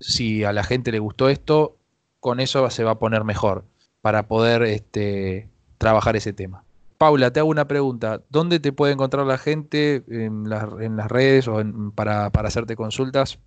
si 0.00 0.44
a 0.44 0.52
la 0.52 0.64
gente 0.64 0.92
le 0.92 0.98
gustó 0.98 1.28
esto, 1.28 1.76
con 2.20 2.40
eso 2.40 2.68
se 2.70 2.84
va 2.84 2.92
a 2.92 2.98
poner 2.98 3.24
mejor 3.24 3.64
para 4.00 4.26
poder 4.26 4.62
este, 4.64 5.48
trabajar 5.78 6.16
ese 6.16 6.32
tema. 6.32 6.64
Paula, 6.98 7.32
te 7.32 7.40
hago 7.40 7.48
una 7.48 7.66
pregunta. 7.66 8.22
¿Dónde 8.30 8.60
te 8.60 8.72
puede 8.72 8.92
encontrar 8.92 9.26
la 9.26 9.38
gente 9.38 10.04
en, 10.08 10.48
las 10.48 11.10
redes 11.10 11.48
o 11.48 11.62
para, 11.94 12.26
hacerte 12.26 12.76
consultas? 12.76 13.38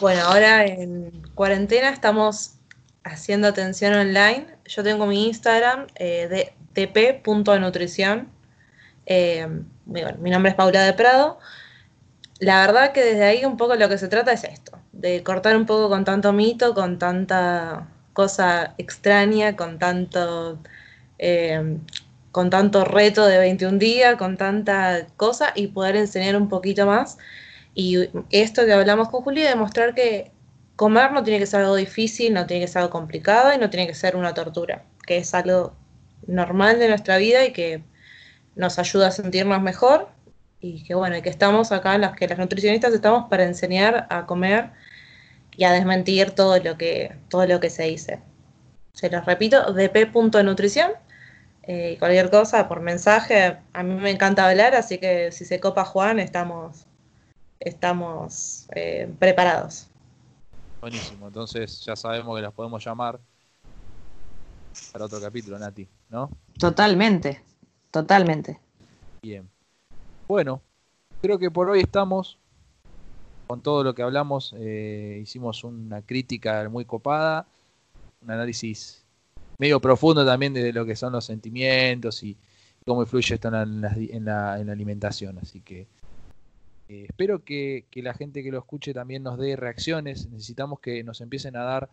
Bueno, 0.00 0.22
ahora 0.24 0.64
en 0.64 1.10
cuarentena 1.34 1.90
estamos 1.90 2.58
haciendo 3.06 3.48
atención 3.48 3.94
online. 3.94 4.46
Yo 4.66 4.82
tengo 4.82 5.06
mi 5.06 5.26
Instagram 5.26 5.86
eh, 5.94 6.28
de 6.74 7.22
tp.nutrición. 7.22 8.28
Eh, 9.06 9.46
mi 9.86 10.30
nombre 10.30 10.50
es 10.50 10.56
Paula 10.56 10.82
de 10.82 10.92
Prado. 10.92 11.38
La 12.38 12.60
verdad 12.66 12.92
que 12.92 13.02
desde 13.02 13.24
ahí 13.24 13.44
un 13.44 13.56
poco 13.56 13.76
lo 13.76 13.88
que 13.88 13.96
se 13.96 14.08
trata 14.08 14.32
es 14.32 14.44
esto, 14.44 14.78
de 14.92 15.22
cortar 15.22 15.56
un 15.56 15.64
poco 15.64 15.88
con 15.88 16.04
tanto 16.04 16.32
mito, 16.32 16.74
con 16.74 16.98
tanta 16.98 17.88
cosa 18.12 18.74
extraña, 18.76 19.56
con 19.56 19.78
tanto 19.78 20.58
eh, 21.18 21.78
con 22.32 22.50
tanto 22.50 22.84
reto 22.84 23.24
de 23.26 23.38
21 23.38 23.78
días, 23.78 24.16
con 24.16 24.36
tanta 24.36 25.06
cosa 25.16 25.52
y 25.54 25.68
poder 25.68 25.96
enseñar 25.96 26.36
un 26.36 26.50
poquito 26.50 26.84
más. 26.86 27.16
Y 27.74 28.10
esto 28.30 28.66
que 28.66 28.72
hablamos 28.74 29.08
con 29.08 29.22
Juli, 29.22 29.42
demostrar 29.42 29.94
que 29.94 30.32
comer 30.76 31.12
no 31.12 31.22
tiene 31.24 31.40
que 31.40 31.46
ser 31.46 31.62
algo 31.62 31.76
difícil, 31.76 32.34
no 32.34 32.46
tiene 32.46 32.64
que 32.64 32.68
ser 32.68 32.82
algo 32.82 32.92
complicado 32.92 33.52
y 33.52 33.58
no 33.58 33.70
tiene 33.70 33.86
que 33.86 33.94
ser 33.94 34.16
una 34.16 34.34
tortura, 34.34 34.84
que 35.06 35.18
es 35.18 35.34
algo 35.34 35.74
normal 36.26 36.78
de 36.78 36.88
nuestra 36.88 37.16
vida 37.16 37.44
y 37.44 37.52
que 37.52 37.82
nos 38.54 38.78
ayuda 38.78 39.08
a 39.08 39.10
sentirnos 39.10 39.60
mejor 39.62 40.08
y 40.60 40.84
que 40.84 40.94
bueno, 40.94 41.16
y 41.16 41.22
que 41.22 41.28
estamos 41.30 41.72
acá, 41.72 41.98
las 41.98 42.16
que 42.16 42.28
las 42.28 42.38
nutricionistas 42.38 42.92
estamos 42.94 43.28
para 43.28 43.44
enseñar 43.44 44.06
a 44.10 44.26
comer 44.26 44.70
y 45.56 45.64
a 45.64 45.72
desmentir 45.72 46.32
todo 46.32 46.58
lo 46.58 46.76
que, 46.76 47.16
todo 47.28 47.46
lo 47.46 47.60
que 47.60 47.70
se 47.70 47.84
dice. 47.84 48.20
Se 48.92 49.10
los 49.10 49.24
repito, 49.26 49.72
dp.nutrición 49.72 50.92
eh, 51.68 51.96
cualquier 51.98 52.30
cosa 52.30 52.68
por 52.68 52.80
mensaje. 52.80 53.56
A 53.72 53.82
mí 53.82 53.94
me 53.94 54.10
encanta 54.10 54.48
hablar, 54.48 54.74
así 54.74 54.98
que 54.98 55.32
si 55.32 55.44
se 55.44 55.60
copa 55.60 55.84
Juan, 55.84 56.18
estamos, 56.20 56.86
estamos 57.60 58.68
eh, 58.74 59.08
preparados. 59.18 59.88
Buenísimo, 60.86 61.26
entonces 61.26 61.80
ya 61.84 61.96
sabemos 61.96 62.36
que 62.36 62.42
las 62.42 62.52
podemos 62.52 62.84
llamar 62.84 63.18
para 64.92 65.06
otro 65.06 65.20
capítulo, 65.20 65.58
Nati, 65.58 65.88
¿no? 66.10 66.30
Totalmente, 66.60 67.42
totalmente. 67.90 68.60
Bien. 69.20 69.50
Bueno, 70.28 70.62
creo 71.20 71.40
que 71.40 71.50
por 71.50 71.68
hoy 71.68 71.80
estamos 71.80 72.38
con 73.48 73.62
todo 73.62 73.82
lo 73.82 73.96
que 73.96 74.02
hablamos. 74.02 74.54
Eh, 74.56 75.18
hicimos 75.20 75.64
una 75.64 76.02
crítica 76.02 76.68
muy 76.68 76.84
copada, 76.84 77.48
un 78.22 78.30
análisis 78.30 79.04
medio 79.58 79.80
profundo 79.80 80.24
también 80.24 80.54
de 80.54 80.72
lo 80.72 80.86
que 80.86 80.94
son 80.94 81.14
los 81.14 81.24
sentimientos 81.24 82.22
y 82.22 82.36
cómo 82.86 83.02
influye 83.02 83.34
esto 83.34 83.48
en 83.48 84.24
la, 84.24 84.52
alimentación. 84.52 85.36
Así 85.38 85.62
que 85.62 85.88
eh, 86.88 87.06
espero 87.08 87.44
que, 87.44 87.86
la 87.94 88.14
gente 88.14 88.42
que 88.42 88.50
lo 88.50 88.58
escuche 88.58 88.94
también 88.94 89.22
nos 89.22 89.38
dé 89.38 89.56
reacciones. 89.56 90.28
Necesitamos 90.28 90.80
que 90.80 91.02
nos 91.04 91.20
empiecen 91.20 91.56
a 91.56 91.62
dar 91.62 91.90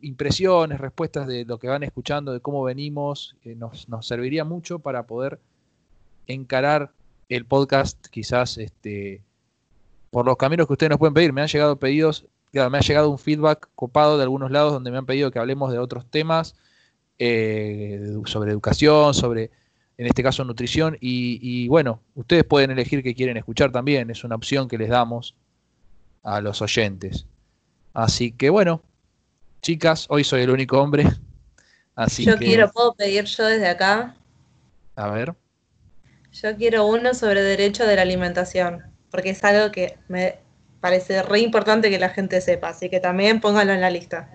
impresiones, 0.00 0.80
respuestas 0.80 1.26
de 1.26 1.44
lo 1.44 1.58
que 1.58 1.68
van 1.68 1.82
escuchando, 1.82 2.32
de 2.32 2.40
cómo 2.40 2.62
venimos. 2.62 3.36
nos, 3.44 3.86
serviría 4.02 4.44
mucho 4.44 4.78
para 4.78 5.04
poder 5.06 5.38
encarar 6.26 6.92
el 7.28 7.44
podcast 7.44 8.06
quizás 8.08 8.58
este, 8.58 9.22
por 10.10 10.26
los 10.26 10.36
caminos 10.36 10.66
que 10.66 10.72
ustedes 10.74 10.90
nos 10.90 10.98
pueden 10.98 11.14
pedir. 11.14 11.32
Me 11.32 11.42
han 11.42 11.48
llegado 11.48 11.76
pedidos 11.76 12.26
me 12.52 12.78
ha 12.78 12.80
llegado 12.80 13.10
un 13.10 13.18
feedback 13.18 13.68
copado 13.74 14.16
de 14.16 14.24
algunos 14.24 14.50
lados 14.50 14.72
donde 14.72 14.90
me 14.90 14.98
han 14.98 15.06
pedido 15.06 15.30
que 15.30 15.38
hablemos 15.38 15.70
de 15.72 15.78
otros 15.78 16.04
temas 16.10 16.56
eh, 17.18 18.16
sobre 18.24 18.50
educación, 18.50 19.14
sobre, 19.14 19.50
en 20.00 20.06
este 20.06 20.22
caso, 20.22 20.42
nutrición. 20.44 20.96
Y, 20.98 21.68
bueno, 21.68 22.00
ustedes 22.14 22.44
pueden 22.44 22.70
elegir 22.70 23.02
qué 23.02 23.14
quieren 23.14 23.36
escuchar 23.36 23.70
también. 23.70 24.08
Es 24.08 24.24
una 24.24 24.34
opción 24.34 24.66
que 24.66 24.78
les 24.78 24.88
damos 24.88 25.36
a 26.22 26.40
los 26.40 26.62
oyentes. 26.62 27.26
Así 27.92 28.32
que 28.32 28.48
bueno, 28.48 28.82
chicas, 29.60 30.06
hoy 30.08 30.24
soy 30.24 30.40
el 30.40 30.50
único 30.50 30.80
hombre. 30.80 31.04
Así 31.94 32.24
yo 32.24 32.38
quiero, 32.38 32.72
puedo 32.72 32.94
pedir 32.94 33.26
yo 33.26 33.44
desde 33.44 33.68
acá. 33.68 34.16
A 34.96 35.10
ver. 35.10 35.34
Yo 36.32 36.56
quiero 36.56 36.86
uno 36.86 37.12
sobre 37.12 37.42
derecho 37.42 37.86
de 37.86 37.96
la 37.96 38.02
alimentación, 38.02 38.82
porque 39.10 39.30
es 39.30 39.44
algo 39.44 39.70
que 39.70 39.98
me 40.08 40.38
parece 40.80 41.22
re 41.22 41.40
importante 41.40 41.90
que 41.90 41.98
la 41.98 42.08
gente 42.08 42.40
sepa, 42.40 42.70
así 42.70 42.88
que 42.88 43.00
también 43.00 43.42
póngalo 43.42 43.74
en 43.74 43.82
la 43.82 43.90
lista. 43.90 44.30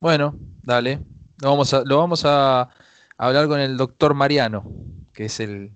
Bueno, 0.00 0.38
dale. 0.62 1.00
Lo 1.40 1.48
vamos 1.48 1.72
a, 1.72 1.82
lo 1.82 1.96
vamos 1.96 2.24
a 2.26 2.68
hablar 3.16 3.48
con 3.48 3.60
el 3.60 3.76
doctor 3.76 4.14
Mariano, 4.14 4.64
que 5.12 5.26
es 5.26 5.40
el, 5.40 5.72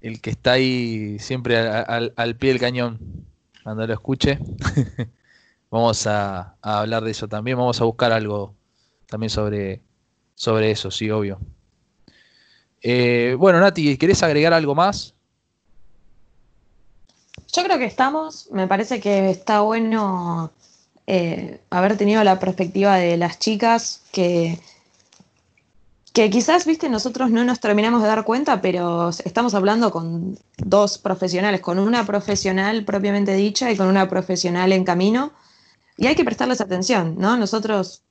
el 0.00 0.20
que 0.20 0.30
está 0.30 0.52
ahí 0.52 1.18
siempre 1.18 1.58
al, 1.58 2.36
pie 2.36 2.50
del 2.50 2.60
cañón. 2.60 2.98
Cuando 3.62 3.86
lo 3.86 3.92
escuche, 3.94 4.38
vamos 5.70 6.06
a, 6.06 6.56
hablar 6.60 7.04
de 7.04 7.10
eso 7.10 7.28
también. 7.28 7.56
Vamos 7.56 7.80
a 7.80 7.84
buscar 7.84 8.12
algo 8.12 8.54
también 9.06 9.30
sobre, 9.30 9.80
sobre 10.34 10.70
eso, 10.70 10.90
sí, 10.90 11.10
obvio. 11.10 11.38
Eh, 12.82 13.34
bueno, 13.38 13.60
Nati, 13.60 13.96
¿querés 13.96 14.22
agregar 14.22 14.52
algo 14.52 14.74
más? 14.74 15.14
Yo 17.54 17.62
creo 17.62 17.78
que 17.78 17.86
estamos, 17.86 18.48
me 18.52 18.66
parece 18.66 19.00
que 19.00 19.30
está 19.30 19.60
bueno 19.60 20.52
eh, 21.06 21.60
haber 21.70 21.96
tenido 21.96 22.22
la 22.24 22.38
perspectiva 22.38 22.96
de 22.96 23.16
las 23.16 23.38
chicas 23.38 24.02
que, 24.12 24.58
que 26.14 26.30
quizás, 26.30 26.64
viste, 26.64 26.88
nosotros 26.88 27.32
no 27.32 27.44
nos 27.44 27.58
terminamos 27.58 28.00
de 28.00 28.06
dar 28.06 28.24
cuenta, 28.24 28.60
pero 28.60 29.10
estamos 29.24 29.52
hablando 29.52 29.90
con 29.90 30.38
dos 30.58 30.96
profesionales, 30.96 31.60
con 31.60 31.80
una 31.80 32.06
profesional 32.06 32.84
propiamente 32.84 33.34
dicha 33.34 33.72
y 33.72 33.76
con 33.76 33.88
una 33.88 34.08
profesional 34.08 34.72
en 34.72 34.84
camino, 34.84 35.32
y 35.96 36.06
hay 36.06 36.14
que 36.14 36.24
prestarles 36.24 36.60
atención, 36.60 37.16
¿no? 37.18 37.36
Nosotros 37.36 38.04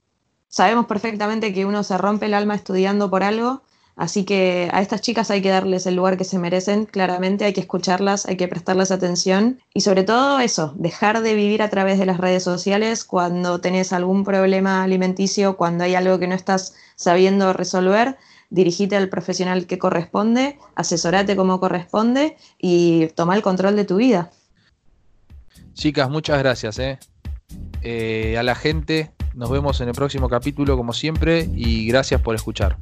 sabemos 0.49 0.85
perfectamente 0.85 1.53
que 1.53 1.65
uno 1.65 1.81
se 1.81 1.97
rompe 1.97 2.25
el 2.25 2.33
alma 2.33 2.55
estudiando 2.55 3.09
por 3.09 3.23
algo, 3.23 3.61
así 3.95 4.25
que 4.25 4.69
a 4.73 4.81
estas 4.81 4.99
chicas 4.99 5.31
hay 5.31 5.41
que 5.41 5.49
darles 5.49 5.85
el 5.85 5.95
lugar 5.95 6.17
que 6.17 6.25
se 6.25 6.39
merecen, 6.39 6.85
claramente 6.85 7.45
hay 7.45 7.53
que 7.53 7.61
escucharlas, 7.61 8.25
hay 8.25 8.35
que 8.35 8.49
prestarles 8.49 8.91
atención 8.91 9.61
y 9.73 9.79
sobre 9.79 10.03
todo 10.03 10.41
eso, 10.41 10.73
dejar 10.75 11.21
de 11.21 11.35
vivir 11.35 11.61
a 11.61 11.69
través 11.69 11.99
de 11.99 12.05
las 12.05 12.17
redes 12.17 12.43
sociales 12.43 13.05
cuando 13.05 13.61
tenés 13.61 13.93
algún 13.93 14.25
problema 14.25 14.83
alimenticio, 14.83 15.55
cuando 15.55 15.85
hay 15.85 15.95
algo 15.95 16.19
que 16.19 16.27
no 16.27 16.35
estás 16.35 16.73
sabiendo 17.03 17.53
resolver, 17.53 18.17
dirigite 18.49 18.95
al 18.95 19.09
profesional 19.09 19.65
que 19.65 19.79
corresponde, 19.79 20.59
asesorate 20.75 21.35
como 21.35 21.59
corresponde 21.59 22.37
y 22.59 23.07
toma 23.15 23.35
el 23.35 23.41
control 23.41 23.75
de 23.75 23.85
tu 23.85 23.97
vida. 23.97 24.31
Chicas, 25.73 26.09
muchas 26.09 26.39
gracias. 26.39 26.79
¿eh? 26.79 26.99
Eh, 27.81 28.37
a 28.37 28.43
la 28.43 28.55
gente, 28.55 29.11
nos 29.33 29.49
vemos 29.49 29.81
en 29.81 29.89
el 29.89 29.93
próximo 29.95 30.29
capítulo 30.29 30.77
como 30.77 30.93
siempre 30.93 31.49
y 31.53 31.87
gracias 31.87 32.21
por 32.21 32.35
escuchar. 32.35 32.77